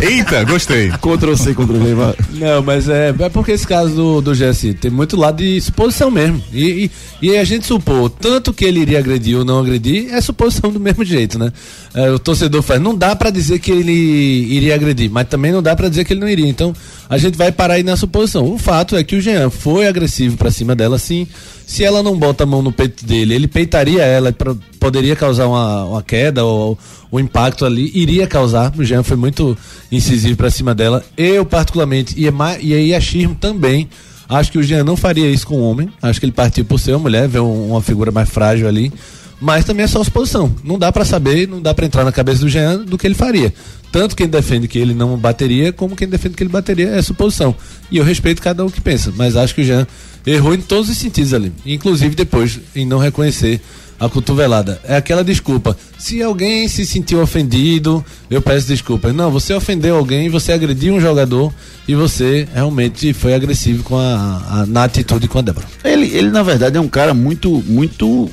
Eita, 0.00 0.44
gostei. 0.44 0.90
Ctrl 0.90 1.34
C, 1.34 1.54
Ctrl 1.54 1.78
V. 1.78 1.94
Não, 2.32 2.62
mas 2.62 2.88
é, 2.88 3.14
é 3.18 3.28
porque 3.28 3.52
esse 3.52 3.66
caso 3.66 3.94
do, 3.94 4.20
do 4.20 4.32
GSI 4.32 4.74
tem 4.74 4.90
muito 4.90 5.16
lado 5.16 5.38
de 5.38 5.60
suposição 5.60 6.10
mesmo. 6.10 6.42
E, 6.52 6.90
e, 7.20 7.28
e, 7.28 7.36
a 7.36 7.44
gente 7.44 7.66
supor, 7.66 8.10
tanto 8.10 8.52
que 8.52 8.64
ele 8.64 8.80
iria 8.80 8.98
agredir 8.98 9.36
ou 9.36 9.44
não 9.44 9.60
agredir, 9.60 10.12
é 10.12 10.20
suposição 10.20 10.70
do 10.70 10.80
mesmo 10.80 11.04
jeito, 11.04 11.38
né? 11.38 11.52
É, 11.94 12.10
o 12.10 12.18
torcedor 12.18 12.62
faz, 12.62 12.80
não 12.80 12.96
dá 12.96 13.14
para 13.16 13.30
dizer 13.30 13.58
que 13.58 13.70
ele 13.70 13.92
iria 13.92 14.74
agredir, 14.74 15.10
mas 15.10 15.28
também 15.28 15.52
não 15.52 15.62
dá 15.62 15.74
para 15.74 15.88
dizer 15.88 16.04
que 16.04 16.12
ele 16.12 16.20
não 16.20 16.28
iria. 16.28 16.48
Então, 16.48 16.74
a 17.08 17.18
gente 17.18 17.36
vai 17.36 17.50
parar 17.50 17.74
aí 17.74 17.82
na 17.82 17.96
suposição. 17.96 18.46
O 18.46 18.58
fato 18.58 18.96
é 18.96 19.02
que 19.02 19.16
o 19.16 19.20
Jean 19.20 19.50
foi 19.50 19.86
agressivo 19.86 20.36
para 20.36 20.50
cima 20.50 20.74
dela, 20.74 20.98
sim. 20.98 21.26
Se 21.70 21.84
ela 21.84 22.02
não 22.02 22.18
bota 22.18 22.42
a 22.42 22.46
mão 22.46 22.62
no 22.62 22.72
peito 22.72 23.06
dele, 23.06 23.32
ele 23.32 23.46
peitaria 23.46 24.02
ela, 24.02 24.32
pra, 24.32 24.56
poderia 24.80 25.14
causar 25.14 25.46
uma, 25.46 25.84
uma 25.84 26.02
queda 26.02 26.44
ou 26.44 26.76
o 27.08 27.16
um 27.16 27.20
impacto 27.20 27.64
ali, 27.64 27.92
iria 27.94 28.26
causar. 28.26 28.72
O 28.76 28.82
Jean 28.82 29.04
foi 29.04 29.16
muito 29.16 29.56
incisivo 29.90 30.36
para 30.36 30.50
cima 30.50 30.74
dela. 30.74 31.04
Eu, 31.16 31.46
particularmente, 31.46 32.12
e, 32.18 32.24
e 32.60 32.74
aí 32.74 32.92
a 32.92 33.00
Shirm 33.00 33.34
também. 33.34 33.88
Acho 34.28 34.50
que 34.50 34.58
o 34.58 34.62
Jean 34.64 34.82
não 34.82 34.96
faria 34.96 35.30
isso 35.30 35.46
com 35.46 35.58
o 35.58 35.62
homem. 35.62 35.88
Acho 36.02 36.18
que 36.18 36.26
ele 36.26 36.32
partiu 36.32 36.64
por 36.64 36.80
ser 36.80 36.90
uma 36.90 36.98
mulher, 36.98 37.28
ver 37.28 37.38
um, 37.38 37.70
uma 37.70 37.80
figura 37.80 38.10
mais 38.10 38.28
frágil 38.28 38.66
ali. 38.66 38.92
Mas 39.40 39.64
também 39.64 39.84
é 39.84 39.88
só 39.88 40.04
suposição. 40.04 40.54
Não 40.62 40.78
dá 40.78 40.92
para 40.92 41.04
saber, 41.04 41.48
não 41.48 41.62
dá 41.62 41.72
para 41.72 41.86
entrar 41.86 42.04
na 42.04 42.12
cabeça 42.12 42.40
do 42.40 42.48
Jean 42.48 42.80
do 42.84 42.98
que 42.98 43.06
ele 43.06 43.14
faria. 43.14 43.52
Tanto 43.90 44.14
quem 44.14 44.28
defende 44.28 44.68
que 44.68 44.78
ele 44.78 44.94
não 44.94 45.16
bateria, 45.16 45.72
como 45.72 45.96
quem 45.96 46.06
defende 46.06 46.36
que 46.36 46.42
ele 46.42 46.50
bateria 46.50 46.90
é 46.90 47.02
suposição. 47.02 47.54
E 47.90 47.96
eu 47.96 48.04
respeito 48.04 48.40
cada 48.40 48.64
um 48.64 48.70
que 48.70 48.80
pensa, 48.80 49.12
mas 49.16 49.36
acho 49.36 49.54
que 49.54 49.62
o 49.62 49.64
Jean 49.64 49.86
errou 50.26 50.54
em 50.54 50.60
todos 50.60 50.90
os 50.90 50.98
sentidos 50.98 51.34
ali. 51.34 51.52
Inclusive 51.64 52.14
depois 52.14 52.60
em 52.76 52.86
não 52.86 52.98
reconhecer 52.98 53.60
a 54.00 54.08
cotovelada. 54.08 54.80
É 54.84 54.96
aquela 54.96 55.22
desculpa. 55.22 55.76
Se 55.98 56.22
alguém 56.22 56.66
se 56.68 56.86
sentiu 56.86 57.20
ofendido, 57.20 58.02
eu 58.30 58.40
peço 58.40 58.66
desculpa. 58.66 59.12
Não, 59.12 59.30
você 59.30 59.52
ofendeu 59.52 59.96
alguém, 59.96 60.30
você 60.30 60.52
agrediu 60.52 60.94
um 60.94 61.00
jogador 61.00 61.52
e 61.86 61.94
você 61.94 62.48
realmente 62.54 63.12
foi 63.12 63.34
agressivo 63.34 63.82
com 63.82 63.98
a, 63.98 64.62
a 64.62 64.66
na 64.66 64.84
atitude 64.84 65.28
com 65.28 65.38
a 65.38 65.42
Débora. 65.42 65.66
Ele, 65.84 66.06
ele, 66.06 66.30
na 66.30 66.42
verdade, 66.42 66.78
é 66.78 66.80
um 66.80 66.88
cara 66.88 67.12
muito, 67.12 67.62
muito 67.66 68.30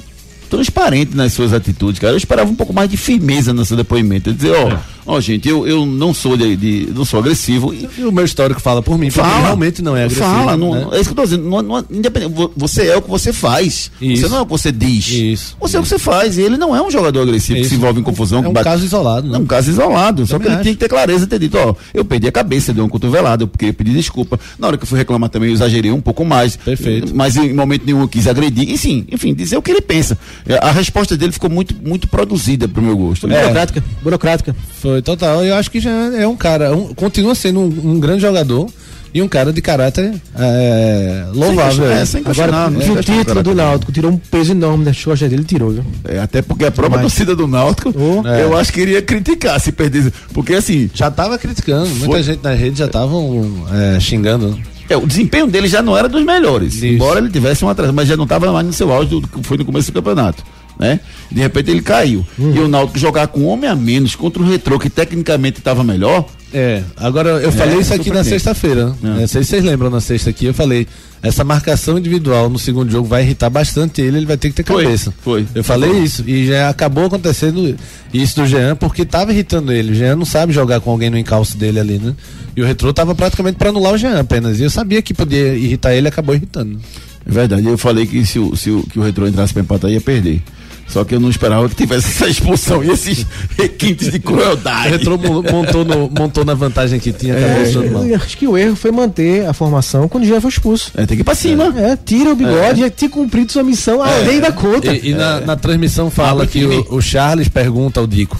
transparente 0.47 1.15
nas 1.15 1.33
suas 1.33 1.53
atitudes, 1.53 1.99
cara. 1.99 2.13
Eu 2.13 2.17
esperava 2.17 2.49
um 2.49 2.55
pouco 2.55 2.73
mais 2.73 2.89
de 2.89 2.97
firmeza 2.97 3.53
no 3.53 3.65
seu 3.65 3.77
depoimento. 3.77 4.33
Dizer, 4.33 4.51
ó, 4.51 4.69
é. 4.69 4.79
Ó, 5.07 5.19
gente, 5.19 5.47
eu, 5.47 5.65
eu 5.67 5.85
não 5.85 6.13
sou 6.13 6.37
de, 6.37 6.55
de, 6.55 6.89
não 6.93 7.05
sou 7.05 7.19
agressivo. 7.19 7.73
E, 7.73 7.89
e 7.97 8.03
o 8.03 8.11
meu 8.11 8.25
histórico 8.25 8.61
fala 8.61 8.83
por 8.83 8.97
mim, 8.97 9.09
fala, 9.09 9.39
realmente 9.39 9.81
não 9.81 9.95
é 9.95 10.03
agressivo. 10.03 10.27
Fala, 10.27 10.57
não, 10.57 10.73
né? 10.73 10.87
é 10.91 10.95
isso 10.99 11.05
que 11.05 11.11
eu 11.11 11.15
tô 11.15 11.23
dizendo. 11.23 11.49
Não, 11.49 11.61
não, 11.61 11.85
independente, 11.89 12.33
você 12.55 12.87
é 12.87 12.97
o 12.97 13.01
que 13.01 13.09
você 13.09 13.31
faz. 13.31 13.89
Isso. 14.01 14.23
Você 14.23 14.29
não 14.29 14.37
é 14.37 14.41
o 14.41 14.45
que 14.45 14.51
você 14.51 14.71
diz. 14.71 15.07
Isso. 15.07 15.55
Você 15.59 15.69
isso. 15.69 15.77
é 15.77 15.79
o 15.79 15.83
que 15.83 15.89
você 15.89 15.99
faz. 15.99 16.37
E 16.37 16.41
ele 16.41 16.57
não 16.57 16.75
é 16.75 16.81
um 16.81 16.91
jogador 16.91 17.21
agressivo 17.21 17.59
isso. 17.59 17.63
que 17.63 17.69
se 17.69 17.75
envolve 17.75 17.99
em 17.99 18.03
confusão. 18.03 18.43
É 18.43 18.47
um 18.47 18.53
bate... 18.53 18.65
caso 18.65 18.85
isolado. 18.85 19.27
Né? 19.29 19.37
É 19.37 19.39
um 19.39 19.45
caso 19.45 19.69
isolado. 19.71 20.27
Só 20.27 20.37
que 20.37 20.47
ele 20.47 20.57
tem 20.57 20.73
que 20.73 20.79
ter 20.79 20.89
clareza 20.89 21.23
e 21.23 21.27
ter 21.27 21.39
dito, 21.39 21.57
ó, 21.57 21.73
eu 21.93 22.03
perdi 22.03 22.27
a 22.27 22.31
cabeça, 22.31 22.73
deu 22.73 22.83
um 22.83 22.89
cotovelado, 22.89 23.45
eu 23.45 23.47
queria 23.47 23.73
pedir 23.73 23.93
desculpa. 23.93 24.39
Na 24.59 24.67
hora 24.67 24.77
que 24.77 24.83
eu 24.83 24.87
fui 24.87 24.97
reclamar 24.97 25.29
também, 25.29 25.49
eu 25.49 25.53
exagerei 25.53 25.91
um 25.91 26.01
pouco 26.01 26.25
mais. 26.25 26.55
Perfeito. 26.55 27.15
Mas 27.15 27.35
em 27.35 27.53
momento 27.53 27.83
nenhum 27.85 28.01
eu 28.01 28.07
quis 28.07 28.27
agredir. 28.27 28.69
E 28.69 28.77
sim, 28.77 29.05
enfim, 29.11 29.33
dizer 29.33 29.57
o 29.57 29.61
que 29.61 29.71
ele 29.71 29.81
pensa. 29.81 30.17
A 30.61 30.71
resposta 30.71 31.15
dele 31.15 31.31
ficou 31.31 31.49
muito, 31.49 31.75
muito 31.81 32.07
produzida 32.07 32.67
pro 32.67 32.81
meu 32.81 32.97
gosto. 32.97 33.27
É. 33.31 33.41
Burocrática. 33.41 33.83
Burocrática. 34.01 34.55
Foi 34.79 34.96
total. 35.01 35.43
Eu 35.43 35.55
acho 35.55 35.69
que 35.69 35.79
já 35.79 35.91
é 35.91 36.27
um 36.27 36.35
cara, 36.35 36.75
um, 36.75 36.93
continua 36.93 37.35
sendo 37.35 37.59
um, 37.59 37.91
um 37.91 37.99
grande 37.99 38.21
jogador 38.21 38.69
e 39.13 39.21
um 39.21 39.27
cara 39.27 39.51
de 39.51 39.61
caráter 39.61 40.13
é, 40.37 41.25
louvável. 41.33 41.89
É, 41.89 42.05
sem 42.05 42.21
Agora, 42.23 42.69
né? 42.69 42.89
o 42.89 43.01
título 43.01 43.43
do 43.43 43.55
Náutico 43.55 43.91
tirou 43.91 44.11
um 44.11 44.17
peso 44.17 44.51
enorme 44.51 44.85
das 44.85 45.03
costas 45.03 45.29
dele, 45.29 45.43
tirou. 45.43 45.71
Viu? 45.71 45.83
É, 46.05 46.19
até 46.19 46.41
porque 46.41 46.65
a 46.65 46.71
própria 46.71 47.01
Mas... 47.01 47.13
torcida 47.13 47.35
do 47.35 47.47
Náutico, 47.47 47.93
oh, 47.95 48.27
eu 48.27 48.55
é. 48.55 48.61
acho 48.61 48.71
que 48.71 48.81
iria 48.81 49.01
criticar 49.01 49.59
se 49.59 49.71
perdesse. 49.71 50.11
Porque 50.33 50.53
assim. 50.53 50.89
Já 50.93 51.09
tava 51.09 51.37
criticando, 51.37 51.87
foi... 51.87 52.07
muita 52.07 52.23
gente 52.23 52.43
na 52.43 52.53
rede 52.53 52.77
já 52.79 52.85
estavam 52.85 53.65
é, 53.71 53.99
xingando. 53.99 54.57
É, 54.89 54.95
o 54.95 55.05
desempenho 55.05 55.47
dele 55.47 55.67
já 55.67 55.81
não 55.81 55.97
era 55.97 56.07
dos 56.07 56.23
melhores. 56.23 56.75
Isso. 56.75 56.85
Embora 56.85 57.19
ele 57.19 57.29
tivesse 57.29 57.65
um 57.65 57.69
atraso, 57.69 57.91
mas 57.91 58.07
já 58.07 58.15
não 58.15 58.23
estava 58.23 58.51
mais 58.53 58.65
no 58.65 58.71
seu 58.71 58.91
auge 58.91 59.09
do 59.09 59.21
que 59.27 59.43
foi 59.43 59.57
no 59.57 59.65
começo 59.65 59.91
do 59.91 59.93
campeonato 59.95 60.43
né? 60.79 60.99
De 61.31 61.39
repente 61.39 61.71
ele 61.71 61.81
caiu. 61.81 62.25
Uhum. 62.37 62.55
E 62.55 62.59
o 62.59 62.67
Náutico 62.67 62.99
jogar 62.99 63.27
com 63.27 63.41
um 63.41 63.47
homem 63.47 63.69
a 63.69 63.75
menos 63.75 64.15
contra 64.15 64.41
o 64.41 64.45
Retrô, 64.45 64.79
que 64.79 64.89
tecnicamente 64.89 65.59
estava 65.59 65.83
melhor. 65.83 66.25
É, 66.53 66.81
agora 66.95 67.29
eu 67.29 67.49
é, 67.49 67.51
falei 67.51 67.79
isso 67.79 67.93
aqui 67.93 68.09
na 68.09 68.23
sexta-feira. 68.23 68.95
É. 69.03 69.07
Não 69.07 69.27
sei 69.27 69.43
se 69.43 69.49
vocês 69.49 69.63
lembram 69.63 69.89
na 69.89 69.99
sexta 69.99 70.29
aqui, 70.29 70.45
eu 70.45 70.53
falei, 70.53 70.87
essa 71.21 71.43
marcação 71.43 71.97
individual 71.97 72.49
no 72.49 72.57
segundo 72.57 72.89
jogo 72.89 73.07
vai 73.07 73.23
irritar 73.23 73.49
bastante 73.49 74.01
ele, 74.01 74.17
ele 74.17 74.25
vai 74.25 74.37
ter 74.37 74.49
que 74.49 74.55
ter 74.55 74.63
cabeça. 74.63 75.13
Foi. 75.21 75.45
Eu 75.53 75.63
falei 75.63 75.89
foi. 75.89 75.99
isso. 75.99 76.23
E 76.25 76.47
já 76.47 76.69
acabou 76.69 77.05
acontecendo 77.05 77.75
isso 78.13 78.37
do 78.37 78.47
Jean, 78.47 78.75
porque 78.75 79.01
estava 79.01 79.33
irritando 79.33 79.73
ele. 79.73 79.91
O 79.91 79.95
Jean 79.95 80.15
não 80.15 80.25
sabe 80.25 80.53
jogar 80.53 80.79
com 80.79 80.89
alguém 80.91 81.09
no 81.09 81.17
encalço 81.17 81.57
dele 81.57 81.79
ali, 81.79 81.99
né? 81.99 82.15
E 82.55 82.61
o 82.61 82.65
Retrô 82.65 82.93
tava 82.93 83.13
praticamente 83.13 83.57
para 83.57 83.69
anular 83.69 83.93
o 83.93 83.97
Jean 83.97 84.19
apenas. 84.19 84.59
E 84.59 84.63
eu 84.63 84.69
sabia 84.69 85.01
que 85.01 85.13
podia 85.13 85.53
irritar 85.53 85.93
ele 85.93 86.07
acabou 86.07 86.33
irritando. 86.33 86.79
É 87.25 87.31
verdade, 87.31 87.67
eu 87.67 87.77
falei 87.77 88.05
que 88.05 88.25
se 88.25 88.39
o, 88.39 88.55
se 88.55 88.71
o, 88.71 88.83
que 88.83 88.97
o 88.97 89.03
Retrô 89.03 89.27
entrasse 89.27 89.51
para 89.51 89.61
empatar 89.61 89.91
ia 89.91 89.99
perder. 89.99 90.41
Só 90.87 91.03
que 91.03 91.13
eu 91.13 91.19
não 91.19 91.29
esperava 91.29 91.67
que 91.67 91.75
tivesse 91.75 92.07
essa 92.07 92.27
expulsão 92.27 92.83
e 92.83 92.89
esses 92.89 93.25
requintes 93.57 94.11
de 94.11 94.19
crueldade. 94.19 95.03
Montou, 95.51 95.83
no, 95.83 96.09
montou 96.09 96.45
na 96.45 96.53
vantagem 96.53 96.99
que 96.99 97.11
tinha, 97.11 97.33
é, 97.33 98.15
Acho 98.15 98.37
que 98.37 98.47
o 98.47 98.57
erro 98.57 98.75
foi 98.75 98.91
manter 98.91 99.45
a 99.45 99.53
formação 99.53 100.07
quando 100.07 100.25
já 100.25 100.39
foi 100.39 100.49
expulso. 100.49 100.91
É, 100.95 101.05
tem 101.05 101.17
que 101.17 101.21
ir 101.21 101.23
pra 101.23 101.35
cima. 101.35 101.73
É, 101.77 101.91
é 101.91 101.97
tira 101.97 102.31
o 102.31 102.35
bigode, 102.35 102.81
é. 102.81 102.85
já 102.85 102.89
tinha 102.89 103.09
cumprido 103.09 103.51
sua 103.51 103.63
missão 103.63 104.01
além 104.01 104.39
da 104.39 104.51
conta. 104.51 104.93
E, 104.93 105.09
e 105.09 105.13
na, 105.13 105.41
na, 105.41 105.55
transmissão 105.55 106.09
fala 106.09 106.47
que 106.47 106.63
o, 106.63 106.95
o 106.95 107.01
Charles 107.01 107.49
pergunta 107.49 107.99
ao 107.99 108.07
Dico 108.07 108.37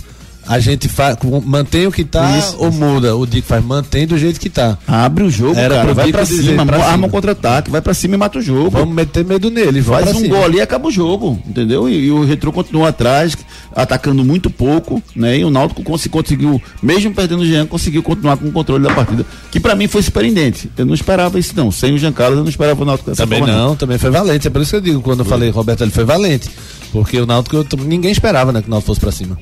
a 0.48 0.60
gente 0.60 0.88
faz, 0.88 1.18
mantém 1.46 1.88
o 1.88 1.92
que 1.92 2.04
tá 2.04 2.38
isso, 2.38 2.56
ou 2.60 2.72
muda? 2.72 3.16
O 3.16 3.26
Dico 3.26 3.48
faz, 3.48 3.64
mantém 3.64 4.08
do 4.08 4.18
jeito 4.18 4.40
que 4.40 4.50
tá. 4.50 4.78
Abre 4.88 5.24
o 5.24 5.30
jogo, 5.30 5.58
Era 5.60 5.76
cara, 5.76 5.94
vai 5.94 6.12
pra 6.12 6.26
cima, 6.26 6.66
pra 6.66 6.84
arma 6.86 7.08
um 7.08 7.10
contra-ataque, 7.10 7.70
vai 7.70 7.82
pra 7.82 7.94
cima 7.94 8.16
e 8.16 8.18
mata 8.18 8.40
o 8.40 8.42
jogo. 8.42 8.70
Vamos 8.70 8.94
meter 8.96 9.26
medo 9.26 9.50
nele, 9.50 9.82
Faz 9.82 10.10
um 10.16 10.20
cima. 10.22 10.36
gol 10.36 10.46
ali 10.46 10.58
e 10.58 10.62
acaba 10.62 10.88
o 10.88 10.92
jogo, 10.92 11.40
entendeu? 11.46 11.88
E, 11.90 12.06
e 12.06 12.12
o 12.12 12.24
Retro 12.24 12.52
continua 12.52 12.90
atrás, 12.90 13.36
atacando 13.76 14.24
muito 14.24 14.50
pouco, 14.50 15.02
né? 15.16 15.38
E 15.38 15.46
o 15.46 15.50
Náutico 15.50 15.84
conseguiu, 16.10 16.62
mesmo 16.82 17.14
perdendo 17.14 17.42
o 17.42 17.46
Jean, 17.46 17.66
conseguiu 17.66 18.02
continuar 18.02 18.38
com 18.38 18.48
o 18.48 18.52
controle 18.52 18.84
da 18.84 18.94
partida, 18.94 19.26
que 19.52 19.60
pra 19.60 19.76
mim 19.76 19.88
foi 19.88 20.02
surpreendente. 20.02 20.70
Eu 20.78 20.86
não 20.86 20.94
esperava 20.94 21.38
isso 21.38 21.54
não. 21.56 21.72
Sem 21.72 21.94
o 21.94 21.98
Jean 21.98 22.12
Carlos, 22.14 22.38
eu 22.38 22.44
não 22.44 22.50
esperava 22.50 22.82
o 22.82 22.86
Náutico 22.86 23.10
dessa 23.10 23.24
Também 23.24 23.40
forma, 23.40 23.54
não, 23.54 23.68
não, 23.70 23.76
também 23.76 23.98
foi 23.98 24.10
valente. 24.10 24.48
É 24.48 24.50
por 24.50 24.62
isso 24.62 24.72
que 24.72 24.78
eu 24.78 24.82
digo, 24.82 25.02
quando 25.02 25.18
foi. 25.18 25.26
eu 25.26 25.30
falei, 25.30 25.50
Roberto, 25.50 25.82
ele 25.84 25.92
foi 25.92 26.06
valente. 26.06 26.50
Porque 26.92 27.20
o 27.20 27.26
Náutico, 27.26 27.66
ninguém 27.84 28.12
esperava, 28.12 28.52
né, 28.54 28.62
que 28.62 28.68
o 28.68 28.72
Náutico 28.72 28.88
fosse 28.88 29.00
pra 29.00 29.12
cima. 29.12 29.38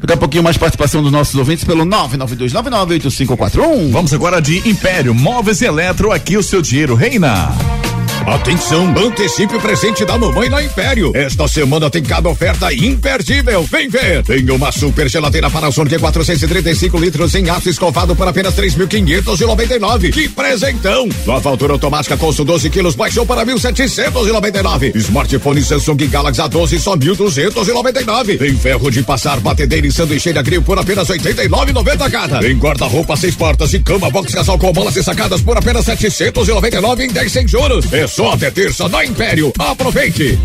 Daqui 0.00 0.12
a 0.12 0.16
pouquinho 0.16 0.44
mais 0.44 0.56
participação 0.56 1.02
dos 1.02 1.12
nossos 1.12 1.34
ouvintes 1.34 1.64
pelo 1.64 1.84
992998541. 1.84 3.90
Vamos 3.90 4.14
agora 4.14 4.40
de 4.40 4.58
Império 4.68 5.12
Móveis 5.14 5.60
e 5.60 5.66
Eletro, 5.66 6.12
aqui 6.12 6.36
o 6.36 6.42
seu 6.42 6.62
dinheiro 6.62 6.94
reina. 6.94 7.48
Atenção, 8.26 8.94
antecipe 8.96 9.56
o 9.56 9.60
presente 9.60 10.04
da 10.04 10.18
mamãe 10.18 10.48
na 10.48 10.62
Império. 10.62 11.12
Esta 11.14 11.48
semana 11.48 11.88
tem 11.88 12.02
cada 12.02 12.28
oferta 12.28 12.72
imperdível. 12.72 13.62
Vem 13.64 13.88
ver. 13.88 14.22
Tem 14.22 14.50
uma 14.50 14.70
super 14.72 15.08
geladeira 15.08 15.48
Panasonic 15.48 15.94
de 15.94 16.00
435 16.00 16.98
litros 16.98 17.34
em 17.34 17.48
aço 17.48 17.70
escovado 17.70 18.14
por 18.14 18.28
apenas 18.28 18.54
3.599. 18.54 20.12
Que 20.12 20.28
presentão! 20.28 21.08
Nova 21.24 21.48
altura 21.48 21.74
automática 21.74 22.16
custo 22.16 22.44
12 22.44 22.68
quilos 22.70 22.94
baixou 22.94 23.24
para 23.24 23.46
1.799. 23.46 24.96
Smartphone 24.96 25.62
Samsung 25.62 26.06
Galaxy 26.08 26.42
A12 26.42 26.78
só 26.78 26.96
1.299. 26.96 28.38
Tem 28.38 28.56
ferro 28.56 28.90
de 28.90 29.02
passar, 29.02 29.40
batedeira 29.40 29.86
e 29.86 29.92
sanduicheira 29.92 30.42
grill 30.42 30.62
por 30.62 30.78
apenas 30.78 31.08
89,90 31.08 32.10
cada. 32.10 32.40
Tem 32.40 32.56
guarda-roupa 32.56 33.16
seis 33.16 33.34
portas 33.34 33.72
e 33.72 33.78
cama 33.78 34.10
box 34.10 34.34
casal 34.34 34.58
com 34.58 34.72
molas 34.72 34.96
e 34.96 35.02
sacadas 35.02 35.40
por 35.40 35.56
apenas 35.56 35.84
799 35.84 37.04
em 37.04 37.08
10 37.08 37.32
sem 37.32 37.46
juros. 37.48 37.92
É 37.92 38.07
só 38.08 38.32
até 38.32 38.50
terça 38.50 38.88
na 38.88 39.04
Império. 39.04 39.52
Aproveite! 39.58 40.38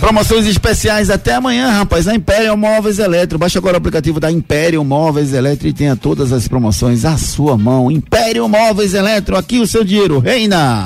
Promoções 0.00 0.46
especiais 0.46 1.10
até 1.10 1.34
amanhã, 1.34 1.70
rapaz, 1.70 2.06
na 2.06 2.14
Império 2.14 2.56
Móveis 2.56 2.98
Eletro. 2.98 3.38
Baixe 3.38 3.58
agora 3.58 3.74
o 3.74 3.78
aplicativo 3.78 4.18
da 4.18 4.30
Império 4.30 4.82
Móveis 4.84 5.32
Eletro 5.32 5.68
e 5.68 5.72
tenha 5.72 5.96
todas 5.96 6.32
as 6.32 6.48
promoções 6.48 7.04
à 7.04 7.18
sua 7.18 7.58
mão. 7.58 7.90
Império 7.90 8.48
Móveis 8.48 8.94
Eletro, 8.94 9.36
aqui 9.36 9.60
o 9.60 9.66
seu 9.66 9.84
dinheiro 9.84 10.18
reina. 10.18 10.84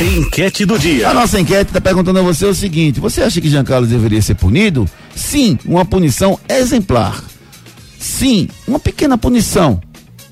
Enquete 0.00 0.64
do 0.64 0.78
dia. 0.78 1.08
A 1.08 1.14
nossa 1.14 1.40
enquete 1.40 1.70
está 1.70 1.80
perguntando 1.80 2.18
a 2.18 2.22
você 2.22 2.46
o 2.46 2.54
seguinte: 2.54 3.00
você 3.00 3.22
acha 3.22 3.40
que 3.40 3.48
Jean 3.48 3.64
Carlos 3.64 3.90
deveria 3.90 4.22
ser 4.22 4.34
punido? 4.34 4.88
Sim, 5.14 5.58
uma 5.64 5.84
punição 5.84 6.38
exemplar. 6.48 7.22
Sim, 7.98 8.48
uma 8.68 8.78
pequena 8.78 9.18
punição. 9.18 9.80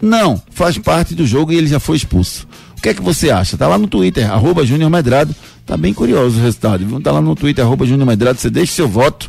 Não, 0.00 0.40
faz 0.50 0.78
parte 0.78 1.14
do 1.14 1.26
jogo 1.26 1.52
e 1.52 1.56
ele 1.56 1.66
já 1.66 1.80
foi 1.80 1.96
expulso. 1.96 2.46
Que 2.84 2.90
é 2.90 2.94
que 2.94 3.00
você 3.00 3.30
acha? 3.30 3.56
Tá 3.56 3.66
lá 3.66 3.78
no 3.78 3.88
Twitter, 3.88 4.30
arroba 4.30 4.66
Júnior 4.66 4.90
Medrado. 4.90 5.34
Tá 5.64 5.74
bem 5.74 5.94
curioso 5.94 6.38
o 6.38 6.42
resultado? 6.42 7.00
Tá 7.00 7.12
lá 7.12 7.22
no 7.22 7.34
Twitter, 7.34 7.64
arroba 7.64 7.86
Júnior 7.86 8.06
Medrado. 8.06 8.38
Você 8.38 8.50
deixa 8.50 8.74
seu 8.74 8.86
voto. 8.86 9.26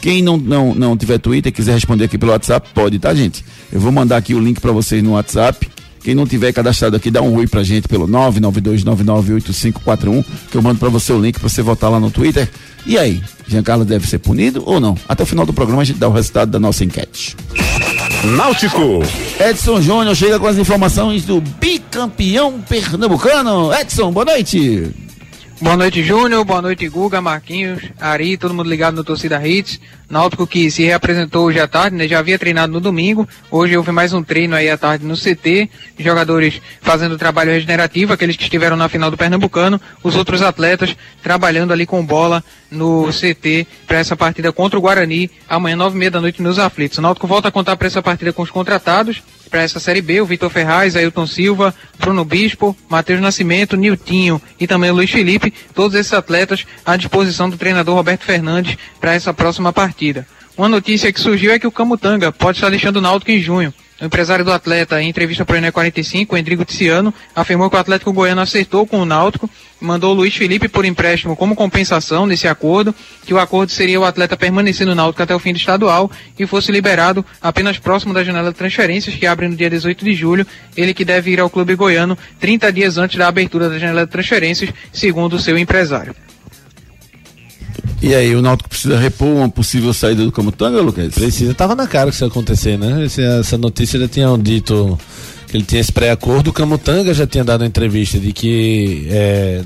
Quem 0.00 0.22
não, 0.22 0.36
não, 0.36 0.72
não 0.72 0.96
tiver 0.96 1.18
Twitter 1.18 1.52
quiser 1.52 1.72
responder 1.72 2.04
aqui 2.04 2.16
pelo 2.16 2.30
WhatsApp, 2.30 2.68
pode, 2.72 3.00
tá, 3.00 3.12
gente? 3.12 3.44
Eu 3.72 3.80
vou 3.80 3.90
mandar 3.90 4.18
aqui 4.18 4.36
o 4.36 4.38
link 4.38 4.60
para 4.60 4.70
vocês 4.70 5.02
no 5.02 5.14
WhatsApp. 5.14 5.68
Quem 6.04 6.14
não 6.14 6.28
tiver 6.28 6.52
cadastrado 6.52 6.94
aqui, 6.94 7.10
dá 7.10 7.20
um 7.20 7.34
oi 7.34 7.48
pra 7.48 7.64
gente 7.64 7.88
pelo 7.88 8.06
992998541, 8.06 10.24
que 10.52 10.56
eu 10.56 10.62
mando 10.62 10.78
para 10.78 10.88
você 10.88 11.12
o 11.12 11.20
link 11.20 11.40
para 11.40 11.48
você 11.48 11.60
votar 11.60 11.90
lá 11.90 11.98
no 11.98 12.08
Twitter. 12.08 12.48
E 12.86 12.96
aí, 12.96 13.20
Giancarlo 13.48 13.84
deve 13.84 14.06
ser 14.06 14.20
punido 14.20 14.62
ou 14.64 14.78
não? 14.78 14.96
Até 15.08 15.24
o 15.24 15.26
final 15.26 15.44
do 15.44 15.52
programa 15.52 15.82
a 15.82 15.84
gente 15.84 15.98
dá 15.98 16.08
o 16.08 16.12
resultado 16.12 16.52
da 16.52 16.60
nossa 16.60 16.84
enquete. 16.84 17.36
Náutico. 18.24 19.00
Edson 19.40 19.80
Júnior 19.80 20.14
chega 20.14 20.38
com 20.38 20.46
as 20.46 20.56
informações 20.56 21.24
do 21.24 21.40
bicampeão 21.40 22.60
pernambucano. 22.60 23.74
Edson, 23.74 24.12
boa 24.12 24.24
noite. 24.24 24.94
Boa 25.62 25.76
noite, 25.76 26.02
Júnior. 26.02 26.44
Boa 26.44 26.60
noite, 26.60 26.88
Guga, 26.88 27.20
Marquinhos, 27.20 27.80
Ari, 28.00 28.36
todo 28.36 28.52
mundo 28.52 28.68
ligado 28.68 28.96
no 28.96 29.04
Torcida 29.04 29.40
Hits. 29.46 29.78
Náutico 30.10 30.44
que 30.44 30.68
se 30.72 30.82
reapresentou 30.82 31.46
hoje 31.46 31.60
à 31.60 31.68
tarde, 31.68 31.94
né? 31.94 32.08
Já 32.08 32.18
havia 32.18 32.36
treinado 32.36 32.72
no 32.72 32.80
domingo. 32.80 33.28
Hoje 33.48 33.76
houve 33.76 33.92
mais 33.92 34.12
um 34.12 34.24
treino 34.24 34.56
aí 34.56 34.68
à 34.68 34.76
tarde 34.76 35.06
no 35.06 35.14
CT. 35.14 35.70
Jogadores 36.00 36.60
fazendo 36.80 37.16
trabalho 37.16 37.52
regenerativo, 37.52 38.12
aqueles 38.12 38.36
que 38.36 38.42
estiveram 38.42 38.76
na 38.76 38.88
final 38.88 39.08
do 39.08 39.16
Pernambucano. 39.16 39.80
Os 40.02 40.16
outros 40.16 40.42
atletas 40.42 40.96
trabalhando 41.22 41.72
ali 41.72 41.86
com 41.86 42.04
bola 42.04 42.42
no 42.68 43.08
CT 43.12 43.64
para 43.86 43.98
essa 43.98 44.16
partida 44.16 44.50
contra 44.50 44.76
o 44.76 44.82
Guarani. 44.82 45.30
Amanhã, 45.48 45.76
nove 45.76 45.94
e 45.94 45.98
meia 46.00 46.10
da 46.10 46.20
noite, 46.20 46.42
nos 46.42 46.58
aflitos. 46.58 46.98
O 46.98 47.02
Náutico 47.02 47.28
volta 47.28 47.46
a 47.46 47.52
contar 47.52 47.76
para 47.76 47.86
essa 47.86 48.02
partida 48.02 48.32
com 48.32 48.42
os 48.42 48.50
contratados 48.50 49.22
para 49.52 49.62
essa 49.62 49.78
Série 49.78 50.00
B, 50.00 50.18
o 50.22 50.24
Vitor 50.24 50.48
Ferraz, 50.48 50.96
Ailton 50.96 51.26
Silva, 51.26 51.74
Bruno 51.98 52.24
Bispo, 52.24 52.74
Matheus 52.88 53.20
Nascimento, 53.20 53.76
Niltinho 53.76 54.40
e 54.58 54.66
também 54.66 54.90
o 54.90 54.94
Luiz 54.94 55.10
Felipe, 55.10 55.52
todos 55.74 55.94
esses 55.94 56.14
atletas 56.14 56.64
à 56.86 56.96
disposição 56.96 57.50
do 57.50 57.58
treinador 57.58 57.94
Roberto 57.94 58.24
Fernandes 58.24 58.78
para 58.98 59.12
essa 59.12 59.34
próxima 59.34 59.70
partida. 59.70 60.26
Uma 60.56 60.68
notícia 60.68 61.10
que 61.10 61.18
surgiu 61.18 61.50
é 61.50 61.58
que 61.58 61.66
o 61.66 61.72
Camutanga 61.72 62.30
pode 62.30 62.58
estar 62.58 62.68
deixando 62.68 62.96
o 62.96 63.00
Náutico 63.00 63.30
em 63.30 63.40
junho. 63.40 63.72
O 63.98 64.04
empresário 64.04 64.44
do 64.44 64.52
atleta, 64.52 65.00
em 65.00 65.08
entrevista 65.08 65.44
para 65.46 65.54
o 65.54 65.56
Ené 65.56 65.70
45, 65.70 66.34
o 66.34 66.38
Endrigo 66.38 66.64
Tiziano, 66.64 67.14
afirmou 67.34 67.70
que 67.70 67.76
o 67.76 67.78
Atlético 67.78 68.12
Goiano 68.12 68.40
acertou 68.40 68.84
com 68.84 69.00
o 69.00 69.04
Náutico, 69.06 69.48
mandou 69.80 70.10
o 70.10 70.14
Luiz 70.14 70.34
Felipe 70.34 70.68
por 70.68 70.84
empréstimo 70.84 71.36
como 71.36 71.54
compensação 71.54 72.26
nesse 72.26 72.46
acordo, 72.46 72.94
que 73.24 73.32
o 73.32 73.38
acordo 73.38 73.70
seria 73.70 73.98
o 74.00 74.04
atleta 74.04 74.36
permanecer 74.36 74.86
no 74.86 74.94
Náutico 74.94 75.22
até 75.22 75.34
o 75.34 75.38
fim 75.38 75.52
do 75.52 75.58
estadual 75.58 76.10
e 76.38 76.46
fosse 76.46 76.70
liberado 76.70 77.24
apenas 77.40 77.78
próximo 77.78 78.12
da 78.12 78.24
janela 78.24 78.50
de 78.50 78.58
transferências, 78.58 79.14
que 79.14 79.24
abre 79.24 79.48
no 79.48 79.56
dia 79.56 79.70
18 79.70 80.04
de 80.04 80.12
julho, 80.14 80.46
ele 80.76 80.92
que 80.92 81.04
deve 81.04 81.30
ir 81.30 81.40
ao 81.40 81.48
clube 81.48 81.76
goiano 81.76 82.18
30 82.40 82.72
dias 82.72 82.98
antes 82.98 83.16
da 83.16 83.28
abertura 83.28 83.70
da 83.70 83.78
janela 83.78 84.04
de 84.04 84.10
transferências, 84.10 84.70
segundo 84.92 85.34
o 85.34 85.38
seu 85.38 85.56
empresário. 85.56 86.14
E 88.02 88.16
aí, 88.16 88.34
o 88.34 88.42
Náutico 88.42 88.68
precisa 88.68 88.98
repor 88.98 89.28
uma 89.28 89.48
possível 89.48 89.94
saída 89.94 90.24
do 90.24 90.32
Camutanga, 90.32 90.80
Lucas? 90.80 91.14
Precisa, 91.14 91.54
tava 91.54 91.76
na 91.76 91.86
cara 91.86 92.10
que 92.10 92.16
isso 92.16 92.24
ia 92.24 92.28
acontecer, 92.28 92.76
né? 92.76 93.06
Essa 93.38 93.56
notícia 93.56 93.96
já 93.96 94.08
tinham 94.08 94.36
dito 94.36 94.98
que 95.46 95.56
ele 95.56 95.64
tinha 95.64 95.80
esse 95.80 95.92
pré-acordo. 95.92 96.50
O 96.50 96.52
Camutanga 96.52 97.14
já 97.14 97.28
tinha 97.28 97.44
dado 97.44 97.60
uma 97.60 97.66
entrevista 97.68 98.18
de 98.18 98.32
que 98.32 99.06
é, 99.08 99.62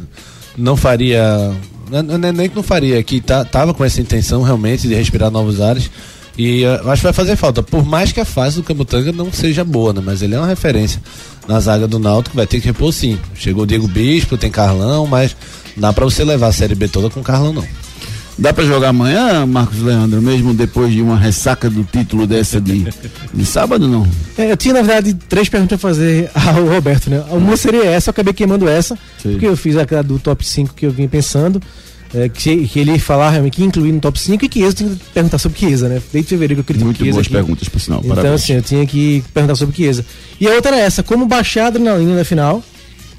não 0.55 0.77
faria. 0.77 1.51
Não, 1.91 2.19
nem 2.19 2.49
que 2.51 2.55
não 2.57 2.63
faria, 2.63 3.03
que 3.03 3.23
tá, 3.23 3.43
tava 3.43 3.73
com 3.73 3.83
essa 3.83 4.03
intenção 4.03 4.43
realmente 4.43 4.87
de 4.87 4.95
respirar 4.95 5.31
novos 5.31 5.59
ares. 5.61 5.91
E 6.37 6.63
uh, 6.67 6.91
acho 6.91 7.01
que 7.01 7.05
vai 7.05 7.13
fazer 7.15 7.37
falta. 7.37 7.63
Por 7.63 7.87
mais 7.87 8.13
que 8.13 8.21
a 8.21 8.25
fase 8.27 8.57
do 8.57 8.63
Camutanga 8.63 9.13
não 9.13 9.33
seja 9.33 9.65
boa, 9.65 9.95
né? 9.95 10.03
Mas 10.05 10.21
ele 10.21 10.35
é 10.35 10.39
uma 10.39 10.47
referência 10.47 11.01
na 11.49 11.59
zaga 11.59 11.89
do 11.89 11.99
Náutico, 11.99 12.37
vai 12.37 12.47
ter 12.47 12.61
que 12.61 12.67
repor 12.67 12.93
sim. 12.93 13.19
Chegou 13.35 13.63
o 13.63 13.67
Diego 13.67 13.89
Bispo, 13.89 14.37
tem 14.37 14.51
Carlão, 14.51 15.07
mas 15.07 15.35
dá 15.75 15.91
para 15.91 16.05
você 16.05 16.23
levar 16.23 16.49
a 16.49 16.53
Série 16.53 16.75
B 16.75 16.87
toda 16.87 17.09
com 17.09 17.23
Carlão 17.23 17.55
não. 17.55 17.86
Dá 18.39 18.53
para 18.53 18.65
jogar 18.65 18.91
amanhã, 18.91 19.47
Marcos 19.47 19.81
Leandro, 19.81 20.21
mesmo 20.21 20.53
depois 20.53 20.93
de 20.93 21.01
uma 21.01 21.17
ressaca 21.17 21.71
do 21.71 21.85
título 21.85 22.27
dessa 22.27 22.61
de, 22.61 22.87
de 23.33 23.47
sábado, 23.47 23.89
não? 23.89 24.07
É, 24.37 24.53
eu 24.53 24.57
tinha, 24.59 24.75
na 24.75 24.83
verdade, 24.83 25.15
três 25.15 25.49
perguntas 25.49 25.77
a 25.77 25.81
fazer 25.81 26.31
ao 26.35 26.67
Roberto, 26.67 27.09
né? 27.09 27.25
Uma 27.31 27.57
seria 27.57 27.85
essa, 27.87 28.11
eu 28.11 28.13
acabei 28.13 28.35
queimando 28.35 28.69
essa, 28.69 28.95
Sim. 29.23 29.33
porque 29.33 29.47
eu 29.47 29.57
fiz 29.57 29.77
aquela 29.79 30.03
do 30.03 30.19
top 30.19 30.47
5 30.47 30.75
que 30.75 30.85
eu 30.85 30.91
vinha 30.91 31.09
pensando. 31.09 31.63
É, 32.15 32.29
que, 32.29 32.69
que, 32.69 32.79
ele 32.79 32.93
ia 32.93 33.01
falar 33.01 33.31
realmente 33.31 33.57
que 33.57 33.65
incluir 33.65 33.91
no 33.91 34.01
top 34.01 34.19
5 34.19 34.45
e 34.45 34.49
que 34.49 34.61
eu 34.61 34.73
tinha 34.73 34.89
que 34.91 34.97
perguntar 35.13 35.39
sobre 35.39 35.59
Chiesa, 35.59 35.89
né? 35.89 36.01
Desde 36.13 36.29
fevereiro 36.29 36.55
que 36.55 36.61
eu 36.61 36.65
critico 36.65 36.85
Muito 36.85 36.99
Chiesa 36.99 37.13
boas 37.13 37.27
aqui. 37.27 37.35
perguntas, 37.35 37.69
por 37.69 37.81
sinal. 37.81 37.99
Então, 37.99 38.15
Parabéns. 38.15 38.43
assim, 38.43 38.53
eu 38.53 38.63
tinha 38.63 38.87
que 38.87 39.25
perguntar 39.35 39.57
sobre 39.57 39.75
Chiesa. 39.75 40.07
E 40.41 40.47
a 40.47 40.53
outra 40.53 40.77
era 40.77 40.87
essa, 40.87 41.03
como 41.03 41.27
baixar 41.27 41.65
a 41.65 41.67
adrenalina 41.67 42.15
na 42.15 42.25
final, 42.25 42.63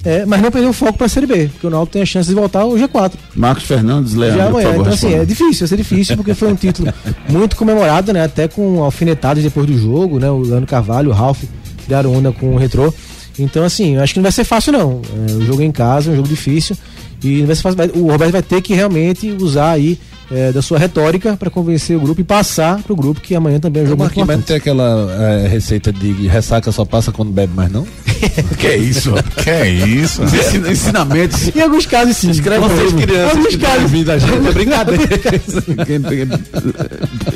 é, 0.08 0.26
mas 0.26 0.42
não 0.42 0.50
perder 0.50 0.68
o 0.68 0.74
foco 0.74 0.94
para 0.98 1.06
a 1.08 1.10
Série 1.10 1.26
B, 1.28 1.50
porque 1.52 1.68
o 1.68 1.70
Náutico 1.70 1.94
tem 1.94 2.02
a 2.02 2.06
chance 2.06 2.30
de 2.30 2.34
voltar 2.36 2.62
ao 2.62 2.72
G4. 2.72 3.12
Marcos 3.36 3.66
Fernandes, 3.66 4.14
Leandro, 4.14 4.38
Já 4.38 4.48
amanhã. 4.48 4.68
favor, 4.70 4.82
Então, 4.82 4.94
assim, 4.94 5.14
é 5.14 5.26
difícil, 5.26 5.60
vai 5.60 5.68
ser 5.68 5.78
difícil, 5.78 6.16
porque 6.16 6.34
foi 6.34 6.48
um 6.48 6.56
título 6.56 6.94
muito 7.30 7.56
comemorado, 7.58 8.14
né? 8.14 8.24
Até 8.24 8.48
com 8.48 8.82
alfinetadas 8.84 9.44
depois 9.44 9.68
do 9.68 9.78
jogo, 9.78 10.18
né? 10.20 10.30
O 10.32 10.40
Leandro 10.40 10.66
Carvalho, 10.66 11.10
o 11.10 11.14
Ralf 11.14 11.44
tiraram 11.84 12.14
onda 12.14 12.32
com 12.32 12.56
o 12.56 12.58
retrô. 12.58 12.94
Então, 13.38 13.64
assim, 13.64 13.96
eu 13.96 14.02
acho 14.02 14.14
que 14.14 14.20
não 14.20 14.24
vai 14.24 14.32
ser 14.32 14.44
fácil, 14.46 14.72
não. 14.74 15.02
É, 15.30 15.34
o 15.34 15.42
jogo 15.46 15.62
é 15.62 15.66
em 15.66 15.72
casa, 15.72 16.10
é 16.10 16.14
um 16.14 16.16
jogo 16.16 16.28
difícil. 16.28 16.76
E 17.24 17.40
não 17.40 17.48
vai 17.48 17.56
ser 17.56 17.62
fácil. 17.64 17.80
O 17.96 18.10
Roberto 18.10 18.32
vai 18.32 18.42
ter 18.42 18.62
que 18.62 18.74
realmente 18.74 19.30
usar 19.42 19.72
aí 19.72 20.00
é, 20.32 20.52
da 20.52 20.62
sua 20.62 20.78
retórica 20.78 21.36
para 21.38 21.50
convencer 21.50 21.96
o 21.96 22.00
grupo 22.00 22.20
e 22.22 22.24
passar 22.24 22.82
pro 22.84 22.96
grupo 22.96 23.22
que 23.22 23.34
amanhã 23.36 23.60
também 23.60 23.82
é 23.84 23.86
O 23.86 23.90
jogo 23.90 24.04
muito 24.04 24.20
importante. 24.20 24.46
tem 24.46 24.56
aquela 24.58 25.10
é, 25.44 25.48
receita 25.48 25.92
de 25.92 26.28
ressaca 26.28 26.72
só 26.72 26.84
passa 26.86 27.12
quando 27.12 27.32
bebe 27.32 27.54
mais 27.56 27.72
não? 27.72 27.88
Que 28.58 28.76
isso? 28.76 29.14
Que 29.44 29.64
isso? 29.86 30.24
Os 30.24 30.34
ensina- 30.34 30.72
ensinamentos. 30.72 31.56
Em 31.56 31.62
alguns 31.62 31.86
casos, 31.86 32.18
sim. 32.18 32.30
Escreve 32.32 32.68
Vocês, 32.68 32.94
crianças, 32.94 33.30
Alguns 33.38 33.48
que 33.56 33.58
casos. 33.58 33.78
devem 33.84 33.88
vir 33.88 34.06
da 34.06 34.18
gente, 34.18 34.34
é 34.48 34.52
brincadeira. 34.52 36.40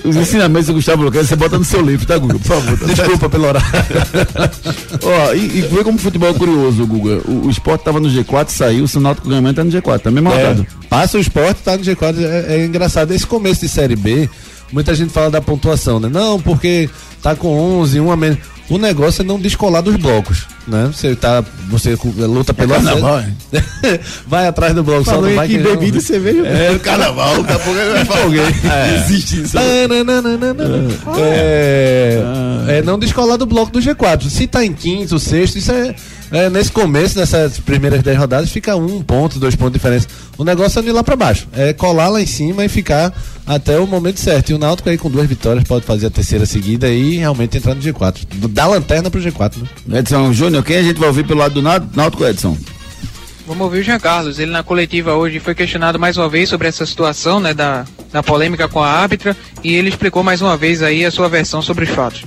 Os 0.03 0.15
ensinamentos 0.15 0.67
do 0.67 0.73
Gustavo 0.73 1.03
Lucas, 1.03 1.27
você 1.27 1.35
bota 1.35 1.57
no 1.57 1.63
seu 1.63 1.81
livro, 1.81 2.05
tá, 2.05 2.17
Guga? 2.17 2.33
Por 2.39 2.41
favor. 2.47 2.77
Desculpa 2.87 3.29
pelo 3.29 3.45
horário. 3.47 3.67
Ó, 5.03 5.33
e, 5.33 5.59
e 5.59 5.61
vê 5.61 5.83
como 5.83 5.97
o 5.97 6.01
futebol 6.01 6.29
é 6.29 6.33
curioso, 6.33 6.85
Guga. 6.85 7.21
O, 7.27 7.45
o 7.47 7.49
esporte 7.49 7.83
tava 7.83 7.99
no 7.99 8.09
G4, 8.09 8.49
saiu, 8.49 8.83
o 8.83 8.87
Sinalto 8.87 9.27
ganhamento 9.27 9.55
tá 9.55 9.63
no 9.63 9.71
G4, 9.71 9.99
tá 9.99 10.11
mesmo 10.11 10.29
rodado. 10.29 10.65
É, 10.91 10.95
passa 10.95 11.17
o 11.17 11.21
esporte, 11.21 11.61
tá 11.63 11.77
no 11.77 11.83
G4. 11.83 12.15
É, 12.19 12.55
é 12.55 12.65
engraçado. 12.65 13.13
Esse 13.13 13.25
começo 13.25 13.61
de 13.61 13.69
Série 13.69 13.95
B, 13.95 14.29
muita 14.71 14.93
gente 14.93 15.13
fala 15.13 15.31
da 15.31 15.41
pontuação, 15.41 15.99
né? 15.99 16.09
Não, 16.09 16.39
porque 16.39 16.89
tá 17.21 17.35
com 17.35 17.47
11, 17.79 17.99
um 18.01 18.11
a 18.11 18.17
menos. 18.17 18.39
O 18.69 18.77
negócio 18.77 19.21
é 19.21 19.25
não 19.25 19.37
descolar 19.37 19.81
dos 19.81 19.97
blocos, 19.97 20.45
né? 20.65 20.89
Você 20.93 21.13
tá, 21.13 21.43
você 21.69 21.97
luta 22.19 22.53
pelo 22.53 22.73
carnaval, 22.73 23.17
acesso. 23.17 23.99
vai 24.25 24.47
atrás 24.47 24.73
do 24.73 24.81
bloco, 24.81 25.03
só 25.03 25.11
Falou 25.11 25.25
não 25.25 25.31
em 25.31 25.35
vai 25.35 25.47
que 25.49 25.57
não. 25.57 25.75
bebida 25.75 25.97
e 25.97 26.01
cerveja. 26.01 26.47
É, 26.47 26.71
o 26.71 26.79
carnaval, 26.79 27.43
daqui 27.43 27.53
a 27.53 27.59
pouco 27.59 27.77
ele 27.77 27.91
vai 27.91 28.05
falar. 28.05 28.21
É. 28.71 28.95
Existe 28.95 29.41
isso. 29.41 29.57
É, 31.17 32.77
é 32.77 32.81
não 32.81 32.97
descolar 32.97 33.37
do 33.37 33.45
bloco 33.45 33.73
do 33.73 33.79
G4. 33.79 34.29
Se 34.29 34.47
tá 34.47 34.63
em 34.63 34.71
quinto, 34.71 35.19
sexto, 35.19 35.57
isso 35.57 35.71
é, 35.73 35.93
é, 36.31 36.49
nesse 36.49 36.71
começo, 36.71 37.17
nessas 37.17 37.59
primeiras 37.59 38.01
10 38.01 38.17
rodadas, 38.17 38.49
fica 38.49 38.75
um 38.75 39.03
ponto, 39.03 39.37
dois 39.37 39.55
pontos 39.55 39.73
de 39.73 39.79
diferença. 39.79 40.07
O 40.37 40.43
negócio 40.43 40.79
é 40.79 40.83
ir 40.83 40.91
lá 40.91 41.03
pra 41.03 41.15
baixo. 41.15 41.47
É 41.53 41.73
colar 41.73 42.07
lá 42.07 42.21
em 42.21 42.25
cima 42.25 42.63
e 42.63 42.69
ficar 42.69 43.13
até 43.45 43.77
o 43.77 43.85
momento 43.85 44.19
certo. 44.19 44.51
E 44.51 44.53
o 44.53 44.57
Náutico 44.57 44.89
aí 44.89 44.97
com 44.97 45.09
duas 45.09 45.27
vitórias 45.27 45.65
pode 45.65 45.85
fazer 45.85 46.07
a 46.07 46.09
terceira 46.09 46.45
seguida 46.45 46.89
e 46.89 47.17
realmente 47.17 47.57
entrar 47.57 47.75
no 47.75 47.81
G4. 47.81 48.47
Da 48.47 48.65
lanterna 48.65 49.11
pro 49.11 49.19
G4, 49.19 49.57
né? 49.85 49.99
Edson 49.99 50.31
Júnior, 50.31 50.63
quem 50.63 50.77
a 50.77 50.83
gente 50.83 50.97
vai 50.97 51.09
ouvir 51.09 51.25
pelo 51.25 51.39
lado 51.39 51.53
do 51.53 51.61
Náutico, 51.61 52.25
Edson? 52.25 52.57
Vamos 53.45 53.65
ouvir 53.65 53.79
o 53.79 53.83
Jean 53.83 53.99
Carlos. 53.99 54.39
Ele 54.39 54.51
na 54.51 54.63
coletiva 54.63 55.13
hoje 55.13 55.39
foi 55.39 55.53
questionado 55.53 55.99
mais 55.99 56.15
uma 56.15 56.29
vez 56.29 56.47
sobre 56.47 56.69
essa 56.69 56.85
situação, 56.85 57.41
né, 57.41 57.53
da, 57.53 57.85
da 58.11 58.23
polêmica 58.23 58.69
com 58.69 58.81
a 58.81 58.87
árbitra, 58.89 59.35
e 59.61 59.73
ele 59.73 59.89
explicou 59.89 60.23
mais 60.23 60.41
uma 60.41 60.55
vez 60.55 60.81
aí 60.81 61.03
a 61.03 61.11
sua 61.11 61.27
versão 61.27 61.61
sobre 61.61 61.83
os 61.83 61.91
fatos. 61.91 62.23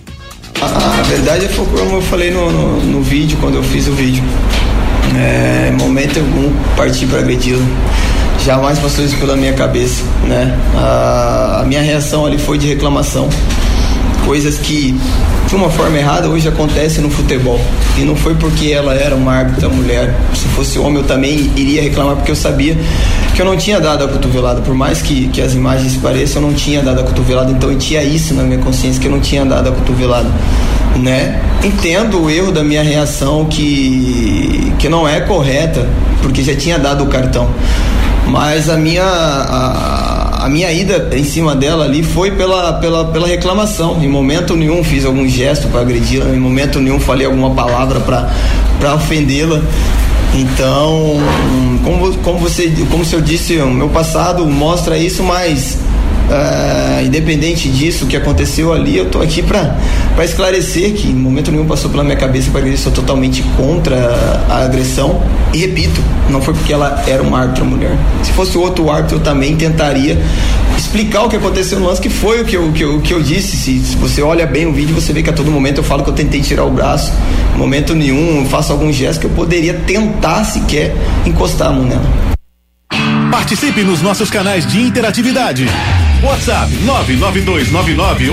A 0.61 1.02
verdade 1.02 1.48
foi 1.48 1.66
como 1.66 1.96
eu 1.96 2.02
falei 2.02 2.30
no, 2.30 2.50
no, 2.50 2.82
no 2.82 3.02
vídeo, 3.02 3.36
quando 3.40 3.57
eu 3.57 3.62
fiz 3.62 3.86
o 3.88 3.92
vídeo. 3.92 4.22
É, 5.16 5.70
momento 5.78 6.18
algum 6.18 6.52
parti 6.76 7.07
para 7.07 7.20
agredi-lo. 7.20 7.62
Jamais 8.44 8.78
passou 8.78 9.05
isso 9.05 9.16
pela 9.16 9.36
minha 9.36 9.52
cabeça, 9.52 10.02
né? 10.26 10.59
A, 10.76 11.61
a 11.62 11.64
minha 11.64 11.82
reação 11.82 12.26
ali 12.26 12.38
foi 12.38 12.59
de 12.59 12.66
reclamação. 12.66 13.28
Coisas 14.24 14.59
que, 14.59 14.98
de 15.48 15.55
uma 15.55 15.70
forma 15.70 15.98
errada, 15.98 16.28
hoje 16.28 16.48
acontecem 16.48 17.02
no 17.02 17.11
futebol. 17.11 17.61
E 17.98 18.02
não 18.02 18.16
foi 18.16 18.34
porque 18.34 18.70
ela 18.70 18.94
era 18.94 19.14
uma 19.14 19.32
árbitra 19.32 19.68
mulher. 19.68 20.14
Se 20.34 20.46
fosse 20.48 20.78
homem, 20.78 20.96
eu 20.96 21.05
também 21.05 21.50
iria 21.57 21.82
reclamar, 21.82 22.16
porque 22.16 22.30
eu 22.30 22.36
sabia 22.36 22.76
que 23.35 23.43
eu 23.43 23.47
não 23.47 23.57
tinha 23.57 23.80
dado 23.80 24.05
a 24.05 24.09
cotovelada. 24.09 24.61
Por 24.61 24.74
mais 24.74 25.03
que, 25.03 25.28
que 25.28 25.43
as 25.43 25.55
imagens 25.55 25.97
pareçam, 25.97 26.41
eu 26.41 26.49
não 26.49 26.55
tinha 26.55 26.80
dado 26.80 27.01
a 27.01 27.03
cotovelada. 27.03 27.51
Então 27.51 27.70
eu 27.70 27.78
tinha 27.78 28.03
isso 28.03 28.32
na 28.32 28.45
minha 28.45 28.59
consciência, 28.59 29.01
que 29.01 29.09
eu 29.09 29.12
não 29.12 29.20
tinha 29.20 29.45
dado 29.45 29.68
a 29.68 29.72
cotovelada. 29.72 30.30
Né? 30.97 31.41
Entendo 31.64 32.22
o 32.22 32.30
erro 32.30 32.53
da 32.53 32.62
minha 32.62 32.82
reação, 32.82 33.47
que, 33.47 34.72
que 34.78 34.89
não 34.89 35.09
é 35.09 35.20
correta, 35.20 35.87
porque 36.22 36.45
já 36.45 36.55
tinha 36.55 36.78
dado 36.78 37.03
o 37.03 37.09
cartão. 37.09 37.51
Mas 38.28 38.70
a 38.70 38.76
minha. 38.76 39.05
A, 39.05 40.24
a 40.45 40.49
minha 40.51 40.70
ida 40.70 41.09
em 41.16 41.24
cima 41.24 41.57
dela 41.57 41.87
ali 41.87 42.03
foi 42.03 42.32
pela, 42.32 42.74
pela, 42.74 43.07
pela 43.07 43.26
reclamação. 43.26 44.03
Em 44.03 44.09
momento 44.09 44.55
nenhum 44.55 44.85
fiz 44.85 45.07
algum 45.07 45.26
gesto 45.26 45.68
para 45.68 45.80
agredi-la, 45.80 46.28
em 46.35 46.39
momento 46.39 46.78
nenhum 46.78 47.01
falei 47.01 47.24
alguma 47.24 47.55
palavra 47.55 47.99
para 48.01 48.95
ofendê-la. 48.95 49.62
Então, 50.37 51.16
como, 51.85 52.16
como 52.18 52.39
você, 52.39 52.72
como 52.91 53.05
eu 53.14 53.20
disse, 53.20 53.57
o 53.59 53.70
meu 53.70 53.89
passado 53.89 54.45
mostra 54.47 54.99
isso, 54.99 55.22
mas 55.22 55.78
Uh, 56.25 57.05
independente 57.05 57.68
disso, 57.68 58.07
que 58.07 58.16
aconteceu 58.16 58.72
ali, 58.72 58.97
eu 58.97 59.11
tô 59.11 59.20
aqui 59.20 59.43
para 59.43 59.77
esclarecer 60.25 60.95
que 60.95 61.09
em 61.09 61.14
momento 61.14 61.53
nenhum 61.53 61.66
passou 61.66 61.91
pela 61.91 62.03
minha 62.03 62.16
cabeça 62.16 62.51
para 62.51 62.66
eu 62.66 62.79
sou 62.79 62.91
totalmente 62.91 63.43
contra 63.57 63.95
a 64.49 64.64
agressão. 64.64 65.22
E 65.53 65.59
repito, 65.59 66.01
não 66.31 66.41
foi 66.41 66.55
porque 66.55 66.72
ela 66.72 67.05
era 67.07 67.22
uma 67.22 67.39
árbitra 67.41 67.64
mulher. 67.64 67.97
Se 68.22 68.33
fosse 68.33 68.57
outro 68.57 68.91
árbitro, 68.91 69.18
eu 69.18 69.20
também 69.20 69.55
tentaria 69.55 70.18
explicar 70.77 71.22
o 71.25 71.29
que 71.29 71.37
aconteceu 71.37 71.79
no 71.79 71.87
lance, 71.87 72.01
que 72.01 72.09
foi 72.09 72.41
o 72.41 72.45
que 72.45 72.57
eu, 72.57 72.72
que 72.72 72.83
eu, 72.83 73.01
que 73.01 73.12
eu 73.12 73.22
disse. 73.22 73.57
Se, 73.57 73.79
se 73.81 73.97
você 73.97 74.22
olha 74.22 74.47
bem 74.47 74.66
o 74.66 74.72
vídeo, 74.72 74.95
você 74.95 75.12
vê 75.12 75.22
que 75.22 75.31
a 75.31 75.33
todo 75.33 75.51
momento 75.51 75.79
eu 75.79 75.85
falo 75.85 76.03
que 76.03 76.11
eu 76.11 76.14
tentei 76.14 76.41
tirar 76.41 76.64
o 76.64 76.70
braço. 76.70 77.12
Em 77.55 77.59
momento 77.59 77.95
nenhum, 77.95 78.41
eu 78.43 78.47
faço 78.47 78.72
algum 78.72 78.91
gesto 78.91 79.20
que 79.20 79.27
eu 79.27 79.31
poderia 79.31 79.75
tentar 79.75 80.43
sequer 80.45 80.95
encostar 81.27 81.68
a 81.68 81.72
mão 81.72 81.85
nela. 81.85 82.35
Participe 83.31 83.83
nos 83.83 84.01
nossos 84.01 84.31
canais 84.31 84.66
de 84.66 84.81
interatividade. 84.81 85.66
WhatsApp 86.25 86.72
992998541. 86.87 88.25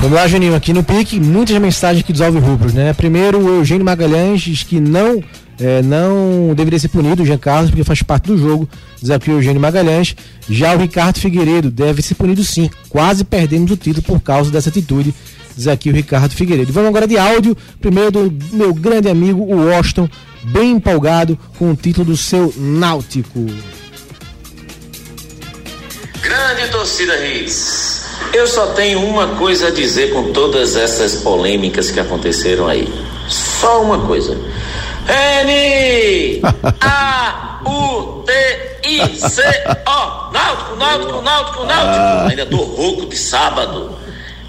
Vamos 0.00 0.16
lá, 0.16 0.26
Juninho, 0.26 0.54
aqui 0.54 0.72
no 0.72 0.82
pique, 0.82 1.20
muitas 1.20 1.58
mensagens 1.58 2.02
aqui 2.02 2.10
dos 2.10 2.22
Alvirrubros, 2.22 2.72
né? 2.72 2.94
Primeiro, 2.94 3.38
o 3.38 3.56
Eugênio 3.56 3.84
Magalhães 3.84 4.40
diz 4.40 4.62
que 4.62 4.80
não, 4.80 5.22
é, 5.60 5.82
não 5.82 6.54
deveria 6.54 6.78
ser 6.78 6.88
punido 6.88 7.22
o 7.22 7.26
Jean 7.26 7.36
Carlos, 7.36 7.70
porque 7.70 7.84
faz 7.84 8.02
parte 8.02 8.28
do 8.28 8.38
jogo, 8.38 8.66
aqui 9.14 9.30
o 9.30 9.34
Eugênio 9.34 9.60
Magalhães. 9.60 10.16
Já 10.48 10.74
o 10.74 10.78
Ricardo 10.78 11.18
Figueiredo 11.18 11.70
deve 11.70 12.00
ser 12.00 12.14
punido 12.14 12.42
sim, 12.42 12.70
quase 12.88 13.24
perdemos 13.24 13.70
o 13.70 13.76
título 13.76 14.02
por 14.02 14.20
causa 14.20 14.50
dessa 14.50 14.70
atitude, 14.70 15.14
diz 15.54 15.68
aqui 15.68 15.90
o 15.90 15.92
Ricardo 15.92 16.32
Figueiredo. 16.32 16.72
Vamos 16.72 16.88
agora 16.88 17.06
de 17.06 17.18
áudio, 17.18 17.54
primeiro 17.78 18.10
do 18.10 18.32
meu 18.56 18.72
grande 18.72 19.10
amigo, 19.10 19.42
o 19.42 19.68
Washington, 19.68 20.08
bem 20.44 20.72
empolgado 20.72 21.38
com 21.58 21.70
o 21.70 21.76
título 21.76 22.06
do 22.06 22.16
seu 22.16 22.54
Náutico. 22.56 23.46
Grande 26.34 26.68
torcida 26.68 27.16
Hits. 27.24 28.06
Eu 28.32 28.44
só 28.48 28.66
tenho 28.72 28.98
uma 29.06 29.36
coisa 29.36 29.68
a 29.68 29.70
dizer 29.70 30.12
com 30.12 30.32
todas 30.32 30.74
essas 30.74 31.14
polêmicas 31.14 31.92
que 31.92 32.00
aconteceram 32.00 32.66
aí. 32.66 32.92
Só 33.28 33.82
uma 33.82 34.04
coisa. 34.04 34.36
N 35.06 36.42
A 36.80 37.60
U 37.64 38.24
T 38.26 38.32
I 38.84 39.16
C 39.16 39.42
O 39.86 40.32
Náutico, 40.32 40.74
Náutico, 40.76 41.22
Náutico, 41.22 41.64
Náutico. 41.66 41.68
Ah. 41.68 42.26
Ainda 42.28 42.46
tô 42.46 42.56
rouco 42.56 43.06
de 43.06 43.16
sábado. 43.16 43.96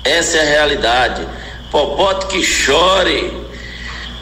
Essa 0.03 0.37
é 0.37 0.41
a 0.41 0.45
realidade. 0.45 1.27
Popote 1.69 2.25
que 2.25 2.41
chore. 2.41 3.45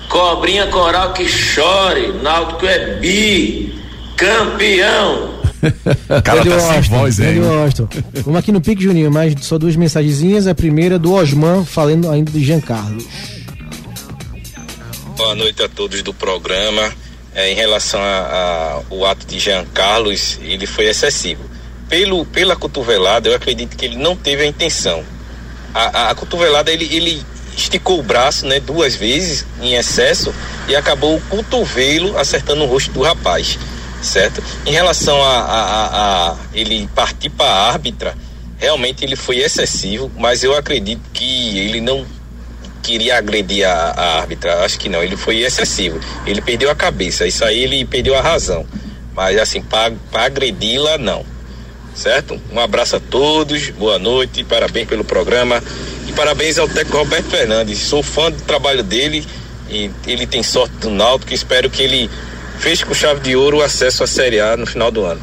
Cobrinha 0.10 0.68
coral 0.68 1.14
que 1.14 1.30
chore. 1.30 2.12
Náutico 2.22 2.66
é 2.66 2.96
bi. 2.96 3.74
Campeão. 4.18 5.33
cara 6.24 6.44
tá 6.44 6.60
sem 6.60 6.82
voz, 6.82 7.20
hein? 7.20 7.42
Vamos 8.24 8.40
aqui 8.40 8.52
no 8.52 8.62
Pique 8.62 8.84
Juninho, 8.84 9.12
mais 9.12 9.34
só 9.42 9.58
duas 9.58 9.76
mensagenzinhas. 9.76 10.48
A 10.48 10.56
primeira 10.56 11.00
do 11.00 11.14
Osman, 11.14 11.66
falando 11.66 12.10
ainda 12.10 12.32
de 12.32 12.44
Jean 12.44 12.60
Carlos. 12.60 13.06
Boa 15.18 15.36
noite 15.36 15.62
a 15.64 15.70
todos 15.70 16.02
do 16.02 16.14
programa. 16.14 16.92
É, 17.36 17.52
em 17.52 17.56
relação 17.56 18.00
ao 18.90 19.06
ato 19.06 19.26
de 19.26 19.40
Jean 19.40 19.66
Carlos, 19.74 20.38
ele 20.44 20.68
foi 20.68 20.86
excessivo. 20.86 21.44
Pelo, 21.90 22.26
pela 22.26 22.56
cotovelada, 22.56 23.30
eu 23.30 23.36
acredito 23.36 23.76
que 23.76 23.86
ele 23.86 23.96
não 23.96 24.16
teve 24.16 24.44
a 24.44 24.46
intenção. 24.46 25.04
A, 25.74 25.84
a, 25.84 26.10
a 26.12 26.16
cotovelada, 26.16 26.72
ele, 26.72 26.88
ele 26.96 27.26
esticou 27.58 28.00
o 28.00 28.04
braço 28.04 28.46
né, 28.46 28.60
duas 28.60 28.96
vezes 28.96 29.46
em 29.62 29.74
excesso 29.74 30.34
e 30.68 30.76
acabou 30.76 31.16
o 31.16 31.22
cotovelo 31.22 32.18
acertando 32.18 32.64
o 32.64 32.68
rosto 32.68 32.92
do 32.92 33.02
rapaz 33.02 33.58
certo? 34.04 34.44
Em 34.66 34.72
relação 34.72 35.22
a, 35.24 35.40
a, 35.40 36.32
a 36.32 36.38
ele 36.54 36.88
partir 36.94 37.30
para 37.30 37.48
a 37.48 37.72
árbitra, 37.72 38.16
realmente 38.58 39.04
ele 39.04 39.16
foi 39.16 39.38
excessivo, 39.38 40.12
mas 40.18 40.44
eu 40.44 40.56
acredito 40.56 41.02
que 41.14 41.58
ele 41.58 41.82
não 41.82 42.06
queria 42.82 43.18
agredir 43.18 43.68
a, 43.68 43.72
a 43.72 44.20
árbitra, 44.20 44.64
acho 44.64 44.78
que 44.78 44.90
não, 44.90 45.02
ele 45.02 45.16
foi 45.16 45.40
excessivo, 45.40 46.00
ele 46.26 46.42
perdeu 46.42 46.70
a 46.70 46.76
cabeça, 46.76 47.26
isso 47.26 47.46
aí 47.46 47.64
ele 47.64 47.86
perdeu 47.86 48.16
a 48.16 48.22
razão, 48.22 48.66
mas 49.16 49.38
assim, 49.40 49.62
para 49.62 49.94
agredi-la, 50.14 50.98
não, 50.98 51.26
certo? 51.96 52.40
Um 52.52 52.60
abraço 52.60 52.98
a 52.98 53.00
todos, 53.00 53.70
boa 53.70 53.98
noite, 53.98 54.44
parabéns 54.44 54.88
pelo 54.88 55.04
programa. 55.04 55.64
E 56.08 56.12
parabéns 56.12 56.58
ao 56.58 56.68
técnico 56.68 56.98
Roberto 56.98 57.30
Fernandes, 57.30 57.80
sou 57.80 58.04
fã 58.04 58.30
do 58.30 58.42
trabalho 58.42 58.84
dele 58.84 59.26
e 59.70 59.90
ele 60.06 60.28
tem 60.28 60.44
sorte 60.44 60.76
do 60.78 60.90
Náutico, 60.90 61.34
espero 61.34 61.70
que 61.70 61.82
ele 61.82 62.10
fez 62.60 62.84
com 62.84 62.94
chave 62.94 63.22
de 63.22 63.36
ouro 63.36 63.58
o 63.58 63.62
acesso 63.62 64.04
à 64.04 64.08
Série 64.08 64.40
A 64.40 64.56
no 64.58 64.66
final 64.66 64.92
do 64.92 65.04
ano. 65.06 65.22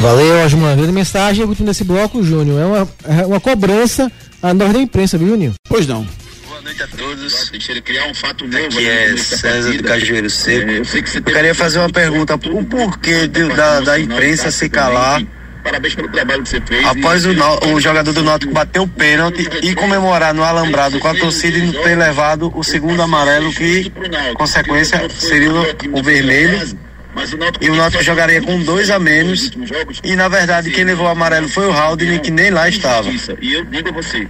Valeu, 0.00 0.44
Osman. 0.44 0.76
Grande 0.76 0.92
mensagem, 0.92 1.44
último 1.44 1.66
desse 1.66 1.84
bloco, 1.84 2.22
Júnior. 2.22 2.60
É 2.60 2.64
uma, 2.64 2.88
é 3.22 3.26
uma 3.26 3.40
cobrança 3.40 4.10
a 4.42 4.54
nós 4.54 4.72
da 4.72 4.80
imprensa, 4.80 5.18
viu, 5.18 5.28
Júnior? 5.28 5.52
Pois 5.68 5.86
não. 5.86 6.06
Boa 6.48 6.62
noite 6.62 6.82
a 6.82 6.88
todos. 6.88 7.50
criar 7.84 8.06
um 8.06 8.14
fato 8.14 8.46
novo. 8.46 8.66
Aqui 8.66 8.88
é 8.88 9.16
César 9.16 9.76
do 9.76 9.84
Cajueiro 9.84 10.30
Seco. 10.30 10.70
É, 10.70 10.78
eu, 10.78 10.84
eu 11.14 11.22
queria 11.22 11.54
fazer 11.54 11.78
uma 11.78 11.90
pergunta. 11.90 12.34
O 12.34 12.64
porquê 12.64 13.28
de, 13.28 13.48
da, 13.48 13.80
da 13.80 14.00
imprensa 14.00 14.50
se 14.50 14.68
calar 14.70 15.22
Parabéns 15.62 15.94
pelo 15.94 16.08
trabalho 16.08 16.42
que 16.42 16.48
você 16.48 16.60
fez. 16.60 16.86
Após 16.86 17.24
o, 17.26 17.30
o, 17.74 17.80
jogador 17.80 18.12
do 18.12 18.22
Náutico 18.22 18.52
bater 18.52 18.80
o 18.80 18.88
pênalti 18.88 19.48
e 19.62 19.74
comemorar 19.74 20.32
no 20.34 20.42
alambrado 20.42 20.98
com 20.98 21.08
a 21.08 21.14
torcida 21.14 21.58
e 21.58 21.72
ter 21.72 21.96
levado 21.96 22.52
o 22.54 22.64
segundo 22.64 23.00
amarelo, 23.02 23.52
que 23.52 23.92
consequência 24.34 25.08
seria 25.10 25.50
o 25.92 26.02
vermelho. 26.02 26.78
E 27.60 27.68
o 27.68 27.74
Náutico 27.74 28.02
jogaria 28.02 28.40
com 28.40 28.62
dois 28.62 28.90
a 28.90 28.98
menos. 28.98 29.50
E 30.02 30.16
na 30.16 30.28
verdade 30.28 30.70
quem 30.70 30.84
levou 30.84 31.06
o 31.06 31.10
amarelo 31.10 31.48
foi 31.48 31.66
o 31.66 31.72
Haldane, 31.72 32.20
que 32.20 32.30
nem 32.30 32.50
lá 32.50 32.68
estava. 32.68 33.10
E 33.40 33.52
eu 33.52 33.64
digo 33.64 33.88
a 33.88 33.92
você, 33.92 34.26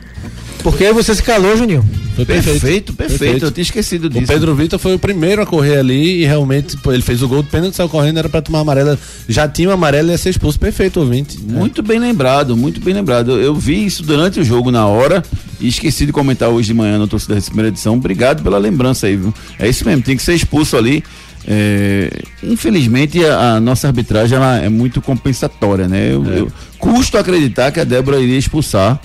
por 0.63 0.77
que 0.77 0.93
você 0.93 1.15
se 1.15 1.23
calou, 1.23 1.57
Juninho? 1.57 1.85
Foi 2.15 2.25
perfeito. 2.25 2.61
Perfeito, 2.61 2.93
perfeito. 2.93 3.19
perfeito. 3.21 3.45
Eu 3.47 3.51
tinha 3.51 3.63
esquecido 3.63 4.09
disso. 4.09 4.25
O 4.25 4.27
Pedro 4.27 4.55
Vitor 4.55 4.79
foi 4.79 4.95
o 4.95 4.99
primeiro 4.99 5.43
a 5.43 5.47
correr 5.47 5.79
ali 5.79 6.23
e 6.23 6.25
realmente 6.27 6.77
pô, 6.77 6.93
ele 6.93 7.03
fez 7.03 7.23
o 7.23 7.29
gol 7.29 7.43
do 7.43 7.49
pênalti, 7.49 7.75
saiu 7.75 7.89
correndo, 7.89 8.19
era 8.19 8.29
para 8.29 8.43
tomar 8.43 8.61
amarela. 8.61 8.99
Já 9.29 9.49
tinha 9.49 9.69
o 9.69 9.73
amarelo 9.73 10.09
e 10.09 10.13
ia 10.13 10.19
ser 10.19 10.31
expulso. 10.31 10.59
Perfeito, 10.59 11.01
ouvinte. 11.01 11.39
Muito 11.41 11.81
é. 11.81 11.85
bem 11.85 11.99
lembrado, 11.99 12.57
muito 12.57 12.81
bem 12.81 12.95
lembrado. 12.95 13.33
Eu 13.41 13.55
vi 13.55 13.85
isso 13.87 14.03
durante 14.03 14.41
o 14.41 14.45
jogo 14.45 14.71
na 14.71 14.87
hora 14.87 15.23
e 15.61 15.69
esqueci 15.69 16.05
de 16.05 16.13
comentar 16.13 16.49
hoje 16.49 16.69
de 16.69 16.75
manhã 16.75 16.99
no 16.99 17.09
torcida 17.09 17.35
dessa 17.35 17.47
primeira 17.47 17.69
edição. 17.69 17.95
Obrigado 17.95 18.43
pela 18.43 18.59
lembrança 18.59 19.07
aí, 19.07 19.17
viu? 19.17 19.33
É 19.59 19.69
isso 19.69 19.85
mesmo, 19.87 20.03
tem 20.03 20.17
que 20.17 20.23
ser 20.23 20.35
expulso 20.35 20.77
ali. 20.77 21.03
É, 21.49 22.11
infelizmente 22.43 23.25
a, 23.25 23.55
a, 23.55 23.61
nossa 23.61 23.87
arbitragem 23.87 24.37
ela 24.37 24.59
é 24.59 24.69
muito 24.69 25.01
compensatória, 25.01 25.89
né? 25.89 26.13
Eu, 26.13 26.31
é. 26.31 26.41
eu 26.41 26.53
custo 26.79 27.17
acreditar 27.17 27.73
que 27.73 27.81
a 27.81 27.85
Débora 27.85 28.21
iria 28.21 28.37
expulsar 28.37 29.01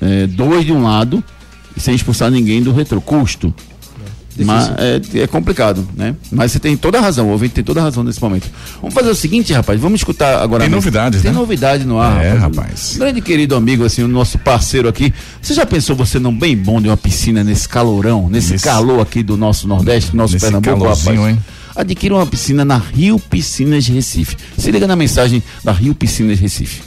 é, 0.00 0.26
dois 0.26 0.64
de 0.64 0.72
um 0.72 0.82
lado 0.82 1.22
sem 1.76 1.94
expulsar 1.94 2.30
ninguém 2.30 2.62
do 2.62 2.72
retrô. 2.72 3.00
Custo. 3.00 3.52
Mas 4.36 4.68
é, 4.78 5.20
é 5.20 5.26
complicado, 5.28 5.86
né? 5.96 6.16
Mas 6.32 6.50
você 6.50 6.58
tem 6.58 6.76
toda 6.76 6.98
a 6.98 7.00
razão, 7.00 7.28
o 7.28 7.30
ouvinte 7.30 7.54
tem 7.54 7.62
toda 7.62 7.78
a 7.80 7.84
razão 7.84 8.02
nesse 8.02 8.20
momento. 8.20 8.50
Vamos 8.80 8.92
fazer 8.92 9.08
o 9.08 9.14
seguinte, 9.14 9.52
rapaz, 9.52 9.80
vamos 9.80 10.00
escutar 10.00 10.42
agora. 10.42 10.64
Tem 10.64 10.70
novidades, 10.70 11.22
Tem 11.22 11.30
né? 11.30 11.38
novidade 11.38 11.84
no 11.84 12.00
ar. 12.00 12.24
É, 12.24 12.32
rapaz. 12.34 12.96
Grande 12.98 13.20
querido 13.20 13.54
amigo, 13.54 13.84
assim, 13.84 14.02
o 14.02 14.08
nosso 14.08 14.36
parceiro 14.38 14.88
aqui. 14.88 15.14
Você 15.40 15.54
já 15.54 15.64
pensou 15.64 15.94
você 15.94 16.18
não 16.18 16.36
bem 16.36 16.56
bom 16.56 16.80
de 16.82 16.88
uma 16.88 16.96
piscina 16.96 17.44
nesse 17.44 17.68
calorão, 17.68 18.28
nesse, 18.28 18.54
Nesse- 18.54 18.64
calor 18.64 19.00
aqui 19.00 19.22
do 19.22 19.36
nosso 19.36 19.68
Nordeste, 19.68 20.16
nosso 20.16 20.32
Nesse 20.32 20.46
Pernambuco, 20.46 20.78
calorzinho, 20.80 21.14
rapaz? 21.16 21.36
hein? 21.36 21.44
Adquira 21.76 22.14
uma 22.16 22.26
piscina 22.26 22.64
na 22.64 22.76
Rio 22.76 23.20
Piscinas 23.20 23.86
Recife. 23.86 24.36
Se 24.58 24.68
liga 24.72 24.88
na 24.88 24.96
mensagem 24.96 25.40
da 25.62 25.70
Rio 25.70 25.94
Piscinas 25.94 26.40
Recife. 26.40 26.82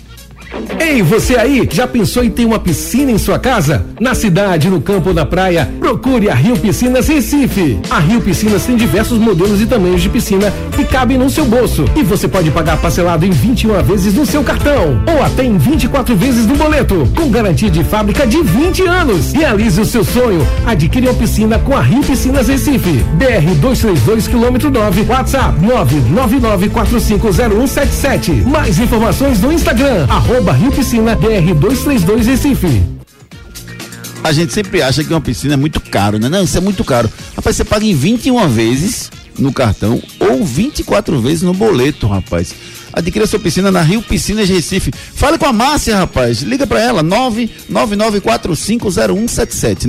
Ei, 0.80 1.02
você 1.02 1.36
aí, 1.36 1.68
já 1.72 1.86
pensou 1.86 2.24
em 2.24 2.30
ter 2.30 2.46
uma 2.46 2.60
piscina 2.60 3.12
em 3.12 3.18
sua 3.18 3.38
casa? 3.38 3.86
Na 4.00 4.16
cidade, 4.16 4.70
no 4.70 4.80
campo 4.80 5.10
ou 5.10 5.16
na 5.16 5.26
praia, 5.26 5.70
procure 5.80 6.30
a 6.30 6.36
Rio 6.36 6.56
Piscinas 6.58 7.08
Recife. 7.08 7.80
A 7.90 8.00
Rio 8.00 8.22
Piscinas 8.22 8.64
tem 8.66 8.78
diversos 8.78 9.18
modelos 9.20 9.60
e 9.62 9.66
tamanhos 9.66 10.02
de 10.02 10.10
piscina 10.10 10.54
que 10.76 10.86
cabem 10.86 11.18
no 11.18 11.30
seu 11.30 11.46
bolso. 11.46 11.86
E 11.96 12.04
você 12.04 12.28
pode 12.28 12.52
pagar 12.52 12.78
parcelado 12.78 13.26
em 13.26 13.32
21 13.32 13.82
vezes 13.84 14.14
no 14.14 14.26
seu 14.26 14.44
cartão 14.44 15.02
ou 15.08 15.24
até 15.24 15.44
em 15.44 15.58
24 15.58 16.16
vezes 16.16 16.46
no 16.46 16.56
boleto, 16.56 17.08
com 17.16 17.30
garantia 17.30 17.70
de 17.70 17.84
fábrica 17.84 18.26
de 18.26 18.42
20 18.42 18.88
anos. 18.88 19.34
Realize 19.34 19.82
o 19.82 19.86
seu 19.86 20.06
sonho. 20.06 20.48
Adquire 20.66 21.08
uma 21.08 21.16
piscina 21.16 21.60
com 21.60 21.76
a 21.76 21.82
Rio 21.82 22.02
Piscinas 22.02 22.48
Recife. 22.48 23.04
BR 23.18 23.54
232 23.60 24.28
quilômetro 24.28 24.72
9, 24.72 25.06
WhatsApp 25.10 25.60
999450177. 25.60 28.46
Mais 28.46 28.80
informações 28.80 29.42
no 29.42 29.52
Instagram, 29.52 30.06
arroba 30.10 30.37
Rio 30.40 30.72
Piscina 30.72 31.16
BR 31.16 31.54
232 31.54 32.28
Recife. 32.28 32.84
A 34.24 34.32
gente 34.32 34.54
sempre 34.54 34.82
acha 34.82 35.04
que 35.04 35.14
uma 35.14 35.22
piscina 35.22 35.54
é 35.54 35.58
muito 35.58 35.80
caro, 35.80 36.20
né? 36.20 36.30
Não, 36.30 36.44
isso 36.44 36.58
é 36.58 36.62
muito 36.62 36.84
caro. 36.84 37.10
Rapaz, 37.36 37.56
você 37.56 37.64
paga 37.64 37.86
em 37.86 37.94
21 37.94 38.48
vezes 38.50 39.12
no 39.38 39.54
cartão 39.54 40.02
ou 40.20 40.44
24 40.44 41.20
vezes 41.20 41.44
no 41.44 41.54
boleto, 41.54 42.08
rapaz. 42.08 42.54
Adquira 42.98 43.28
sua 43.28 43.40
piscina 43.40 43.72
na 43.72 43.82
Rio 43.82 44.02
Piscinas 44.02 44.50
Recife. 44.50 44.92
Fale 45.14 45.38
com 45.38 45.46
a 45.46 45.54
Márcia, 45.54 45.96
rapaz. 45.96 46.42
Liga 46.42 46.66
pra 46.66 46.80
ela, 46.82 47.04
999450177. 47.04 49.86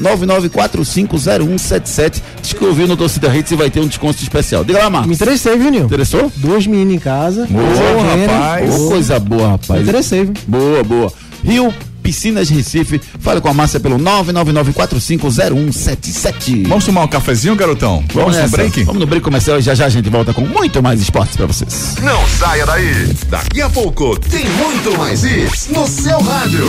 999450177. 0.00 2.22
Diz 2.42 2.52
que 2.54 2.64
ouviu 2.64 2.88
no 2.88 2.96
Torcida 2.96 3.36
Hits 3.36 3.52
e 3.52 3.56
vai 3.56 3.68
ter 3.70 3.80
um 3.80 3.86
desconto 3.86 4.22
especial. 4.22 4.64
Diga 4.64 4.78
lá, 4.78 4.86
Me 4.86 4.92
Márcia. 4.96 5.12
interessei, 5.12 5.58
viu, 5.58 5.70
Nil? 5.70 5.84
Interessou? 5.84 6.32
Duas 6.36 6.66
meninas 6.66 6.94
em 6.94 6.98
casa. 6.98 7.46
Boa, 7.46 7.66
rapaz. 8.26 8.74
Ô, 8.74 8.88
coisa 8.88 9.20
boa, 9.20 9.48
rapaz. 9.50 9.80
Me 9.80 9.82
interessei, 9.82 10.24
viu? 10.24 10.32
Boa, 10.46 10.82
boa. 10.82 11.12
Rio 11.44 11.74
Piscinas 12.10 12.50
Recife. 12.50 13.00
Fale 13.20 13.40
com 13.40 13.48
a 13.48 13.54
Márcia 13.54 13.78
pelo 13.78 13.96
999450177. 13.96 16.66
Vamos 16.66 16.84
tomar 16.84 17.04
um 17.04 17.08
cafezinho, 17.08 17.54
garotão? 17.54 18.02
Vamos 18.12 18.34
no 18.34 18.42
nessa. 18.42 18.56
break? 18.56 18.82
Vamos 18.82 19.00
no 19.00 19.06
break 19.06 19.22
comercial 19.22 19.60
e 19.60 19.62
já 19.62 19.76
já 19.76 19.86
a 19.86 19.88
gente 19.88 20.10
volta 20.10 20.34
com 20.34 20.42
muito 20.42 20.82
mais 20.82 21.00
esportes 21.00 21.36
pra 21.36 21.46
vocês. 21.46 21.94
Não 22.02 22.26
saia 22.26 22.66
daí. 22.66 23.14
Daqui 23.28 23.62
a 23.62 23.70
pouco 23.70 24.18
tem 24.18 24.44
muito 24.44 24.98
mais 24.98 25.22
isso 25.22 25.72
no 25.72 25.86
seu 25.86 26.20
rádio. 26.20 26.68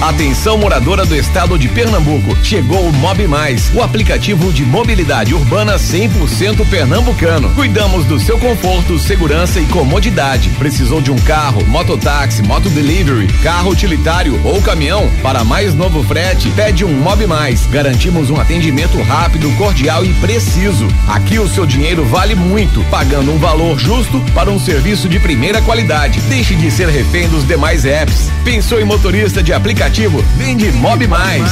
Atenção 0.00 0.58
moradora 0.58 1.06
do 1.06 1.16
estado 1.16 1.58
de 1.58 1.70
Pernambuco, 1.70 2.36
chegou 2.44 2.86
o 2.86 2.92
Mob 2.92 3.26
Mais, 3.26 3.70
o 3.74 3.80
aplicativo 3.80 4.52
de 4.52 4.62
mobilidade 4.62 5.32
urbana 5.32 5.76
100% 5.76 6.68
pernambucano. 6.68 7.48
Cuidamos 7.54 8.04
do 8.04 8.20
seu 8.20 8.38
conforto, 8.38 8.98
segurança 8.98 9.58
e 9.58 9.64
comodidade. 9.66 10.50
Precisou 10.50 11.00
de 11.00 11.10
um 11.10 11.16
carro, 11.16 11.64
mototáxi, 11.64 12.42
motodelivery, 12.42 13.26
carro 13.42 13.70
utilitário 13.70 14.38
ou 14.44 14.60
caminhão? 14.60 15.10
Para 15.22 15.42
mais 15.44 15.74
novo 15.74 16.04
frete, 16.04 16.50
pede 16.50 16.84
um 16.84 16.92
Mob 16.92 17.26
Mais. 17.26 17.66
Garantimos 17.66 18.28
um 18.28 18.38
atendimento 18.38 19.00
rápido, 19.00 19.50
cordial 19.56 20.04
e 20.04 20.12
preciso. 20.14 20.86
Aqui 21.08 21.38
o 21.38 21.48
seu 21.48 21.64
dinheiro 21.64 22.04
vale 22.04 22.34
muito, 22.34 22.84
pagando 22.90 23.32
um 23.32 23.38
valor 23.38 23.78
justo 23.78 24.20
para 24.34 24.50
um 24.50 24.60
serviço 24.60 25.08
de 25.08 25.18
primeira 25.18 25.62
qualidade. 25.62 26.20
Deixe 26.28 26.54
de 26.54 26.70
ser 26.70 26.88
refém 26.88 27.28
dos 27.30 27.46
demais 27.46 27.86
apps. 27.86 28.30
Pensou 28.44 28.78
em 28.78 28.84
motorista 28.84 29.42
de 29.42 29.54
aplicativo? 29.54 29.85
Vende 30.36 30.72
Mob 30.72 31.06
Mais. 31.06 31.42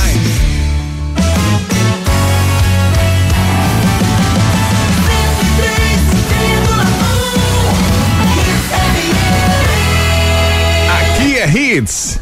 Aqui 10.90 11.38
é 11.38 11.48
Hits. 11.48 12.18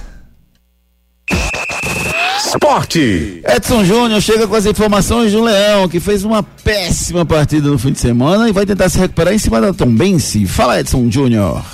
Esporte. 2.47 3.43
Edson 3.49 3.83
Júnior 3.83 4.21
chega 4.21 4.47
com 4.47 4.55
as 4.55 4.67
informações 4.67 5.33
do 5.33 5.43
Leão, 5.43 5.89
que 5.89 5.99
fez 5.99 6.25
uma 6.25 6.43
péssima 6.43 7.25
partida 7.25 7.71
no 7.71 7.79
fim 7.79 7.93
de 7.93 8.01
semana 8.01 8.51
e 8.51 8.53
vai 8.53 8.67
tentar 8.67 8.91
se 8.91 8.99
recuperar 8.99 9.33
em 9.33 9.39
cima 9.39 9.63
da 9.63 9.73
Tombense. 9.73 10.45
Fala, 10.45 10.79
Edson 10.79 11.11
Júnior. 11.11 11.65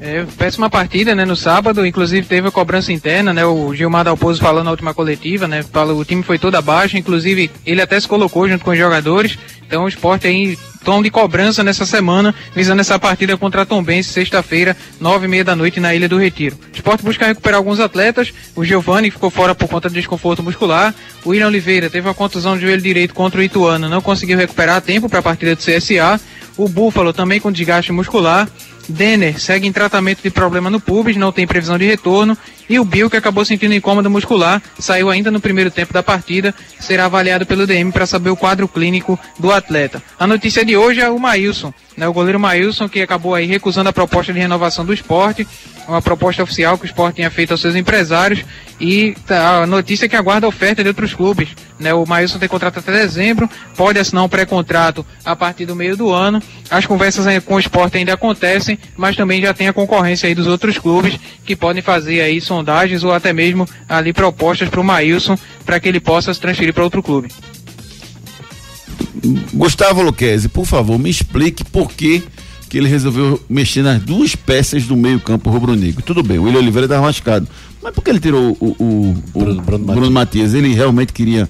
É, 0.00 0.24
péssima 0.36 0.68
partida, 0.68 1.14
né, 1.14 1.24
no 1.24 1.36
sábado, 1.36 1.86
inclusive 1.86 2.26
teve 2.26 2.48
a 2.48 2.50
cobrança 2.50 2.92
interna, 2.92 3.32
né, 3.32 3.46
o 3.46 3.72
Gilmar 3.72 4.04
Dalpozo 4.04 4.40
falando 4.40 4.64
na 4.64 4.72
última 4.72 4.92
coletiva, 4.92 5.46
né, 5.46 5.62
fala, 5.62 5.94
o 5.94 6.04
time 6.04 6.22
foi 6.22 6.36
todo 6.36 6.56
abaixo, 6.56 6.96
inclusive 6.96 7.48
ele 7.64 7.80
até 7.80 7.98
se 8.00 8.08
colocou 8.08 8.48
junto 8.48 8.64
com 8.64 8.72
os 8.72 8.78
jogadores, 8.78 9.38
então 9.64 9.84
o 9.84 9.88
esporte 9.88 10.26
aí, 10.26 10.58
tom 10.84 11.00
de 11.00 11.10
cobrança 11.10 11.62
nessa 11.62 11.86
semana, 11.86 12.34
visando 12.56 12.80
essa 12.80 12.98
partida 12.98 13.36
contra 13.36 13.62
a 13.62 13.64
Tombense, 13.64 14.10
sexta-feira, 14.10 14.76
nove 15.00 15.26
e 15.26 15.28
meia 15.28 15.44
da 15.44 15.54
noite 15.54 15.78
na 15.78 15.94
Ilha 15.94 16.08
do 16.08 16.18
Retiro. 16.18 16.58
O 16.72 16.76
esporte 16.76 17.04
busca 17.04 17.26
recuperar 17.26 17.58
alguns 17.58 17.78
atletas, 17.78 18.34
o 18.56 18.64
Giovani 18.64 19.12
ficou 19.12 19.30
fora 19.30 19.54
por 19.54 19.68
conta 19.68 19.88
de 19.88 19.94
desconforto 19.94 20.42
muscular, 20.42 20.92
o 21.24 21.30
William 21.30 21.46
Oliveira 21.46 21.88
teve 21.88 22.08
uma 22.08 22.14
contusão 22.14 22.56
de 22.56 22.62
joelho 22.62 22.82
direito 22.82 23.14
contra 23.14 23.40
o 23.40 23.42
Ituano, 23.44 23.88
não 23.88 24.02
conseguiu 24.02 24.36
recuperar 24.36 24.76
a 24.76 24.80
tempo 24.80 25.08
para 25.08 25.20
a 25.20 25.22
partida 25.22 25.54
do 25.54 25.62
CSA, 25.62 26.20
o 26.56 26.68
Búfalo 26.68 27.12
também 27.12 27.40
com 27.40 27.50
desgaste 27.50 27.92
muscular, 27.92 28.48
Denner 28.88 29.40
segue 29.40 29.66
em 29.66 29.72
tratamento 29.72 30.22
de 30.22 30.30
problema 30.30 30.70
no 30.70 30.80
pubis, 30.80 31.16
não 31.16 31.32
tem 31.32 31.46
previsão 31.46 31.78
de 31.78 31.86
retorno. 31.86 32.36
E 32.68 32.78
o 32.78 32.84
Bill, 32.84 33.10
que 33.10 33.16
acabou 33.16 33.44
sentindo 33.44 33.74
incômodo 33.74 34.10
muscular, 34.10 34.62
saiu 34.78 35.10
ainda 35.10 35.30
no 35.30 35.40
primeiro 35.40 35.70
tempo 35.70 35.92
da 35.92 36.02
partida, 36.02 36.54
será 36.80 37.04
avaliado 37.04 37.44
pelo 37.44 37.66
DM 37.66 37.92
para 37.92 38.06
saber 38.06 38.30
o 38.30 38.36
quadro 38.36 38.66
clínico 38.66 39.18
do 39.38 39.52
atleta. 39.52 40.02
A 40.18 40.26
notícia 40.26 40.64
de 40.64 40.76
hoje 40.76 41.00
é 41.00 41.10
o 41.10 41.18
Maílson, 41.18 41.74
né, 41.96 42.08
o 42.08 42.12
goleiro 42.12 42.40
Maílson, 42.40 42.88
que 42.88 43.00
acabou 43.00 43.34
aí 43.34 43.46
recusando 43.46 43.88
a 43.88 43.92
proposta 43.92 44.32
de 44.32 44.38
renovação 44.38 44.84
do 44.84 44.92
esporte, 44.92 45.46
uma 45.86 46.02
proposta 46.02 46.42
oficial 46.42 46.76
que 46.78 46.84
o 46.84 46.86
esporte 46.86 47.16
tinha 47.16 47.30
feito 47.30 47.52
aos 47.52 47.60
seus 47.60 47.76
empresários, 47.76 48.44
e 48.80 49.14
tá, 49.26 49.62
a 49.62 49.66
notícia 49.66 50.06
é 50.06 50.08
que 50.08 50.16
aguarda 50.16 50.48
oferta 50.48 50.82
de 50.82 50.88
outros 50.88 51.14
clubes. 51.14 51.50
Né, 51.78 51.92
o 51.92 52.06
Maílson 52.06 52.38
tem 52.38 52.48
contrato 52.48 52.78
até 52.78 52.92
dezembro, 52.92 53.48
pode 53.76 53.98
assinar 53.98 54.24
um 54.24 54.28
pré-contrato 54.28 55.04
a 55.24 55.36
partir 55.36 55.66
do 55.66 55.76
meio 55.76 55.96
do 55.96 56.12
ano. 56.12 56.42
As 56.70 56.86
conversas 56.86 57.26
com 57.44 57.54
o 57.54 57.60
esporte 57.60 57.98
ainda 57.98 58.14
acontecem, 58.14 58.78
mas 58.96 59.16
também 59.16 59.40
já 59.40 59.52
tem 59.52 59.68
a 59.68 59.72
concorrência 59.72 60.26
aí 60.28 60.34
dos 60.34 60.46
outros 60.46 60.78
clubes 60.78 61.18
que 61.44 61.54
podem 61.54 61.82
fazer 61.82 62.20
aí 62.20 62.40
sondagens 62.40 63.04
ou 63.04 63.12
até 63.12 63.32
mesmo 63.32 63.68
ali 63.88 64.12
propostas 64.12 64.68
para 64.68 64.80
o 64.80 64.84
Maílson 64.84 65.36
para 65.64 65.78
que 65.80 65.88
ele 65.88 66.00
possa 66.00 66.32
se 66.32 66.40
transferir 66.40 66.72
para 66.72 66.84
outro 66.84 67.02
clube. 67.02 67.28
Gustavo 69.52 70.02
Luquezzi, 70.02 70.48
por 70.48 70.66
favor, 70.66 70.98
me 70.98 71.10
explique 71.10 71.64
por 71.64 71.90
que 71.90 72.22
que 72.68 72.78
ele 72.78 72.88
resolveu 72.88 73.40
mexer 73.48 73.82
nas 73.82 74.02
duas 74.02 74.34
peças 74.34 74.82
do 74.82 74.96
meio 74.96 75.20
campo 75.20 75.48
rubro-negro. 75.48 76.02
Tudo 76.02 76.24
bem, 76.24 76.40
o 76.40 76.42
William 76.42 76.58
Oliveira 76.58 76.86
estava 76.86 77.02
machucado, 77.02 77.46
mas 77.80 77.94
por 77.94 78.02
que 78.02 78.10
ele 78.10 78.18
tirou 78.18 78.56
o, 78.58 78.66
o, 78.82 79.22
o 79.32 79.54
Bruno, 79.60 80.10
Matias. 80.10 80.54
Ele 80.54 80.74
realmente 80.74 81.12
queria 81.12 81.48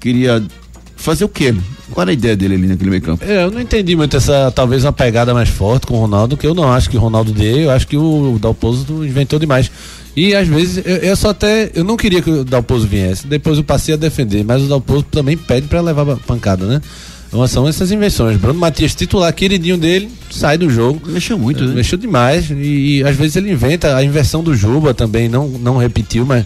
queria 0.00 0.42
fazer 0.96 1.24
o 1.24 1.28
quê? 1.28 1.54
Qual 1.92 2.02
era 2.02 2.10
a 2.10 2.14
ideia 2.14 2.36
dele 2.36 2.54
ali 2.54 2.66
naquele 2.66 2.90
meio 2.90 3.02
campo? 3.02 3.24
É, 3.24 3.44
eu 3.44 3.50
não 3.52 3.60
entendi 3.60 3.94
muito 3.94 4.16
essa, 4.16 4.50
talvez 4.50 4.84
uma 4.84 4.92
pegada 4.92 5.32
mais 5.32 5.48
forte 5.48 5.86
com 5.86 5.94
o 5.94 6.00
Ronaldo, 6.00 6.36
que 6.36 6.46
eu 6.46 6.54
não 6.54 6.72
acho 6.72 6.90
que 6.90 6.96
o 6.96 7.00
Ronaldo 7.00 7.30
deu, 7.30 7.58
eu 7.58 7.70
acho 7.70 7.86
que 7.86 7.96
o 7.96 8.36
Dalpozo 8.40 9.04
inventou 9.04 9.38
demais. 9.38 9.70
E 10.16 10.34
às 10.34 10.46
vezes 10.46 10.84
eu, 10.84 10.96
eu 10.96 11.16
só 11.16 11.30
até. 11.30 11.70
Eu 11.74 11.84
não 11.84 11.96
queria 11.96 12.22
que 12.22 12.30
o 12.30 12.44
Dalpozo 12.44 12.86
viesse. 12.86 13.26
Depois 13.26 13.58
eu 13.58 13.64
passei 13.64 13.94
a 13.94 13.96
defender, 13.96 14.44
mas 14.44 14.62
o 14.62 14.66
Dalpozo 14.66 15.04
também 15.04 15.36
pede 15.36 15.66
para 15.66 15.80
levar 15.80 16.16
pancada, 16.18 16.66
né? 16.66 16.80
Então 17.26 17.44
são 17.48 17.66
essas 17.66 17.90
invenções. 17.90 18.36
Bruno 18.36 18.58
Matias, 18.60 18.94
titular, 18.94 19.32
queridinho 19.32 19.76
dele, 19.76 20.08
sai 20.30 20.56
do 20.56 20.70
jogo. 20.70 21.00
Mexeu 21.04 21.36
muito, 21.36 21.64
né? 21.64 21.74
Mexeu 21.74 21.98
demais. 21.98 22.48
E, 22.48 22.98
e, 22.98 23.04
às 23.04 23.16
vezes 23.16 23.34
ele 23.34 23.50
inventa. 23.50 23.96
A 23.96 24.04
inversão 24.04 24.42
do 24.42 24.54
Juba 24.54 24.94
também 24.94 25.28
não, 25.28 25.48
não 25.48 25.76
repetiu, 25.76 26.24
mas 26.24 26.44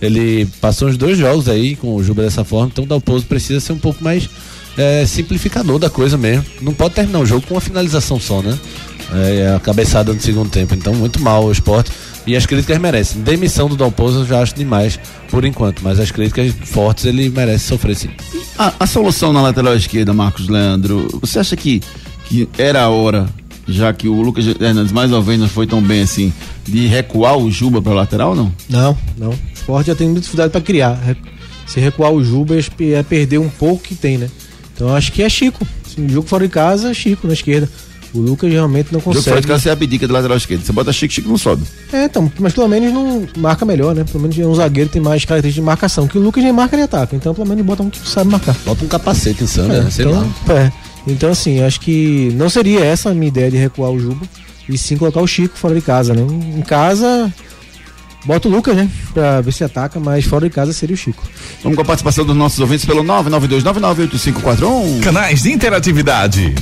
ele 0.00 0.46
passou 0.58 0.88
os 0.88 0.96
dois 0.96 1.18
jogos 1.18 1.46
aí 1.46 1.76
com 1.76 1.94
o 1.94 2.02
Juba 2.02 2.22
dessa 2.22 2.42
forma. 2.42 2.70
Então 2.72 2.84
o 2.84 2.86
Dalpozo 2.86 3.26
precisa 3.26 3.60
ser 3.60 3.74
um 3.74 3.78
pouco 3.78 4.02
mais 4.02 4.30
é, 4.78 5.04
simplificador 5.04 5.78
da 5.78 5.90
coisa 5.90 6.16
mesmo. 6.16 6.44
Não 6.62 6.72
pode 6.72 6.94
terminar 6.94 7.20
o 7.20 7.26
jogo 7.26 7.46
com 7.46 7.52
uma 7.52 7.60
finalização 7.60 8.18
só, 8.18 8.40
né? 8.40 8.58
É, 9.12 9.54
a 9.54 9.60
cabeçada 9.60 10.10
no 10.10 10.20
segundo 10.20 10.48
tempo. 10.48 10.74
Então, 10.74 10.94
muito 10.94 11.20
mal 11.20 11.44
o 11.44 11.52
esporte. 11.52 11.90
E 12.26 12.36
as 12.36 12.46
críticas 12.46 12.78
merecem. 12.78 13.22
Demissão 13.22 13.68
do 13.68 13.76
Dalpozo 13.76 14.20
eu 14.20 14.26
já 14.26 14.42
acho 14.42 14.54
demais 14.54 14.98
por 15.30 15.44
enquanto, 15.44 15.82
mas 15.82 15.98
as 15.98 16.10
críticas 16.10 16.52
fortes 16.64 17.04
ele 17.04 17.28
merece 17.30 17.66
sofrer 17.66 17.96
sim. 17.96 18.10
A, 18.58 18.74
a, 18.80 18.86
solução 18.86 19.32
na 19.32 19.40
lateral 19.40 19.74
esquerda, 19.74 20.12
Marcos 20.12 20.48
Leandro, 20.48 21.08
você 21.20 21.38
acha 21.38 21.56
que, 21.56 21.80
que 22.26 22.48
era 22.58 22.82
a 22.82 22.88
hora, 22.88 23.28
já 23.66 23.92
que 23.92 24.08
o 24.08 24.20
Lucas 24.20 24.46
Hernandes 24.46 24.92
mais 24.92 25.10
uma 25.10 25.22
vez 25.22 25.38
não 25.38 25.48
foi 25.48 25.66
tão 25.66 25.80
bem 25.80 26.02
assim, 26.02 26.32
de 26.66 26.86
recuar 26.86 27.38
o 27.38 27.50
Juba 27.50 27.80
para 27.80 27.94
lateral 27.94 28.34
não? 28.34 28.52
Não, 28.68 28.96
não. 29.16 29.30
O 29.30 29.38
esporte 29.54 29.86
já 29.86 29.94
tem 29.94 30.06
muita 30.06 30.20
dificuldade 30.20 30.52
para 30.52 30.60
criar. 30.60 30.98
Se 31.66 31.78
recuar 31.80 32.12
o 32.12 32.22
Juba 32.22 32.56
é 32.58 33.02
perder 33.02 33.38
um 33.38 33.48
pouco 33.48 33.82
que 33.82 33.94
tem, 33.94 34.18
né? 34.18 34.28
Então 34.74 34.94
acho 34.94 35.12
que 35.12 35.22
é 35.22 35.28
Chico. 35.28 35.66
Se 35.86 36.00
o 36.00 36.08
jogo 36.08 36.26
fora 36.26 36.46
de 36.46 36.52
casa, 36.52 36.92
Chico 36.92 37.26
na 37.26 37.32
esquerda. 37.32 37.68
O 38.12 38.20
Lucas 38.20 38.50
realmente 38.50 38.92
não 38.92 39.00
consegue. 39.00 39.24
Jogo 39.24 39.30
fora 39.30 39.40
de 39.40 39.46
casa 39.46 39.62
você 39.62 39.70
abdica 39.70 40.06
do 40.06 40.12
lateral 40.12 40.36
esquerdo. 40.36 40.64
Você 40.64 40.72
bota 40.72 40.92
Chico, 40.92 41.14
Chico 41.14 41.28
não 41.28 41.38
sobe. 41.38 41.64
É, 41.92 42.04
então, 42.04 42.30
mas 42.38 42.52
pelo 42.52 42.68
menos 42.68 42.92
não 42.92 43.28
marca 43.36 43.64
melhor, 43.64 43.94
né? 43.94 44.04
Pelo 44.04 44.20
menos 44.20 44.36
um 44.38 44.54
zagueiro 44.54 44.90
tem 44.90 45.00
mais 45.00 45.24
características 45.24 45.62
de 45.62 45.66
marcação. 45.66 46.08
Que 46.08 46.18
o 46.18 46.20
Lucas 46.20 46.42
nem 46.42 46.52
marca 46.52 46.76
nem 46.76 46.84
ataca. 46.84 47.14
Então, 47.14 47.34
pelo 47.34 47.46
menos 47.46 47.64
bota 47.64 47.82
um 47.82 47.90
que 47.90 47.98
sabe 48.08 48.30
marcar. 48.30 48.56
Bota 48.64 48.84
um 48.84 48.88
capacete 48.88 49.44
insano, 49.44 49.72
é, 49.72 49.82
né? 49.82 49.90
Sei 49.90 50.04
então, 50.04 50.20
lá. 50.46 50.54
É. 50.54 50.72
Então, 51.06 51.30
assim, 51.30 51.62
acho 51.62 51.80
que 51.80 52.32
não 52.34 52.50
seria 52.50 52.84
essa 52.84 53.10
a 53.10 53.14
minha 53.14 53.28
ideia 53.28 53.50
de 53.50 53.56
recuar 53.56 53.90
o 53.90 54.00
Juba. 54.00 54.26
E 54.68 54.76
sim 54.76 54.96
colocar 54.96 55.20
o 55.20 55.26
Chico 55.26 55.56
fora 55.56 55.74
de 55.74 55.80
casa, 55.80 56.14
né? 56.14 56.22
Em 56.56 56.62
casa, 56.62 57.32
Bota 58.24 58.48
o 58.48 58.50
Lucas, 58.50 58.76
né? 58.76 58.88
Pra 59.14 59.40
ver 59.40 59.52
se 59.52 59.64
ataca, 59.64 59.98
mas 59.98 60.24
fora 60.26 60.46
de 60.48 60.54
casa 60.54 60.72
seria 60.72 60.94
o 60.94 60.96
Chico. 60.96 61.22
Vamos 61.62 61.76
com 61.76 61.82
a 61.82 61.84
participação 61.84 62.24
dos 62.24 62.36
nossos 62.36 62.60
ouvintes 62.60 62.84
pelo 62.84 63.02
992998541. 63.04 65.02
Canais 65.02 65.42
de 65.42 65.52
interatividade. 65.52 66.54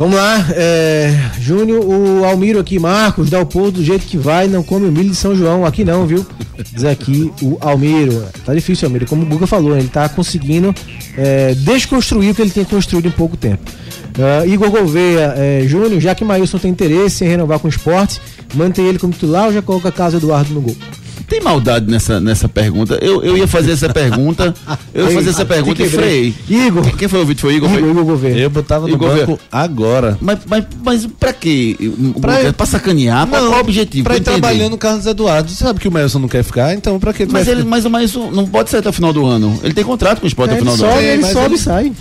Vamos 0.00 0.16
lá, 0.16 0.46
é, 0.54 1.14
Júnior, 1.38 1.84
o 1.84 2.24
Almiro 2.24 2.58
aqui, 2.58 2.78
Marcos, 2.78 3.28
dá 3.28 3.38
o 3.38 3.44
povo 3.44 3.70
do 3.70 3.84
jeito 3.84 4.06
que 4.06 4.16
vai, 4.16 4.48
não 4.48 4.62
come 4.62 4.88
o 4.88 4.90
milho 4.90 5.10
de 5.10 5.14
São 5.14 5.36
João, 5.36 5.66
aqui 5.66 5.84
não, 5.84 6.06
viu? 6.06 6.26
Diz 6.72 6.84
aqui 6.84 7.30
o 7.42 7.58
Almiro. 7.60 8.24
Tá 8.42 8.54
difícil, 8.54 8.88
Almiro, 8.88 9.04
como 9.04 9.24
o 9.24 9.26
Guga 9.26 9.46
falou, 9.46 9.76
ele 9.76 9.88
tá 9.88 10.08
conseguindo 10.08 10.74
é, 11.18 11.52
desconstruir 11.54 12.30
o 12.30 12.34
que 12.34 12.40
ele 12.40 12.50
tem 12.50 12.64
construído 12.64 13.08
em 13.08 13.10
pouco 13.10 13.36
tempo. 13.36 13.70
Uh, 14.16 14.48
Igor 14.48 14.70
Gouveia, 14.70 15.34
é, 15.36 15.64
Júnior, 15.66 16.00
já 16.00 16.14
que 16.14 16.24
Maílson 16.24 16.56
tem 16.56 16.70
interesse 16.70 17.22
em 17.22 17.28
renovar 17.28 17.58
com 17.58 17.66
o 17.66 17.70
esporte, 17.70 18.22
mantém 18.54 18.86
ele 18.86 18.98
como 18.98 19.12
titular 19.12 19.48
ou 19.48 19.52
já 19.52 19.60
coloca 19.60 19.92
Carlos 19.92 20.14
Eduardo 20.14 20.54
no 20.54 20.62
gol? 20.62 20.76
Tem 21.30 21.40
maldade 21.40 21.88
nessa, 21.88 22.18
nessa 22.18 22.48
pergunta. 22.48 22.98
Eu, 23.00 23.22
eu 23.22 23.38
ia 23.38 23.46
fazer 23.46 23.70
essa 23.70 23.88
pergunta. 23.88 24.52
Eu 24.92 25.06
ia 25.06 25.14
fazer 25.14 25.30
essa 25.30 25.44
pergunta 25.44 25.80
e 25.80 25.88
freiei. 25.88 26.34
Igor. 26.48 26.96
Quem 26.96 27.06
foi 27.06 27.22
o 27.22 27.24
vídeo? 27.24 27.40
Foi 27.40 27.54
Igor? 27.54 27.72
Igor, 27.72 27.88
Igor 27.88 28.04
Gouveia. 28.04 28.36
Eu 28.36 28.50
botava 28.50 28.88
no 28.88 28.94
Igor 28.94 29.16
banco 29.16 29.38
agora. 29.50 30.18
Mas, 30.20 30.40
mas, 30.44 30.64
mas 30.84 31.06
pra 31.06 31.32
quê? 31.32 31.76
Pra, 32.20 32.52
pra 32.52 32.66
sacanear? 32.66 33.28
Não, 33.28 33.46
qual 33.46 33.58
o 33.58 33.60
objetivo? 33.60 34.02
Pra 34.02 34.16
ir 34.16 34.22
trabalhando 34.22 34.72
o 34.74 34.78
Carlos 34.78 35.06
Eduardo. 35.06 35.48
Você 35.48 35.62
sabe 35.62 35.78
que 35.78 35.86
o 35.86 35.92
Melson 35.92 36.18
não 36.18 36.28
quer 36.28 36.42
ficar, 36.42 36.74
então 36.74 36.98
pra 36.98 37.12
que 37.12 37.24
Mas 37.26 37.46
ele, 37.46 37.62
mas 37.62 37.84
o 37.84 38.30
não 38.32 38.44
pode 38.44 38.68
sair 38.68 38.80
até 38.80 38.88
o 38.88 38.92
final 38.92 39.12
do 39.12 39.24
ano. 39.24 39.56
Ele 39.62 39.72
tem 39.72 39.84
contrato 39.84 40.18
com 40.18 40.24
o 40.24 40.28
esporte 40.28 40.50
é, 40.50 40.54
até 40.54 40.62
o 40.62 40.72
final 40.72 40.76
do 40.76 40.80
sobe, 40.80 41.06
ano. 41.06 41.12
Ele 41.12 41.32
sobe 41.32 41.54
e 41.54 41.58
sai. 41.58 41.92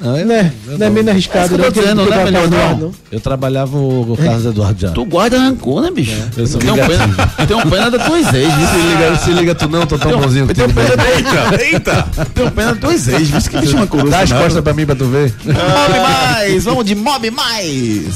Não, 0.00 0.16
eu, 0.16 0.26
né? 0.26 0.52
não, 0.66 0.78
não 0.78 0.86
é 0.86 0.90
meio 0.90 1.10
arriscado, 1.10 1.54
é 1.54 1.58
não, 1.58 1.70
dizendo, 1.70 2.04
não, 2.04 2.12
é 2.12 2.24
melhor 2.24 2.48
não. 2.48 2.92
Eu 3.10 3.20
trabalhava 3.20 3.76
o, 3.76 4.12
o 4.12 4.16
Carlos 4.16 4.46
Eduardo 4.46 4.80
já. 4.80 4.90
Tu 4.90 5.04
guarda 5.04 5.38
rancor, 5.38 5.82
né, 5.82 5.90
bicho? 5.90 6.12
É, 6.12 6.40
eu 6.40 6.46
sou 6.46 6.60
tem, 6.60 6.70
um 6.70 6.74
pena, 6.74 7.46
tem 7.46 7.56
um 7.56 7.70
pena 7.70 7.90
da 7.90 7.98
tua 7.98 8.18
ex, 8.18 8.30
viu? 8.30 8.42
Se 8.42 8.76
liga, 8.76 9.16
se 9.16 9.30
liga 9.32 9.54
tu 9.54 9.68
não, 9.68 9.86
tô 9.86 9.98
tão 9.98 10.12
tem, 10.12 10.20
bonzinho. 10.20 10.46
Tem 10.46 10.64
um 10.64 10.70
pena 10.70 10.88
eita, 10.88 11.64
eita. 11.64 12.06
Tem 12.34 12.46
um 12.46 12.50
pena 12.50 12.74
da 12.74 12.80
tua 12.80 12.92
ex, 12.92 13.06
viu? 13.06 13.18
Que 13.50 13.58
bicho 13.58 13.76
uma 13.76 13.86
coruja. 13.86 14.10
Dá 14.10 14.20
as 14.20 14.32
costas 14.32 14.62
pra 14.62 14.72
mim 14.72 14.86
pra 14.86 14.94
tu 14.94 15.06
ver. 15.06 15.34
Mob 15.44 16.00
mais, 16.00 16.64
vamos 16.64 16.84
de 16.84 16.94
Mob 16.94 17.30
mais. 17.30 18.06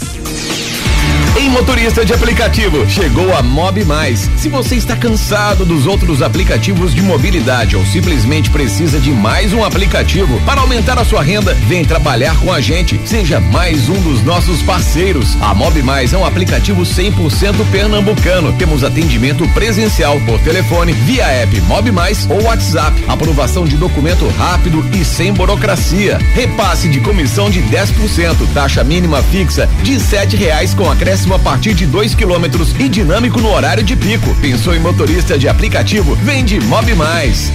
Em 1.35 1.49
motorista 1.49 2.05
de 2.05 2.13
aplicativo, 2.13 2.87
chegou 2.89 3.35
a 3.35 3.43
Mob 3.43 3.83
Mais. 3.87 4.29
Se 4.37 4.51
você 4.51 4.77
está 4.77 4.95
cansado 4.95 5.65
dos 5.65 5.87
outros 5.87 6.21
aplicativos 6.21 6.95
de 6.95 7.01
mobilidade 7.01 7.75
ou 7.75 7.87
simplesmente 7.87 8.51
precisa 8.51 9.01
de 9.01 9.11
mais 9.11 9.51
um 9.55 9.65
aplicativo 9.65 10.39
para 10.45 10.61
aumentar 10.61 10.99
a 10.99 11.05
sua 11.07 11.23
renda, 11.23 11.55
vem 11.67 11.87
trabalhar 11.87 12.39
com 12.39 12.53
a 12.53 12.61
gente. 12.61 13.01
Seja 13.07 13.41
mais 13.41 13.89
um 13.89 13.99
dos 14.03 14.23
nossos 14.23 14.61
parceiros. 14.61 15.35
A 15.41 15.55
Mob 15.55 15.83
Mais 15.83 16.13
é 16.13 16.19
um 16.19 16.25
aplicativo 16.25 16.83
100% 16.83 17.71
pernambucano. 17.73 18.53
Temos 18.53 18.85
atendimento 18.85 19.49
presencial 19.55 20.21
por 20.27 20.39
telefone, 20.41 20.93
via 20.93 21.25
app 21.25 21.59
Mob 21.63 21.91
Mais 21.91 22.29
ou 22.29 22.43
WhatsApp. 22.43 23.05
Aprovação 23.09 23.65
de 23.65 23.79
documento 23.79 24.29
rápido 24.37 24.87
e 24.95 25.03
sem 25.03 25.33
burocracia. 25.33 26.19
Repasse 26.35 26.89
de 26.91 27.01
comissão 27.01 27.49
de 27.49 27.63
10%, 27.63 28.37
taxa 28.53 28.85
mínima 28.85 29.23
fixa 29.23 29.67
de 29.83 29.99
sete 29.99 30.37
reais 30.37 30.75
com 30.75 30.91
acréscimo 30.91 31.22
a 31.31 31.39
partir 31.39 31.75
de 31.75 31.87
2 31.87 32.15
quilômetros 32.15 32.75
e 32.81 32.89
dinâmico 32.89 33.41
no 33.41 33.51
horário 33.51 33.85
de 33.85 33.95
pico. 33.95 34.35
Pensou 34.41 34.75
em 34.75 34.81
motorista 34.81 35.39
de 35.39 35.49
aplicativo? 35.49 36.17
Vende 36.17 36.59
Mob 36.61 36.95
Mais. 36.95 37.53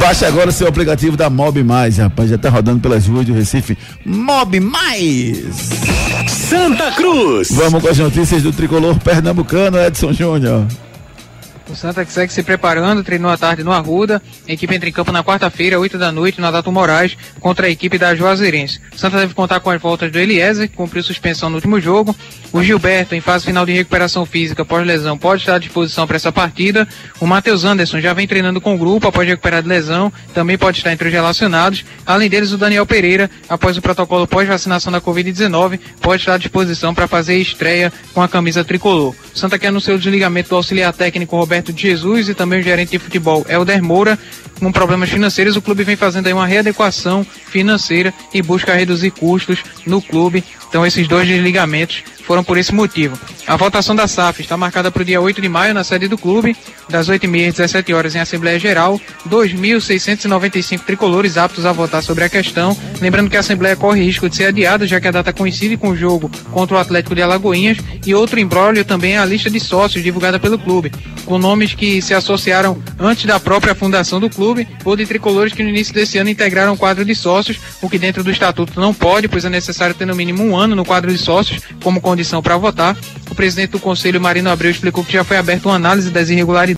Baixe 0.00 0.24
agora 0.24 0.50
o 0.50 0.52
seu 0.52 0.66
aplicativo 0.66 1.16
da 1.16 1.30
Mob 1.30 1.62
Mais, 1.62 1.98
rapaz. 1.98 2.30
Já 2.30 2.38
tá 2.38 2.50
rodando 2.50 2.80
pelas 2.80 3.06
ruas 3.06 3.26
do 3.26 3.32
Recife. 3.32 3.76
Mob 4.04 4.58
Mais! 4.60 5.70
Santa 6.26 6.90
Cruz! 6.92 7.50
Vamos 7.52 7.82
com 7.82 7.88
as 7.88 7.98
notícias 7.98 8.42
do 8.42 8.52
tricolor 8.52 8.98
pernambucano, 8.98 9.78
Edson 9.78 10.12
Júnior. 10.12 10.66
O 11.70 11.76
Santa 11.76 12.02
que 12.04 12.10
segue 12.10 12.32
se 12.32 12.42
preparando, 12.42 13.04
treinou 13.04 13.30
à 13.30 13.36
tarde 13.36 13.62
no 13.62 13.72
Arruda. 13.72 14.22
A 14.48 14.52
equipe 14.52 14.74
entra 14.74 14.88
em 14.88 14.92
campo 14.92 15.12
na 15.12 15.22
quarta-feira, 15.22 15.78
8 15.78 15.98
da 15.98 16.10
noite, 16.10 16.40
na 16.40 16.50
Dato 16.50 16.72
Moraes, 16.72 17.16
contra 17.40 17.66
a 17.66 17.70
equipe 17.70 17.98
da 17.98 18.14
Juazeirense. 18.14 18.80
O 18.94 18.98
Santa 18.98 19.18
deve 19.18 19.34
contar 19.34 19.60
com 19.60 19.68
as 19.68 19.80
voltas 19.80 20.10
do 20.10 20.18
Eliezer, 20.18 20.68
que 20.68 20.76
cumpriu 20.76 21.02
suspensão 21.02 21.50
no 21.50 21.56
último 21.56 21.78
jogo. 21.78 22.16
O 22.52 22.62
Gilberto, 22.62 23.14
em 23.14 23.20
fase 23.20 23.44
final 23.44 23.66
de 23.66 23.72
recuperação 23.72 24.24
física 24.24 24.64
pós-lesão, 24.64 25.18
pode 25.18 25.42
estar 25.42 25.56
à 25.56 25.58
disposição 25.58 26.06
para 26.06 26.16
essa 26.16 26.32
partida. 26.32 26.88
O 27.20 27.26
Matheus 27.26 27.64
Anderson 27.64 28.00
já 28.00 28.14
vem 28.14 28.26
treinando 28.26 28.60
com 28.62 28.74
o 28.74 28.78
grupo 28.78 29.06
após 29.06 29.28
recuperar 29.28 29.62
de 29.62 29.68
lesão, 29.68 30.10
também 30.32 30.56
pode 30.56 30.78
estar 30.78 30.90
entre 30.90 31.08
os 31.08 31.12
relacionados. 31.12 31.84
Além 32.06 32.30
deles, 32.30 32.50
o 32.50 32.56
Daniel 32.56 32.86
Pereira, 32.86 33.30
após 33.46 33.76
o 33.76 33.82
protocolo 33.82 34.26
pós-vacinação 34.26 34.90
da 34.90 35.02
Covid-19, 35.02 35.78
pode 36.00 36.22
estar 36.22 36.34
à 36.34 36.38
disposição 36.38 36.94
para 36.94 37.06
fazer 37.06 37.36
estreia 37.36 37.92
com 38.14 38.22
a 38.22 38.28
camisa 38.28 38.64
tricolor. 38.64 39.14
O 39.34 39.38
Santa 39.38 39.58
quer 39.58 39.68
anunciou 39.68 39.96
o 39.96 40.00
desligamento 40.00 40.48
do 40.48 40.56
auxiliar 40.56 40.94
técnico 40.94 41.36
Roberto 41.36 41.57
Roberto 41.58 41.72
de 41.72 41.82
Jesus 41.82 42.28
e 42.28 42.34
também 42.34 42.60
o 42.60 42.62
gerente 42.62 42.90
de 42.90 42.98
futebol 42.98 43.44
Helder 43.48 43.82
Moura. 43.82 44.18
Com 44.60 44.70
problemas 44.70 45.10
financeiros, 45.10 45.56
o 45.56 45.62
clube 45.62 45.82
vem 45.82 45.96
fazendo 45.96 46.28
aí 46.28 46.32
uma 46.32 46.46
readequação 46.46 47.24
financeira 47.24 48.14
e 48.32 48.40
busca 48.40 48.74
reduzir 48.74 49.10
custos 49.10 49.62
no 49.84 50.00
clube. 50.00 50.44
Então 50.68 50.86
esses 50.86 51.08
dois 51.08 51.26
desligamentos 51.26 52.04
foram 52.28 52.44
por 52.44 52.58
esse 52.58 52.74
motivo. 52.74 53.18
A 53.46 53.56
votação 53.56 53.96
da 53.96 54.06
SAF 54.06 54.42
está 54.42 54.54
marcada 54.54 54.90
para 54.90 55.00
o 55.00 55.04
dia 55.04 55.18
8 55.18 55.40
de 55.40 55.48
maio 55.48 55.72
na 55.72 55.82
sede 55.82 56.06
do 56.06 56.18
clube, 56.18 56.54
das 56.90 57.08
8h30 57.08 57.48
às 57.48 57.54
17 57.54 57.94
horas 57.94 58.14
em 58.14 58.18
Assembleia 58.18 58.58
Geral, 58.58 59.00
2.695 59.26 60.80
tricolores 60.80 61.38
aptos 61.38 61.64
a 61.64 61.72
votar 61.72 62.02
sobre 62.02 62.24
a 62.24 62.28
questão. 62.28 62.76
Lembrando 63.00 63.30
que 63.30 63.36
a 63.38 63.40
Assembleia 63.40 63.74
corre 63.74 64.04
risco 64.04 64.28
de 64.28 64.36
ser 64.36 64.44
adiada, 64.44 64.86
já 64.86 65.00
que 65.00 65.08
a 65.08 65.10
data 65.10 65.32
coincide 65.32 65.78
com 65.78 65.88
o 65.88 65.96
jogo 65.96 66.30
contra 66.52 66.76
o 66.76 66.78
Atlético 66.78 67.14
de 67.14 67.22
Alagoinhas, 67.22 67.78
e 68.04 68.14
outro 68.14 68.38
embrólio 68.38 68.84
também 68.84 69.14
é 69.14 69.18
a 69.18 69.24
lista 69.24 69.48
de 69.48 69.58
sócios 69.58 70.04
divulgada 70.04 70.38
pelo 70.38 70.58
clube, 70.58 70.92
com 71.24 71.38
nomes 71.38 71.72
que 71.72 72.02
se 72.02 72.12
associaram 72.12 72.76
antes 72.98 73.24
da 73.24 73.40
própria 73.40 73.74
fundação 73.74 74.20
do 74.20 74.28
clube, 74.28 74.68
ou 74.84 74.94
de 74.94 75.06
tricolores 75.06 75.54
que 75.54 75.62
no 75.62 75.70
início 75.70 75.94
desse 75.94 76.18
ano 76.18 76.28
integraram 76.28 76.74
o 76.74 76.76
quadro 76.76 77.06
de 77.06 77.14
sócios, 77.14 77.58
o 77.80 77.88
que 77.88 77.98
dentro 77.98 78.22
do 78.22 78.30
estatuto 78.30 78.78
não 78.78 78.92
pode, 78.92 79.28
pois 79.28 79.46
é 79.46 79.48
necessário 79.48 79.94
ter 79.94 80.04
no 80.04 80.14
mínimo 80.14 80.44
um 80.44 80.54
ano 80.54 80.76
no 80.76 80.84
quadro 80.84 81.10
de 81.10 81.18
sócios 81.18 81.62
como 81.82 82.02
condição 82.18 82.42
para 82.42 82.56
votar. 82.56 82.96
O 83.30 83.34
presidente 83.34 83.70
do 83.70 83.78
Conselho, 83.78 84.20
Marino 84.20 84.50
Abreu, 84.50 84.70
explicou 84.72 85.04
que 85.04 85.12
já 85.12 85.22
foi 85.22 85.36
aberta 85.36 85.68
uma 85.68 85.76
análise 85.76 86.10
das 86.10 86.28
irregularidades 86.28 86.66